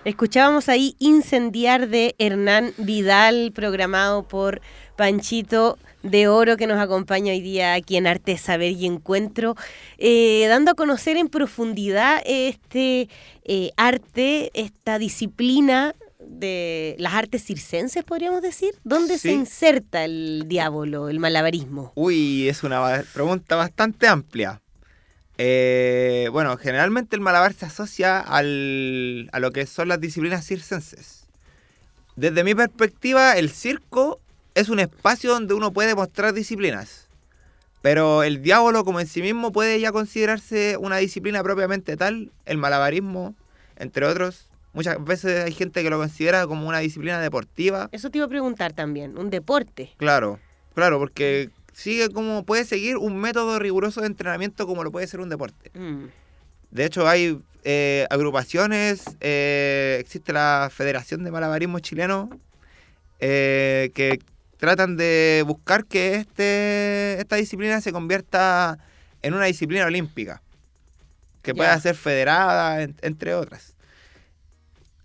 Escuchábamos 0.03 0.67
ahí 0.67 0.97
Incendiar 0.99 1.87
de 1.87 2.13
Hernán 2.17 2.73
Vidal, 2.77 3.53
programado 3.55 4.23
por 4.27 4.59
Panchito 4.97 5.77
de 6.01 6.27
Oro, 6.27 6.57
que 6.57 6.67
nos 6.67 6.77
acompaña 6.77 7.31
hoy 7.31 7.39
día 7.39 7.73
aquí 7.73 7.95
en 7.95 8.05
Arte, 8.05 8.37
Saber 8.37 8.73
y 8.73 8.85
Encuentro, 8.85 9.55
eh, 9.97 10.45
dando 10.49 10.71
a 10.71 10.75
conocer 10.75 11.15
en 11.15 11.29
profundidad 11.29 12.21
este 12.25 13.07
eh, 13.45 13.71
arte, 13.77 14.51
esta 14.53 14.99
disciplina 14.99 15.95
de 16.27 16.95
las 16.99 17.13
artes 17.13 17.43
circenses, 17.43 18.03
podríamos 18.03 18.41
decir. 18.41 18.73
¿Dónde 18.83 19.17
se 19.17 19.31
inserta 19.31 20.03
el 20.05 20.45
diablo, 20.47 21.09
el 21.09 21.19
malabarismo? 21.19 21.91
Uy, 21.95 22.47
es 22.49 22.63
una 22.63 23.03
pregunta 23.13 23.55
bastante 23.55 24.07
amplia. 24.07 24.61
Eh, 25.37 26.29
bueno, 26.31 26.57
generalmente 26.57 27.15
el 27.15 27.21
malabar 27.21 27.53
se 27.53 27.65
asocia 27.65 28.19
al- 28.19 29.29
a 29.31 29.39
lo 29.39 29.51
que 29.51 29.65
son 29.65 29.87
las 29.87 29.99
disciplinas 29.99 30.45
circenses. 30.45 31.25
Desde 32.15 32.43
mi 32.43 32.53
perspectiva, 32.53 33.35
el 33.37 33.49
circo 33.49 34.19
es 34.53 34.69
un 34.69 34.79
espacio 34.79 35.31
donde 35.31 35.55
uno 35.55 35.73
puede 35.73 35.95
mostrar 35.95 36.33
disciplinas. 36.33 37.07
Pero 37.81 38.23
el 38.23 38.41
diablo 38.41 38.85
como 38.85 38.99
en 38.99 39.07
sí 39.07 39.21
mismo 39.21 39.51
puede 39.51 39.79
ya 39.79 39.91
considerarse 39.91 40.77
una 40.77 40.97
disciplina 40.97 41.41
propiamente 41.43 41.97
tal, 41.97 42.31
el 42.45 42.57
malabarismo, 42.57 43.35
entre 43.75 44.05
otros. 44.05 44.45
Muchas 44.73 45.03
veces 45.03 45.45
hay 45.45 45.51
gente 45.53 45.83
que 45.83 45.89
lo 45.89 45.97
considera 45.99 46.47
como 46.47 46.67
una 46.67 46.79
disciplina 46.79 47.19
deportiva. 47.21 47.89
Eso 47.91 48.09
te 48.09 48.17
iba 48.17 48.25
a 48.25 48.29
preguntar 48.29 48.73
también, 48.73 49.17
un 49.17 49.29
deporte. 49.29 49.91
Claro, 49.97 50.39
claro, 50.73 50.97
porque 50.99 51.49
sigue 51.73 52.09
como 52.09 52.43
puede 52.43 52.65
seguir 52.65 52.97
un 52.97 53.17
método 53.17 53.59
riguroso 53.59 54.01
de 54.01 54.07
entrenamiento 54.07 54.65
como 54.67 54.83
lo 54.83 54.91
puede 54.91 55.05
ser 55.07 55.19
un 55.19 55.29
deporte. 55.29 55.71
Mm. 55.77 56.05
De 56.71 56.85
hecho, 56.85 57.07
hay 57.07 57.39
eh, 57.63 58.07
agrupaciones, 58.09 59.03
eh, 59.21 59.97
existe 59.99 60.33
la 60.33 60.69
Federación 60.73 61.23
de 61.23 61.29
Malabarismo 61.31 61.77
Chileno, 61.79 62.29
eh, 63.19 63.91
que 63.93 64.19
tratan 64.57 64.97
de 64.97 65.43
buscar 65.45 65.85
que 65.85 66.15
este, 66.15 67.19
esta 67.19 67.35
disciplina 67.35 67.79
se 67.79 67.91
convierta 67.91 68.79
en 69.21 69.33
una 69.35 69.45
disciplina 69.45 69.85
olímpica, 69.85 70.41
que 71.43 71.53
pueda 71.53 71.79
ser 71.79 71.95
federada, 71.95 72.81
en- 72.81 72.95
entre 73.01 73.35
otras. 73.35 73.72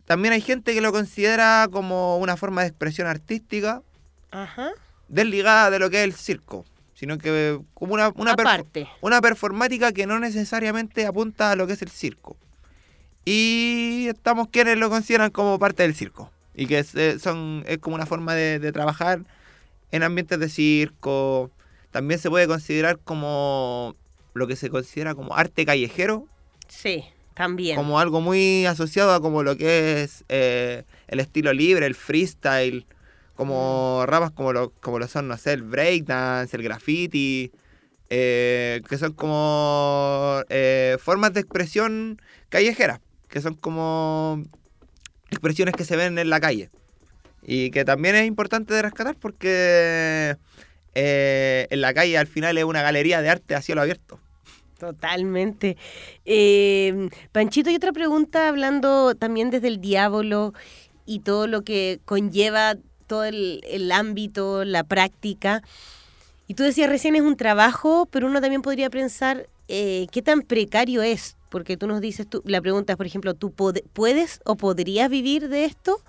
También 0.08 0.32
hay 0.32 0.40
gente 0.40 0.72
que 0.72 0.80
lo 0.80 0.90
considera 0.90 1.68
como 1.70 2.16
una 2.16 2.38
forma 2.38 2.62
de 2.62 2.68
expresión 2.68 3.06
artística, 3.06 3.82
Ajá. 4.30 4.70
desligada 5.06 5.70
de 5.70 5.78
lo 5.78 5.90
que 5.90 5.98
es 5.98 6.04
el 6.04 6.14
circo, 6.14 6.64
sino 6.94 7.18
que 7.18 7.60
como 7.74 7.92
una, 7.92 8.08
una, 8.16 8.34
una 9.02 9.20
performática 9.20 9.92
que 9.92 10.06
no 10.06 10.18
necesariamente 10.18 11.04
apunta 11.04 11.50
a 11.52 11.56
lo 11.56 11.66
que 11.66 11.74
es 11.74 11.82
el 11.82 11.90
circo. 11.90 12.38
Y 13.26 14.06
estamos 14.08 14.48
quienes 14.48 14.78
lo 14.78 14.88
consideran 14.88 15.30
como 15.30 15.58
parte 15.58 15.82
del 15.82 15.94
circo. 15.94 16.30
Y 16.54 16.66
que 16.66 16.78
es, 16.78 16.94
eh, 16.94 17.18
son, 17.18 17.62
es 17.68 17.76
como 17.76 17.94
una 17.94 18.06
forma 18.06 18.34
de, 18.34 18.58
de 18.58 18.72
trabajar 18.72 19.20
en 19.92 20.02
ambientes 20.02 20.40
de 20.40 20.48
circo. 20.48 21.50
También 21.90 22.18
se 22.18 22.30
puede 22.30 22.46
considerar 22.46 22.98
como 22.98 23.94
lo 24.32 24.46
que 24.46 24.56
se 24.56 24.70
considera 24.70 25.14
como 25.14 25.36
arte 25.36 25.66
callejero, 25.66 26.26
Sí, 26.68 27.04
también. 27.38 27.76
como 27.76 28.00
algo 28.00 28.20
muy 28.20 28.66
asociado 28.66 29.14
a 29.14 29.20
como 29.20 29.44
lo 29.44 29.56
que 29.56 30.02
es 30.02 30.24
eh, 30.28 30.82
el 31.06 31.20
estilo 31.20 31.52
libre, 31.52 31.86
el 31.86 31.94
freestyle, 31.94 32.84
como 33.36 34.02
ramas 34.06 34.32
como 34.32 34.52
lo, 34.52 34.70
como 34.80 34.98
lo 34.98 35.06
son, 35.06 35.28
no 35.28 35.36
sé, 35.36 35.52
el 35.52 35.62
breakdance, 35.62 36.56
el 36.56 36.64
graffiti, 36.64 37.52
eh, 38.10 38.82
que 38.88 38.98
son 38.98 39.12
como 39.12 40.42
eh, 40.48 40.96
formas 41.00 41.32
de 41.32 41.40
expresión 41.40 42.20
callejera, 42.48 43.00
que 43.28 43.40
son 43.40 43.54
como 43.54 44.42
expresiones 45.30 45.76
que 45.76 45.84
se 45.84 45.94
ven 45.94 46.18
en 46.18 46.30
la 46.30 46.40
calle. 46.40 46.70
Y 47.44 47.70
que 47.70 47.84
también 47.84 48.16
es 48.16 48.26
importante 48.26 48.74
de 48.74 48.82
rescatar 48.82 49.14
porque 49.14 50.36
en 50.94 51.80
la 51.80 51.94
calle 51.94 52.18
al 52.18 52.26
final 52.26 52.58
es 52.58 52.64
una 52.64 52.82
galería 52.82 53.22
de 53.22 53.30
arte 53.30 53.54
a 53.54 53.62
cielo 53.62 53.80
abierto. 53.80 54.18
Totalmente. 54.78 55.76
Eh, 56.24 57.08
Panchito, 57.32 57.68
y 57.70 57.76
otra 57.76 57.92
pregunta, 57.92 58.48
hablando 58.48 59.14
también 59.16 59.50
desde 59.50 59.68
el 59.68 59.80
diablo 59.80 60.54
y 61.04 61.20
todo 61.20 61.46
lo 61.46 61.62
que 61.62 62.00
conlleva 62.04 62.76
todo 63.08 63.24
el, 63.24 63.60
el 63.64 63.90
ámbito, 63.90 64.64
la 64.64 64.84
práctica. 64.84 65.62
Y 66.46 66.54
tú 66.54 66.62
decías 66.62 66.88
recién 66.88 67.16
es 67.16 67.22
un 67.22 67.36
trabajo, 67.36 68.06
pero 68.10 68.26
uno 68.26 68.40
también 68.40 68.62
podría 68.62 68.88
pensar 68.88 69.48
eh, 69.68 70.06
qué 70.12 70.22
tan 70.22 70.42
precario 70.42 71.02
es, 71.02 71.36
porque 71.50 71.76
tú 71.76 71.86
nos 71.86 72.00
dices, 72.00 72.28
tú, 72.28 72.42
la 72.46 72.60
pregunta 72.60 72.92
es, 72.92 72.96
por 72.96 73.06
ejemplo, 73.06 73.34
¿tú 73.34 73.52
puedes 73.52 74.40
o 74.44 74.56
podrías 74.56 75.10
vivir 75.10 75.48
de 75.48 75.64
esto? 75.64 76.00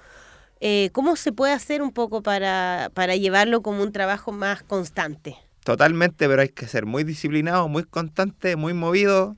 Eh, 0.61 0.89
¿Cómo 0.93 1.15
se 1.15 1.31
puede 1.31 1.53
hacer 1.53 1.81
un 1.81 1.91
poco 1.91 2.21
para, 2.21 2.91
para 2.93 3.15
llevarlo 3.15 3.61
como 3.61 3.81
un 3.81 3.91
trabajo 3.91 4.31
más 4.31 4.61
constante? 4.63 5.37
Totalmente, 5.63 6.27
pero 6.27 6.41
hay 6.41 6.49
que 6.49 6.67
ser 6.67 6.85
muy 6.85 7.03
disciplinado, 7.03 7.67
muy 7.67 7.83
constante, 7.83 8.55
muy 8.55 8.73
movido. 8.73 9.35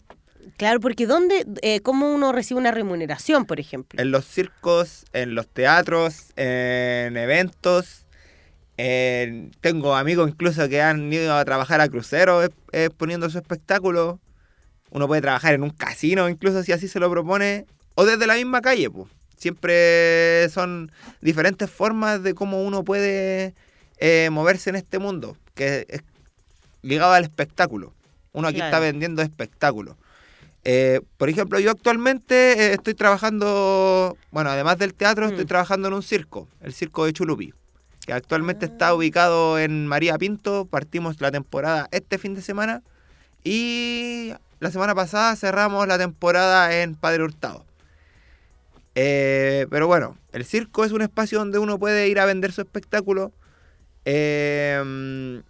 Claro, 0.57 0.79
porque 0.79 1.05
¿dónde, 1.07 1.45
eh, 1.61 1.81
cómo 1.81 2.13
uno 2.13 2.31
recibe 2.31 2.59
una 2.59 2.71
remuneración, 2.71 3.45
por 3.45 3.59
ejemplo? 3.59 4.01
En 4.01 4.11
los 4.11 4.25
circos, 4.25 5.05
en 5.13 5.35
los 5.35 5.47
teatros, 5.47 6.31
en 6.35 7.17
eventos. 7.17 8.05
en- 8.77 9.51
tengo 9.61 9.95
amigos 9.95 10.29
incluso 10.29 10.67
que 10.67 10.81
han 10.81 11.11
ido 11.13 11.35
a 11.35 11.45
trabajar 11.45 11.81
a 11.81 11.87
cruceros 11.89 12.45
eh, 12.47 12.49
eh, 12.71 12.89
poniendo 12.95 13.29
su 13.29 13.37
espectáculo. 13.37 14.19
Uno 14.89 15.07
puede 15.07 15.21
trabajar 15.21 15.53
en 15.53 15.61
un 15.63 15.69
casino 15.69 16.27
incluso 16.29 16.63
si 16.63 16.71
así 16.71 16.87
se 16.87 16.99
lo 16.99 17.09
propone. 17.11 17.65
O 17.95 18.05
desde 18.05 18.25
la 18.25 18.35
misma 18.35 18.61
calle, 18.61 18.89
pues. 18.89 19.07
siempre 19.37 20.49
son 20.49 20.91
diferentes 21.21 21.69
formas 21.69 22.23
de 22.23 22.33
cómo 22.33 22.63
uno 22.63 22.83
puede 22.83 23.53
eh, 23.97 24.29
moverse 24.31 24.69
en 24.71 24.77
este 24.77 24.97
mundo, 24.97 25.37
que 25.53 25.85
es 25.89 26.01
ligado 26.81 27.13
al 27.13 27.23
espectáculo. 27.23 27.93
Uno 28.33 28.47
aquí 28.47 28.61
está 28.61 28.79
vendiendo 28.79 29.21
espectáculo. 29.21 29.97
Eh, 30.63 31.01
por 31.17 31.27
ejemplo, 31.29 31.59
yo 31.59 31.71
actualmente 31.71 32.35
eh, 32.53 32.73
estoy 32.73 32.93
trabajando, 32.93 34.15
bueno, 34.31 34.49
además 34.51 34.77
del 34.77 34.93
teatro, 34.93 35.25
estoy 35.27 35.45
Mm. 35.45 35.47
trabajando 35.47 35.87
en 35.87 35.95
un 35.95 36.03
circo, 36.03 36.47
el 36.61 36.73
circo 36.73 37.05
de 37.05 37.13
Chulupi, 37.13 37.53
que 38.05 38.13
actualmente 38.13 38.65
Ah. 38.67 38.69
está 38.71 38.93
ubicado 38.93 39.57
en 39.59 39.87
María 39.87 40.17
Pinto. 40.17 40.65
Partimos 40.65 41.19
la 41.19 41.31
temporada 41.31 41.87
este 41.91 42.17
fin 42.19 42.35
de 42.35 42.41
semana 42.41 42.83
y 43.43 44.33
la 44.59 44.69
semana 44.71 44.93
pasada 44.93 45.35
cerramos 45.35 45.87
la 45.87 45.97
temporada 45.97 46.81
en 46.81 46.93
Padre 46.95 47.23
Hurtado. 47.23 47.65
Eh, 48.93 49.65
pero 49.69 49.87
bueno, 49.87 50.17
el 50.31 50.45
circo 50.45 50.83
es 50.85 50.91
un 50.91 51.01
espacio 51.01 51.39
donde 51.39 51.57
uno 51.59 51.79
puede 51.79 52.07
ir 52.07 52.19
a 52.19 52.25
vender 52.25 52.51
su 52.51 52.61
espectáculo. 52.61 53.31
Eh, 54.05 55.41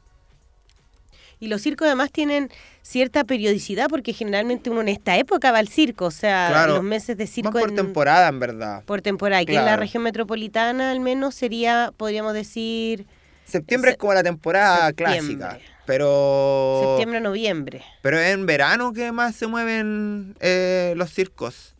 Y 1.42 1.48
los 1.48 1.62
circos 1.64 1.88
además 1.88 2.12
tienen 2.12 2.50
cierta 2.84 3.24
periodicidad 3.24 3.88
porque 3.90 4.14
generalmente 4.14 4.70
uno 4.70 4.82
en 4.82 4.90
esta 4.90 5.18
época 5.18 5.52
va 5.52 5.58
al 5.58 5.68
circo, 5.68 6.06
o 6.06 6.12
sea, 6.12 6.50
Claro. 6.52 6.76
los 6.76 6.84
meses 6.84 7.18
de 7.18 7.26
circo 7.26 7.52
van 7.52 7.62
por 7.62 7.70
en- 7.72 7.76
temporada, 7.78 8.28
en 8.28 8.40
verdad. 8.40 8.84
por 8.86 9.02
temporada, 9.02 9.44
que 9.44 9.56
en 9.56 9.66
la 9.66 9.76
región 9.76 10.04
metropolitana 10.04 10.92
al 10.92 11.00
menos 11.00 11.34
sería, 11.34 11.92
podríamos 11.98 12.34
decir, 12.36 13.08
Septiembre 13.46 13.90
Se- 13.90 13.94
es 13.94 13.98
como 13.98 14.14
la 14.14 14.22
temporada 14.24 14.88
septiembre. 14.88 15.36
clásica. 15.38 15.60
Pero. 15.88 16.84
septiembre 16.90 17.18
a 17.18 17.22
noviembre. 17.22 17.82
Pero 18.04 18.20
es 18.20 18.34
en 18.36 18.46
verano 18.46 18.94
que 18.94 19.12
más 19.12 19.36
se 19.36 19.48
mueven 19.48 20.36
eh, 20.40 20.94
los 20.96 21.10
circos. 21.12 21.76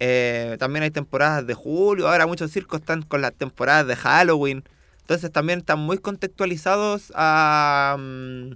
Eh, 0.00 0.56
también 0.58 0.82
hay 0.82 0.90
temporadas 0.90 1.46
de 1.46 1.54
julio. 1.54 2.08
Ahora 2.08 2.26
muchos 2.26 2.50
circos 2.50 2.80
están 2.80 3.02
con 3.02 3.22
las 3.22 3.32
temporadas 3.32 3.86
de 3.86 3.94
Halloween. 3.96 4.64
Entonces 5.02 5.30
también 5.32 5.60
están 5.60 5.78
muy 5.78 5.96
contextualizados 5.98 7.12
a, 7.14 7.96
mm, 7.98 8.50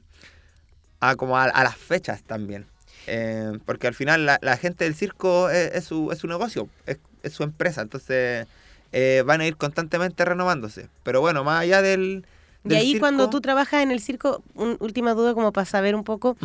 a 1.02 1.16
como 1.16 1.36
a, 1.36 1.44
a 1.44 1.64
las 1.64 1.76
fechas 1.76 2.22
también. 2.22 2.66
Eh, 3.08 3.58
porque 3.66 3.88
al 3.88 3.94
final 3.94 4.24
la, 4.24 4.38
la 4.42 4.56
gente 4.56 4.84
del 4.84 4.94
circo 4.94 5.50
es, 5.50 5.72
es 5.74 5.84
su, 5.84 6.12
es 6.12 6.18
su 6.18 6.28
negocio, 6.28 6.68
es, 6.86 6.98
es 7.24 7.32
su 7.32 7.42
empresa. 7.42 7.82
Entonces 7.82 8.46
eh, 8.92 9.22
van 9.26 9.40
a 9.40 9.46
ir 9.46 9.56
constantemente 9.56 10.24
renovándose. 10.24 10.88
Pero 11.02 11.20
bueno, 11.20 11.42
más 11.44 11.60
allá 11.62 11.82
del... 11.82 12.24
Y 12.64 12.74
ahí 12.74 13.00
cuando 13.00 13.28
tú 13.28 13.40
trabajas 13.40 13.82
en 13.82 13.90
el 13.90 13.98
circo, 13.98 14.40
un- 14.54 14.76
última 14.78 15.14
duda 15.14 15.34
como 15.34 15.50
para 15.52 15.64
saber 15.64 15.96
un 15.96 16.04
poco. 16.04 16.36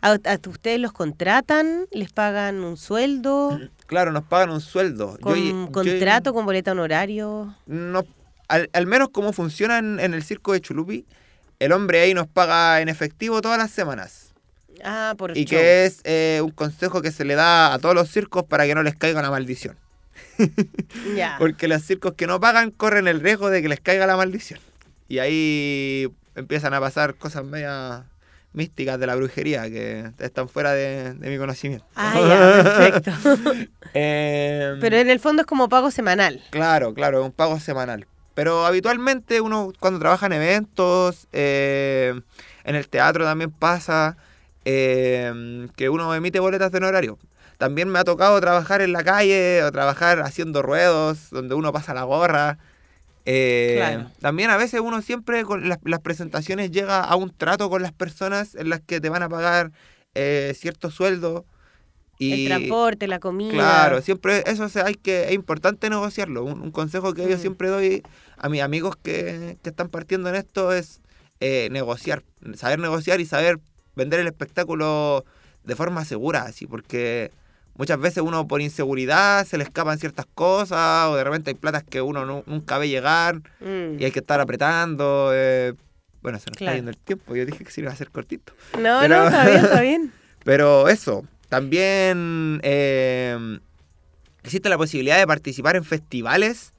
¿a, 0.00 0.12
a 0.12 0.38
ustedes 0.48 0.80
los 0.80 0.92
contratan? 0.92 1.84
¿Les 1.92 2.10
pagan 2.10 2.64
un 2.64 2.78
sueldo? 2.78 3.60
Claro, 3.86 4.10
nos 4.10 4.24
pagan 4.24 4.48
un 4.48 4.62
sueldo. 4.62 5.18
¿Con 5.20 5.36
yo- 5.36 5.70
contrato, 5.70 6.32
con 6.32 6.46
boleta 6.46 6.72
honorario? 6.72 7.54
no, 7.66 8.06
al, 8.48 8.70
al 8.72 8.86
menos 8.86 9.10
como 9.10 9.34
funciona 9.34 9.76
en, 9.76 10.00
en 10.00 10.14
el 10.14 10.22
circo 10.22 10.54
de 10.54 10.62
Chulupi, 10.62 11.04
el 11.58 11.72
hombre 11.72 12.00
ahí 12.00 12.14
nos 12.14 12.26
paga 12.28 12.80
en 12.80 12.88
efectivo 12.88 13.40
todas 13.40 13.58
las 13.58 13.70
semanas. 13.70 14.32
Ah, 14.84 15.14
por 15.18 15.36
Y 15.36 15.44
show. 15.44 15.58
que 15.58 15.84
es 15.86 16.00
eh, 16.04 16.40
un 16.42 16.50
consejo 16.52 17.02
que 17.02 17.10
se 17.10 17.24
le 17.24 17.34
da 17.34 17.74
a 17.74 17.78
todos 17.78 17.94
los 17.94 18.08
circos 18.10 18.44
para 18.44 18.64
que 18.66 18.74
no 18.74 18.82
les 18.82 18.94
caiga 18.94 19.22
la 19.22 19.30
maldición. 19.30 19.76
Ya. 21.16 21.36
Porque 21.38 21.68
los 21.68 21.82
circos 21.82 22.14
que 22.14 22.26
no 22.26 22.40
pagan 22.40 22.70
corren 22.70 23.08
el 23.08 23.20
riesgo 23.20 23.50
de 23.50 23.60
que 23.62 23.68
les 23.68 23.80
caiga 23.80 24.06
la 24.06 24.16
maldición. 24.16 24.60
Y 25.08 25.18
ahí 25.18 26.08
empiezan 26.34 26.74
a 26.74 26.80
pasar 26.80 27.14
cosas 27.16 27.44
medias 27.44 28.02
místicas 28.52 28.98
de 29.00 29.06
la 29.06 29.14
brujería 29.16 29.62
que 29.68 30.10
están 30.18 30.48
fuera 30.48 30.72
de, 30.72 31.14
de 31.14 31.30
mi 31.30 31.38
conocimiento. 31.38 31.84
Ah, 31.96 32.14
ya, 32.20 32.62
perfecto. 32.62 33.68
Eh, 33.94 34.76
Pero 34.82 34.96
en 34.98 35.08
el 35.08 35.18
fondo 35.18 35.40
es 35.42 35.46
como 35.46 35.70
pago 35.70 35.90
semanal. 35.90 36.42
Claro, 36.50 36.92
claro, 36.92 37.20
es 37.20 37.24
un 37.24 37.32
pago 37.32 37.58
semanal. 37.58 38.06
Pero 38.38 38.64
habitualmente 38.66 39.40
uno 39.40 39.72
cuando 39.80 39.98
trabaja 39.98 40.26
en 40.26 40.32
eventos, 40.32 41.26
eh, 41.32 42.14
en 42.62 42.76
el 42.76 42.88
teatro 42.88 43.24
también 43.24 43.50
pasa 43.50 44.16
eh, 44.64 45.66
que 45.74 45.88
uno 45.88 46.14
emite 46.14 46.38
boletas 46.38 46.70
de 46.70 46.78
honorario. 46.78 47.18
También 47.56 47.88
me 47.88 47.98
ha 47.98 48.04
tocado 48.04 48.40
trabajar 48.40 48.80
en 48.80 48.92
la 48.92 49.02
calle 49.02 49.64
o 49.64 49.72
trabajar 49.72 50.20
haciendo 50.20 50.62
ruedos 50.62 51.30
donde 51.30 51.56
uno 51.56 51.72
pasa 51.72 51.94
la 51.94 52.04
gorra. 52.04 52.58
Eh, 53.24 53.74
Claro. 53.78 54.12
También 54.20 54.50
a 54.50 54.56
veces 54.56 54.82
uno 54.82 55.02
siempre 55.02 55.42
con 55.42 55.68
las, 55.68 55.78
las 55.82 55.98
presentaciones 55.98 56.70
llega 56.70 57.00
a 57.00 57.16
un 57.16 57.36
trato 57.36 57.68
con 57.68 57.82
las 57.82 57.90
personas 57.90 58.54
en 58.54 58.68
las 58.68 58.78
que 58.78 59.00
te 59.00 59.08
van 59.08 59.24
a 59.24 59.28
pagar 59.28 59.72
eh, 60.14 60.54
cierto 60.56 60.92
sueldo. 60.92 61.44
Y, 62.18 62.42
El 62.42 62.48
transporte, 62.48 63.06
la 63.06 63.20
comida. 63.20 63.52
Claro, 63.52 64.02
siempre 64.02 64.42
eso 64.46 64.68
se- 64.68 64.82
hay 64.82 64.94
que, 64.96 65.26
es 65.28 65.32
importante 65.32 65.88
negociarlo. 65.88 66.44
Un, 66.44 66.60
un 66.60 66.70
consejo 66.72 67.14
que 67.14 67.28
yo 67.28 67.36
Mm. 67.36 67.40
siempre 67.40 67.68
doy 67.68 68.02
a 68.36 68.48
mis 68.48 68.60
amigos 68.60 68.96
que, 69.00 69.56
que 69.62 69.70
están 69.70 69.88
partiendo 69.88 70.28
en 70.28 70.34
esto 70.34 70.72
es 70.72 71.00
eh, 71.40 71.68
negociar, 71.70 72.24
saber 72.56 72.80
negociar 72.80 73.20
y 73.20 73.26
saber 73.26 73.60
vender 73.94 74.18
el 74.18 74.26
espectáculo 74.26 75.24
de 75.62 75.76
forma 75.76 76.04
segura, 76.04 76.42
así, 76.42 76.66
porque 76.66 77.30
muchas 77.76 78.00
veces 78.00 78.24
uno 78.24 78.48
por 78.48 78.60
inseguridad 78.60 79.46
se 79.46 79.56
le 79.56 79.62
escapan 79.62 79.98
ciertas 80.00 80.26
cosas 80.34 81.06
o 81.08 81.14
de 81.14 81.22
repente 81.22 81.50
hay 81.50 81.54
platas 81.54 81.84
que 81.84 82.00
uno 82.02 82.24
nu- 82.24 82.42
nunca 82.46 82.78
ve 82.78 82.88
llegar 82.88 83.36
Mm. 83.60 84.00
y 84.00 84.04
hay 84.04 84.10
que 84.10 84.18
estar 84.18 84.40
apretando. 84.40 85.30
eh, 85.32 85.74
bueno, 86.22 86.40
se 86.40 86.50
nos 86.50 86.56
Claro. 86.56 86.72
está 86.72 86.76
yendo 86.78 86.90
el 86.90 86.96
tiempo, 86.98 87.36
yo 87.36 87.46
dije 87.46 87.64
que 87.64 87.70
se 87.70 87.80
iba 87.82 87.90
a 87.90 87.92
hacer 87.94 88.10
cortito. 88.10 88.52
No, 88.76 88.98
Pero- 89.02 89.20
no, 89.20 89.24
está 89.28 89.44
bien, 89.46 89.64
está 89.64 89.80
bien. 89.80 90.12
Pero 90.44 90.88
eso, 90.88 91.24
también 91.48 92.60
eh, 92.62 93.58
existe 94.42 94.68
la 94.68 94.78
posibilidad 94.78 95.18
de 95.18 95.26
participar 95.26 95.76
en 95.76 95.84
festivales 95.84 96.72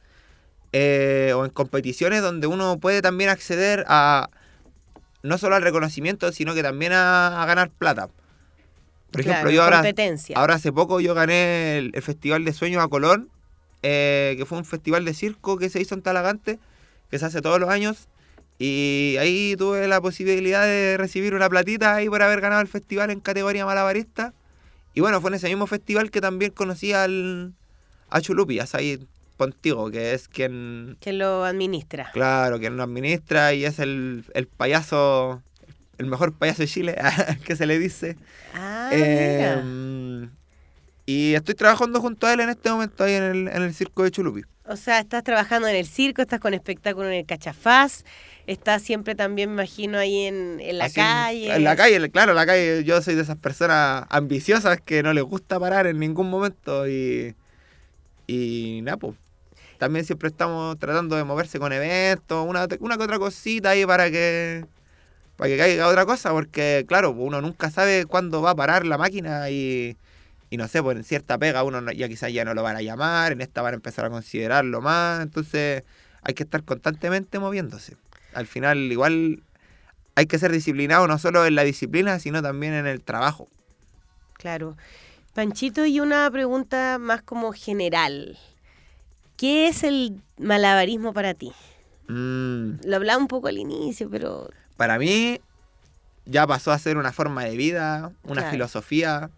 eh, 0.73 1.33
o 1.35 1.45
en 1.45 1.51
competiciones 1.51 2.21
donde 2.21 2.47
uno 2.47 2.77
puede 2.79 3.01
también 3.01 3.29
acceder 3.29 3.85
a 3.87 4.29
no 5.21 5.37
solo 5.37 5.55
al 5.55 5.63
reconocimiento, 5.63 6.31
sino 6.31 6.53
que 6.53 6.63
también 6.63 6.93
a, 6.93 7.41
a 7.41 7.45
ganar 7.45 7.69
plata. 7.69 8.09
Por 9.11 9.21
ejemplo, 9.21 9.49
Claro, 9.49 9.51
yo 9.51 9.63
ahora, 9.63 9.83
ahora 10.35 10.55
hace 10.55 10.71
poco 10.71 10.99
yo 10.99 11.13
gané 11.15 11.79
el, 11.79 11.91
el 11.93 12.01
Festival 12.01 12.45
de 12.45 12.53
Sueños 12.53 12.83
a 12.83 12.87
Colón, 12.87 13.29
eh, 13.81 14.35
que 14.37 14.45
fue 14.45 14.57
un 14.57 14.65
festival 14.65 15.03
de 15.03 15.13
circo 15.13 15.57
que 15.57 15.69
se 15.69 15.81
hizo 15.81 15.95
en 15.95 16.01
Talagante, 16.03 16.59
que 17.09 17.17
se 17.17 17.25
hace 17.25 17.41
todos 17.41 17.59
los 17.59 17.69
años. 17.69 18.07
Y 18.59 19.15
ahí 19.19 19.55
tuve 19.57 19.87
la 19.87 19.99
posibilidad 20.01 20.63
de 20.63 20.97
recibir 20.97 21.33
una 21.33 21.49
platita 21.49 21.95
ahí 21.95 22.07
por 22.09 22.21
haber 22.21 22.41
ganado 22.41 22.61
el 22.61 22.67
festival 22.67 23.09
en 23.09 23.19
categoría 23.19 23.65
malabarista. 23.65 24.33
Y 24.93 25.01
bueno, 25.01 25.21
fue 25.21 25.29
en 25.29 25.35
ese 25.35 25.47
mismo 25.47 25.67
festival 25.67 26.11
que 26.11 26.21
también 26.21 26.51
conocí 26.51 26.93
al, 26.93 27.53
a 28.09 28.21
Chulupi, 28.21 28.59
a 28.59 28.65
Said 28.65 29.01
Pontigo, 29.37 29.89
que 29.91 30.13
es 30.13 30.27
quien, 30.27 30.97
Que 30.99 31.13
lo 31.13 31.45
administra. 31.45 32.09
claro, 32.11 32.59
quien 32.59 32.75
nos 32.75 32.85
administra 32.85 33.53
y 33.53 33.63
es 33.65 33.79
el, 33.79 34.25
el 34.33 34.47
payaso, 34.47 35.41
el 35.97 36.07
mejor 36.07 36.33
payaso 36.33 36.63
de 36.63 36.67
Chile, 36.67 36.95
que 37.45 37.55
se 37.55 37.65
le 37.65 37.79
dice. 37.79 38.17
Ah, 38.53 38.89
mira. 38.91 39.61
Eh, 39.63 40.29
y 41.05 41.33
estoy 41.33 41.55
trabajando 41.55 42.01
junto 42.01 42.27
a 42.27 42.33
él 42.33 42.39
en 42.41 42.49
este 42.49 42.69
momento 42.69 43.03
ahí 43.03 43.13
en 43.13 43.23
el, 43.23 43.47
en 43.47 43.61
el 43.63 43.73
circo 43.73 44.03
de 44.03 44.11
Chulupi. 44.11 44.41
O 44.65 44.75
sea, 44.75 44.99
estás 44.99 45.23
trabajando 45.23 45.67
en 45.67 45.75
el 45.75 45.87
circo, 45.87 46.21
estás 46.21 46.39
con 46.39 46.53
espectáculo 46.53 47.07
en 47.07 47.15
el 47.15 47.25
Cachafaz, 47.25 48.03
estás 48.51 48.81
siempre 48.81 49.15
también, 49.15 49.49
me 49.49 49.55
imagino, 49.63 49.97
ahí 49.97 50.25
en, 50.25 50.59
en 50.59 50.77
la 50.77 50.85
Así, 50.85 50.95
calle. 50.95 51.55
En 51.55 51.63
la 51.63 51.75
calle, 51.75 52.09
claro, 52.11 52.31
en 52.31 52.35
la 52.37 52.45
calle. 52.45 52.83
Yo 52.83 53.01
soy 53.01 53.15
de 53.15 53.21
esas 53.21 53.37
personas 53.37 54.05
ambiciosas 54.09 54.79
que 54.81 55.03
no 55.03 55.13
les 55.13 55.23
gusta 55.23 55.59
parar 55.59 55.87
en 55.87 55.99
ningún 55.99 56.29
momento 56.29 56.87
y. 56.87 57.35
Y 58.27 58.81
nada, 58.83 58.97
pues. 58.97 59.15
También 59.77 60.05
siempre 60.05 60.29
estamos 60.29 60.77
tratando 60.79 61.15
de 61.15 61.23
moverse 61.23 61.59
con 61.59 61.73
eventos, 61.73 62.47
una, 62.47 62.67
una 62.81 62.97
que 62.97 63.03
otra 63.03 63.19
cosita 63.19 63.71
ahí 63.71 63.85
para 63.85 64.11
que. 64.11 64.65
Para 65.37 65.49
que 65.49 65.57
caiga 65.57 65.87
otra 65.87 66.05
cosa, 66.05 66.31
porque 66.31 66.85
claro, 66.87 67.11
uno 67.11 67.41
nunca 67.41 67.71
sabe 67.71 68.05
cuándo 68.05 68.41
va 68.41 68.51
a 68.51 68.55
parar 68.55 68.85
la 68.85 68.97
máquina 68.97 69.49
y. 69.49 69.97
Y 70.51 70.57
no 70.57 70.67
sé, 70.67 70.81
pues 70.83 70.97
en 70.97 71.03
cierta 71.03 71.37
pega 71.37 71.63
uno 71.63 71.81
no- 71.81 71.91
ya 71.91 72.07
quizás 72.09 72.33
ya 72.33 72.45
no 72.45 72.53
lo 72.55 72.63
van 72.63 72.75
a 72.75 72.81
llamar, 72.81 73.31
en 73.33 73.41
esta 73.41 73.61
van 73.61 73.73
a 73.73 73.77
empezar 73.77 74.05
a 74.05 74.09
considerarlo 74.09 74.81
más, 74.81 75.21
entonces 75.21 75.83
hay 76.23 76.33
que 76.33 76.43
estar 76.43 76.63
constantemente 76.63 77.39
moviéndose. 77.39 77.97
Al 78.33 78.47
final 78.47 78.77
igual 78.91 79.43
hay 80.15 80.25
que 80.25 80.39
ser 80.39 80.51
disciplinado 80.51 81.07
no 81.07 81.17
solo 81.17 81.45
en 81.45 81.55
la 81.55 81.63
disciplina, 81.63 82.19
sino 82.19 82.41
también 82.41 82.73
en 82.73 82.87
el 82.87 83.01
trabajo. 83.01 83.47
Claro. 84.33 84.77
Panchito, 85.33 85.85
y 85.85 85.99
una 85.99 86.29
pregunta 86.31 86.97
más 86.99 87.21
como 87.21 87.53
general. 87.53 88.37
¿Qué 89.37 89.67
es 89.67 89.83
el 89.83 90.21
malabarismo 90.37 91.13
para 91.13 91.33
ti? 91.33 91.51
Mm, 92.07 92.79
Lo 92.83 92.95
hablaba 92.95 93.17
un 93.19 93.27
poco 93.27 93.47
al 93.47 93.57
inicio, 93.57 94.09
pero 94.09 94.49
para 94.75 94.97
mí 94.97 95.39
ya 96.25 96.45
pasó 96.47 96.71
a 96.71 96.79
ser 96.79 96.97
una 96.97 97.11
forma 97.13 97.43
de 97.45 97.55
vida, 97.55 98.11
una 98.23 98.41
Claro. 98.41 98.51
filosofía, 98.51 99.29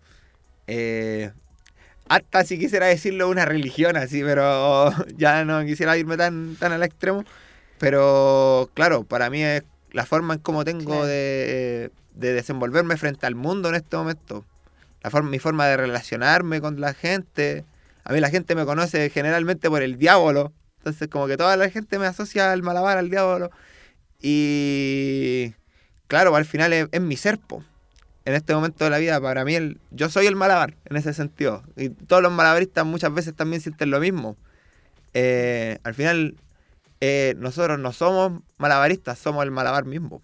eh, 0.68 1.32
hasta 2.10 2.44
si 2.44 2.58
quisiera 2.58 2.88
decirlo 2.88 3.30
una 3.30 3.46
religión 3.46 3.96
así, 3.98 4.22
pero 4.24 4.92
ya 5.18 5.46
no 5.46 5.64
quisiera 5.66 5.98
irme 5.98 6.18
tan, 6.18 6.56
tan 6.56 6.72
al 6.72 6.84
extremo. 6.84 7.24
Pero 7.82 8.70
claro, 8.76 9.04
para 9.04 9.30
mí 9.32 9.44
es 9.44 9.64
la 9.92 10.06
forma 10.06 10.36
en 10.36 10.40
cómo 10.40 10.64
tengo 10.64 10.86
Claro. 10.86 11.06
de, 11.08 11.92
de 12.16 12.34
desenvolverme 12.34 12.96
frente 12.96 13.26
al 13.26 13.34
mundo 13.36 13.70
en 13.70 13.76
este 13.76 13.98
momento. 13.98 14.46
La 15.02 15.10
forma, 15.10 15.32
mi 15.32 15.40
forma 15.40 15.66
de 15.66 15.78
relacionarme 15.78 16.62
con 16.62 16.80
la 16.80 16.94
gente, 16.94 17.66
A 18.04 18.14
mí 18.14 18.20
la 18.20 18.30
gente 18.30 18.54
me 18.56 18.66
conoce 18.66 19.10
generalmente 19.10 19.68
por 19.70 19.82
el 19.82 19.98
diablo. 19.98 20.54
Entonces 20.78 21.08
como 21.08 21.26
que 21.28 21.38
toda 21.38 21.58
la 21.58 21.70
gente 21.70 21.98
me 22.00 22.06
asocia 22.06 22.52
al 22.52 22.62
malabar, 22.64 22.98
al 23.00 23.10
diablo. 23.10 23.50
Y 24.22 25.54
claro, 26.08 26.36
al 26.36 26.46
final 26.46 26.74
es, 26.74 26.88
es 26.92 27.02
mi 27.02 27.18
serpo. 27.18 27.64
En 28.26 28.36
este 28.36 28.54
momento 28.54 28.84
de 28.84 28.92
la 28.92 29.00
vida, 29.00 29.20
para 29.20 29.44
mí, 29.44 29.56
el, 29.56 29.80
yo 29.90 30.08
soy 30.10 30.28
el 30.28 30.36
malabar 30.36 30.76
en 30.86 30.96
ese 30.98 31.14
sentido. 31.14 31.64
Y 31.76 31.90
todos 31.90 32.22
los 32.22 32.32
malabaristas 32.32 32.86
muchas 32.86 33.12
veces 33.14 33.34
también 33.36 33.62
sienten 33.62 33.90
lo 33.90 34.00
mismo. 34.00 34.38
Eh, 35.16 35.80
al 35.84 35.96
final, 35.96 36.36
eh, 37.02 37.36
nosotros 37.38 37.80
no 37.80 37.92
somos 37.92 38.42
malabaristas, 38.58 39.20
somos 39.20 39.44
el 39.44 39.52
malabar 39.52 39.86
mismo. 39.86 40.22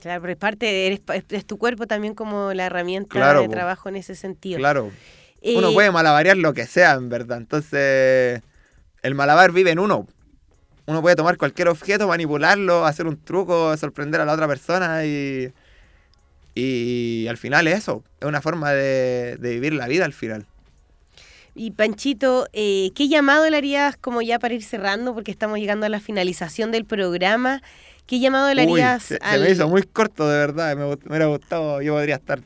Claro, 0.00 0.20
pero 0.20 0.32
es 0.32 0.38
parte, 0.38 0.86
eres, 0.86 1.00
es, 1.30 1.44
tu 1.44 1.58
cuerpo 1.58 1.86
también 1.88 2.14
como 2.14 2.52
la 2.54 2.66
herramienta 2.66 3.10
Claro, 3.10 3.40
de 3.42 3.46
po. 3.46 3.52
trabajo 3.52 3.88
en 3.88 3.96
ese 3.96 4.14
sentido. 4.14 4.58
Claro. 4.58 4.92
Uno 5.42 5.70
Eh, 5.70 5.74
puede 5.74 5.90
malabarear 5.90 6.36
lo 6.36 6.52
que 6.54 6.66
sea, 6.66 6.92
en 6.92 7.08
verdad. 7.08 7.38
Entonces, 7.38 8.40
el 9.02 9.14
malabar 9.16 9.50
vive 9.52 9.70
en 9.72 9.78
uno. 9.80 10.06
Uno 10.86 11.02
puede 11.02 11.16
tomar 11.16 11.36
cualquier 11.36 11.68
objeto, 11.68 12.06
manipularlo, 12.08 12.86
hacer 12.86 13.06
un 13.06 13.22
truco, 13.22 13.76
sorprender 13.76 14.20
a 14.20 14.24
la 14.24 14.32
otra 14.34 14.46
persona 14.48 15.04
y. 15.04 15.52
Y 16.54 17.26
al 17.28 17.36
final 17.36 17.68
es 17.68 17.78
eso. 17.78 18.02
Es 18.20 18.26
una 18.26 18.40
forma 18.40 18.72
de, 18.72 19.36
de 19.38 19.50
vivir 19.50 19.74
la 19.74 19.86
vida 19.86 20.04
al 20.04 20.12
final. 20.12 20.46
Y 21.58 21.72
Panchito, 21.72 22.46
eh, 22.52 22.92
¿qué 22.94 23.08
llamado 23.08 23.50
le 23.50 23.56
harías 23.56 23.96
como 23.96 24.22
ya 24.22 24.38
para 24.38 24.54
ir 24.54 24.62
cerrando? 24.62 25.12
Porque 25.12 25.32
estamos 25.32 25.58
llegando 25.58 25.86
a 25.86 25.88
la 25.88 25.98
finalización 26.00 26.70
del 26.70 26.84
programa. 26.84 27.62
¿Qué 28.06 28.20
llamado 28.20 28.54
le 28.54 28.64
Uy, 28.64 28.80
harías 28.80 29.02
se, 29.02 29.16
se 29.16 29.20
al... 29.24 29.40
me 29.40 29.50
hizo 29.50 29.68
muy 29.68 29.82
corto, 29.82 30.28
de 30.28 30.38
verdad. 30.38 30.76
Me, 30.76 30.84
me 30.86 30.94
hubiera 30.94 31.26
gustado. 31.26 31.82
Yo 31.82 31.94
podría 31.94 32.14
estar 32.16 32.40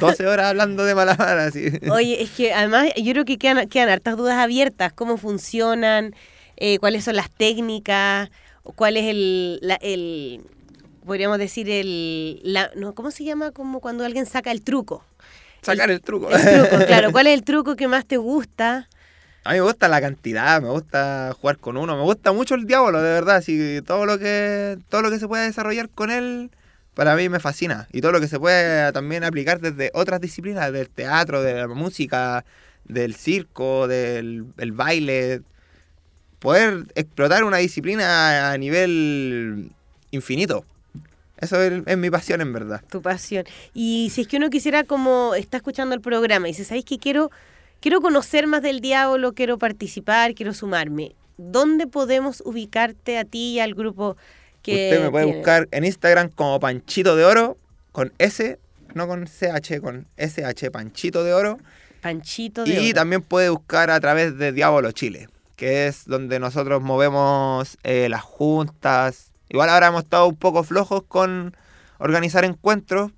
12 0.00 0.26
horas 0.26 0.46
hablando 0.46 0.84
de 0.84 0.94
malabar 0.94 1.38
así. 1.38 1.66
Oye, 1.90 2.22
es 2.22 2.30
que 2.30 2.52
además 2.54 2.86
yo 2.96 3.12
creo 3.12 3.24
que 3.24 3.36
quedan, 3.36 3.68
quedan 3.68 3.88
hartas 3.88 4.16
dudas 4.16 4.38
abiertas. 4.38 4.92
¿Cómo 4.92 5.16
funcionan? 5.16 6.14
Eh, 6.56 6.78
¿Cuáles 6.78 7.04
son 7.04 7.16
las 7.16 7.30
técnicas? 7.30 8.30
¿Cuál 8.62 8.96
es 8.96 9.04
el, 9.06 9.58
la- 9.60 9.74
el 9.82 10.42
podríamos 11.04 11.38
decir, 11.38 11.68
el... 11.68 12.40
La, 12.44 12.70
no, 12.76 12.94
¿Cómo 12.94 13.10
se 13.10 13.24
llama? 13.24 13.50
Como 13.50 13.80
cuando 13.80 14.04
alguien 14.04 14.24
saca 14.24 14.52
el 14.52 14.62
truco. 14.62 15.04
Sacar 15.62 15.90
el 15.90 16.00
truco. 16.00 16.28
El 16.30 16.42
truco, 16.42 16.84
claro. 16.86 17.12
¿Cuál 17.12 17.28
es 17.28 17.34
el 17.34 17.44
truco 17.44 17.76
que 17.76 17.88
más 17.88 18.04
te 18.04 18.16
gusta? 18.16 18.88
A 19.44 19.50
mí 19.50 19.56
me 19.56 19.62
gusta 19.62 19.88
la 19.88 20.00
cantidad, 20.00 20.60
me 20.60 20.68
gusta 20.68 21.34
jugar 21.40 21.58
con 21.58 21.76
uno, 21.76 21.96
me 21.96 22.02
gusta 22.02 22.32
mucho 22.32 22.54
el 22.54 22.66
diablo, 22.66 23.00
de 23.02 23.10
verdad. 23.10 23.36
Así 23.36 23.80
todo 23.84 24.06
lo 24.06 24.18
que 24.18 24.78
todo 24.88 25.02
lo 25.02 25.10
que 25.10 25.18
se 25.18 25.26
puede 25.26 25.46
desarrollar 25.46 25.88
con 25.88 26.10
él, 26.10 26.50
para 26.94 27.16
mí 27.16 27.28
me 27.28 27.40
fascina. 27.40 27.88
Y 27.92 28.00
todo 28.00 28.12
lo 28.12 28.20
que 28.20 28.28
se 28.28 28.38
puede 28.38 28.92
también 28.92 29.24
aplicar 29.24 29.60
desde 29.60 29.90
otras 29.94 30.20
disciplinas, 30.20 30.72
del 30.72 30.88
teatro, 30.90 31.42
de 31.42 31.54
la 31.54 31.68
música, 31.68 32.44
del 32.84 33.14
circo, 33.14 33.88
del 33.88 34.46
el 34.58 34.72
baile. 34.72 35.42
Poder 36.38 36.86
explotar 36.96 37.44
una 37.44 37.58
disciplina 37.58 38.52
a 38.52 38.58
nivel 38.58 39.70
infinito. 40.10 40.64
Eso 41.42 41.60
es, 41.60 41.82
es 41.84 41.98
mi 41.98 42.08
pasión, 42.08 42.40
en 42.40 42.52
verdad. 42.54 42.80
Tu 42.88 43.02
pasión. 43.02 43.44
Y 43.74 44.08
si 44.14 44.22
es 44.22 44.28
que 44.28 44.38
uno 44.38 44.48
quisiera, 44.48 44.84
como 44.84 45.34
está 45.34 45.58
escuchando 45.58 45.94
el 45.94 46.00
programa, 46.00 46.48
y 46.48 46.52
dice, 46.52 46.64
¿sabéis 46.64 46.86
que 46.86 46.98
quiero, 46.98 47.30
quiero 47.80 48.00
conocer 48.00 48.46
más 48.46 48.62
del 48.62 48.80
diablo, 48.80 49.34
quiero 49.34 49.58
participar, 49.58 50.34
quiero 50.34 50.54
sumarme? 50.54 51.14
¿Dónde 51.36 51.86
podemos 51.86 52.42
ubicarte 52.46 53.18
a 53.18 53.24
ti 53.24 53.54
y 53.54 53.60
al 53.60 53.74
grupo 53.74 54.16
que 54.62 54.90
Usted 54.92 55.04
me 55.04 55.10
puede 55.10 55.24
tiene? 55.26 55.38
buscar 55.38 55.68
en 55.72 55.84
Instagram 55.84 56.28
como 56.30 56.58
Panchito 56.60 57.16
de 57.16 57.24
Oro, 57.24 57.58
con 57.90 58.12
S, 58.18 58.58
no 58.94 59.08
con 59.08 59.26
CH, 59.26 59.80
con 59.80 60.06
SH, 60.16 60.70
Panchito 60.70 61.24
de 61.24 61.34
Oro. 61.34 61.58
Panchito 62.00 62.64
de 62.64 62.72
Y 62.72 62.86
Oro. 62.90 62.94
también 62.94 63.22
puede 63.22 63.48
buscar 63.48 63.90
a 63.90 63.98
través 64.00 64.38
de 64.38 64.52
Diablo 64.52 64.92
Chile, 64.92 65.28
que 65.56 65.88
es 65.88 66.04
donde 66.04 66.38
nosotros 66.38 66.82
movemos 66.82 67.78
eh, 67.82 68.08
las 68.08 68.22
juntas. 68.22 69.31
Igual 69.52 69.68
ahora 69.68 69.88
hemos 69.88 70.04
estado 70.04 70.26
un 70.28 70.36
poco 70.36 70.64
flojos 70.64 71.02
con 71.06 71.54
organizar 71.98 72.42
encuentros 72.46 73.12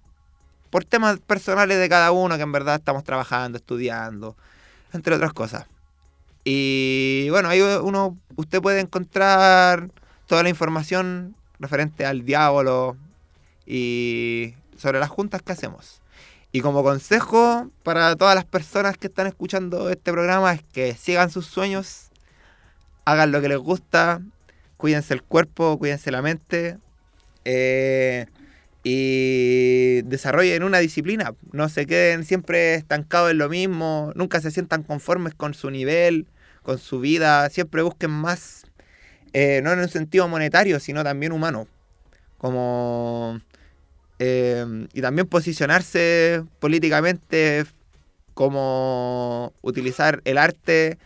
por 0.68 0.84
temas 0.84 1.20
personales 1.20 1.78
de 1.78 1.88
cada 1.88 2.10
uno, 2.10 2.34
que 2.36 2.42
en 2.42 2.50
verdad 2.50 2.74
estamos 2.74 3.04
trabajando, 3.04 3.56
estudiando, 3.56 4.36
entre 4.92 5.14
otras 5.14 5.32
cosas. 5.32 5.66
Y 6.42 7.28
bueno, 7.30 7.48
ahí 7.48 7.60
uno, 7.60 8.18
usted 8.34 8.60
puede 8.60 8.80
encontrar 8.80 9.90
toda 10.26 10.42
la 10.42 10.48
información 10.48 11.36
referente 11.60 12.04
al 12.04 12.24
diablo 12.24 12.96
y 13.64 14.54
sobre 14.76 14.98
las 14.98 15.10
juntas 15.10 15.40
que 15.40 15.52
hacemos. 15.52 16.02
Y 16.50 16.62
como 16.62 16.82
consejo 16.82 17.70
para 17.84 18.16
todas 18.16 18.34
las 18.34 18.44
personas 18.44 18.98
que 18.98 19.06
están 19.06 19.28
escuchando 19.28 19.88
este 19.88 20.10
programa 20.10 20.52
es 20.52 20.64
que 20.72 20.96
sigan 20.96 21.30
sus 21.30 21.46
sueños, 21.46 22.08
hagan 23.04 23.30
lo 23.30 23.40
que 23.40 23.50
les 23.50 23.58
gusta, 23.58 24.20
cuídense 24.76 25.14
el 25.14 25.22
cuerpo, 25.22 25.78
cuídense 25.78 26.10
la 26.10 26.22
mente 26.22 26.78
eh, 27.44 28.26
y 28.82 30.02
desarrollen 30.02 30.62
una 30.62 30.78
disciplina. 30.78 31.34
No 31.52 31.68
se 31.68 31.86
queden 31.86 32.24
siempre 32.24 32.74
estancados 32.74 33.30
en 33.30 33.38
lo 33.38 33.48
mismo, 33.48 34.12
nunca 34.14 34.40
se 34.40 34.50
sientan 34.50 34.82
conformes 34.82 35.34
con 35.34 35.54
su 35.54 35.70
nivel, 35.70 36.26
con 36.62 36.78
su 36.78 37.00
vida, 37.00 37.48
siempre 37.50 37.82
busquen 37.82 38.10
más, 38.10 38.66
eh, 39.32 39.60
no 39.62 39.72
en 39.72 39.80
un 39.80 39.88
sentido 39.88 40.28
monetario, 40.28 40.80
sino 40.80 41.04
también 41.04 41.32
humano. 41.32 41.66
Como 42.38 43.40
eh, 44.18 44.86
y 44.92 45.00
también 45.00 45.26
posicionarse 45.26 46.44
políticamente 46.60 47.64
como 48.34 49.52
utilizar 49.62 50.20
el 50.24 50.38
arte 50.38 50.98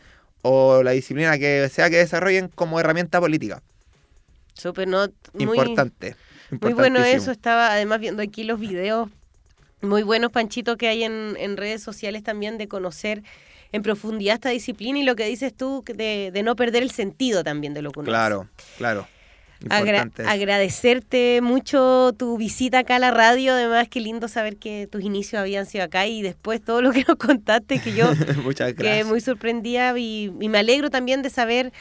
o 0.48 0.82
la 0.82 0.92
disciplina 0.92 1.38
que 1.38 1.68
sea 1.68 1.90
que 1.90 1.96
desarrollen 1.96 2.48
como 2.48 2.80
herramienta 2.80 3.20
política. 3.20 3.62
Súper, 4.54 4.88
¿no? 4.88 5.06
Muy, 5.34 5.44
Importante. 5.44 6.16
Muy 6.60 6.72
bueno 6.72 7.00
eso, 7.04 7.30
estaba 7.30 7.72
además 7.72 8.00
viendo 8.00 8.22
aquí 8.22 8.44
los 8.44 8.58
videos 8.58 9.08
muy 9.80 10.02
buenos, 10.02 10.32
Panchito, 10.32 10.76
que 10.76 10.88
hay 10.88 11.04
en, 11.04 11.36
en 11.38 11.56
redes 11.56 11.82
sociales 11.82 12.22
también 12.22 12.58
de 12.58 12.66
conocer 12.66 13.22
en 13.70 13.82
profundidad 13.82 14.34
esta 14.34 14.48
disciplina 14.48 14.98
y 14.98 15.02
lo 15.02 15.14
que 15.14 15.26
dices 15.26 15.54
tú 15.54 15.84
de, 15.86 16.30
de 16.32 16.42
no 16.42 16.56
perder 16.56 16.82
el 16.82 16.90
sentido 16.90 17.44
también 17.44 17.74
de 17.74 17.82
lo 17.82 17.92
que 17.92 18.00
uno 18.00 18.10
hace. 18.10 18.16
Claro, 18.16 18.48
claro. 18.76 19.08
Agra- 19.70 20.02
agradecerte 20.28 21.40
mucho 21.42 22.12
tu 22.16 22.36
visita 22.36 22.80
acá 22.80 22.96
a 22.96 22.98
la 22.98 23.10
radio, 23.10 23.52
además 23.52 23.88
qué 23.88 24.00
lindo 24.00 24.28
saber 24.28 24.56
que 24.56 24.86
tus 24.90 25.02
inicios 25.02 25.40
habían 25.40 25.66
sido 25.66 25.84
acá 25.84 26.06
y 26.06 26.22
después 26.22 26.62
todo 26.62 26.80
lo 26.82 26.92
que 26.92 27.04
nos 27.08 27.16
contaste, 27.16 27.80
que 27.80 27.92
yo 27.92 28.06
que 28.82 29.04
muy 29.04 29.20
sorprendida 29.20 29.98
y, 29.98 30.32
y 30.40 30.48
me 30.48 30.58
alegro 30.58 30.90
también 30.90 31.22
de 31.22 31.30
saber 31.30 31.72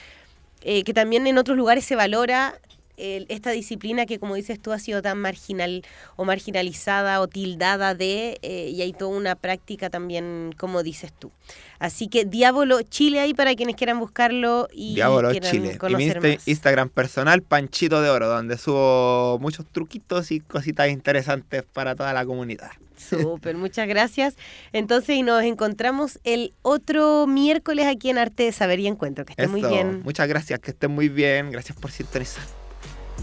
eh, 0.61 0.84
que 0.84 0.93
también 0.93 1.28
en 1.28 1.38
otros 1.38 1.55
lugares 1.55 1.86
se 1.86 1.95
valora 1.95 2.55
el- 2.98 3.26
esta 3.30 3.52
disciplina 3.52 4.06
que 4.06 4.20
como 4.20 4.36
dices 4.36 4.60
tú 4.60 4.72
ha 4.74 4.80
sido 4.80 5.02
tan 5.02 5.20
marginal 5.20 5.84
o 6.16 6.26
marginalizada 6.26 7.22
o 7.22 7.28
tildada 7.28 7.95
de 7.95 8.38
eh, 8.41 8.70
y 8.74 8.82
hay 8.82 8.93
toda 8.93 9.16
una 9.16 9.36
práctica 9.36 9.89
también 9.89 10.54
como 10.58 10.84
dices 10.84 11.14
tú. 11.18 11.32
Así 11.80 12.08
que 12.08 12.26
Diablo 12.26 12.82
Chile 12.82 13.20
ahí 13.20 13.34
para 13.34 13.56
quienes 13.56 13.76
quieran 13.76 14.00
buscarlo 14.00 14.68
y 14.74 14.95
Diablo 14.95 15.30
quieran 15.30 15.52
Chile. 15.52 15.68
Y 15.68 15.72
mi 15.74 15.78
conocer 15.78 16.18
Insta- 16.18 16.36
más. 16.36 16.48
Instagram 16.48 16.89
personal, 16.89 17.41
Panchito 17.43 18.02
de 18.02 18.10
Oro, 18.10 18.28
donde 18.28 18.58
subo 18.58 19.38
muchos 19.39 19.66
truquitos 19.72 20.32
y 20.32 20.39
cositas 20.39 20.89
interesantes 20.89 21.64
para 21.72 21.95
toda 21.95 22.14
la 22.14 22.26
comunidad. 22.26 22.72
Súper, 22.98 23.56
muchas 23.56 23.88
gracias. 23.88 24.36
Entonces, 24.74 25.18
y 25.18 25.22
nos 25.22 25.43
encontramos 25.43 26.20
el 26.24 26.54
otro 26.64 27.28
miércoles 27.28 27.86
aquí 27.86 28.10
en 28.10 28.18
Arte 28.18 28.43
de 28.43 28.52
Saber 28.52 28.80
y 28.80 28.88
Encuentro. 28.88 29.24
Que 29.24 29.34
esté 29.34 29.48
muy 29.48 29.62
bien. 29.62 30.02
Muchas 30.04 30.28
gracias, 30.28 30.60
que 30.60 30.72
estén 30.72 30.89
muy 30.89 31.08
bien. 31.08 31.52
Gracias 31.52 31.78
por 31.78 31.91
sintonizar. 31.91 32.43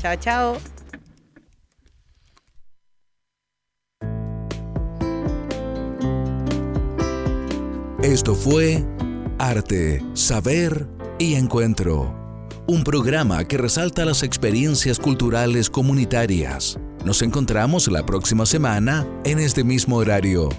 Chao, 0.04 0.16
chao. 0.16 0.56
Esto 8.02 8.34
fue 8.34 8.84
Arte, 9.38 10.04
Saber 10.12 10.86
y 11.18 11.36
Encuentro, 11.36 12.14
un 12.66 12.84
programa 12.84 13.44
que 13.44 13.56
resalta 13.56 14.04
las 14.04 14.22
experiencias 14.22 14.98
culturales 14.98 15.70
comunitarias. 15.70 16.78
Nos 17.06 17.22
encontramos 17.22 17.88
la 17.88 18.04
próxima 18.04 18.44
semana 18.44 19.06
en 19.24 19.38
este 19.38 19.64
mismo 19.64 19.96
horario. 19.96 20.50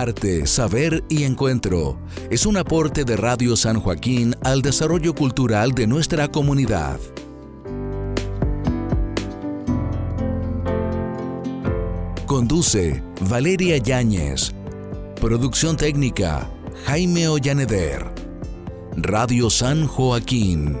Arte, 0.00 0.46
Saber 0.46 1.04
y 1.10 1.24
Encuentro 1.24 1.98
es 2.30 2.46
un 2.46 2.56
aporte 2.56 3.04
de 3.04 3.18
Radio 3.18 3.54
San 3.54 3.80
Joaquín 3.80 4.34
al 4.42 4.62
desarrollo 4.62 5.14
cultural 5.14 5.72
de 5.72 5.86
nuestra 5.86 6.28
comunidad. 6.28 6.98
Conduce 12.24 13.02
Valeria 13.28 13.76
Yáñez. 13.76 14.54
Producción 15.20 15.76
técnica 15.76 16.48
Jaime 16.86 17.28
Ollaneder. 17.28 18.06
Radio 18.96 19.50
San 19.50 19.86
Joaquín 19.86 20.78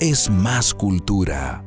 es 0.00 0.28
más 0.28 0.74
cultura. 0.74 1.64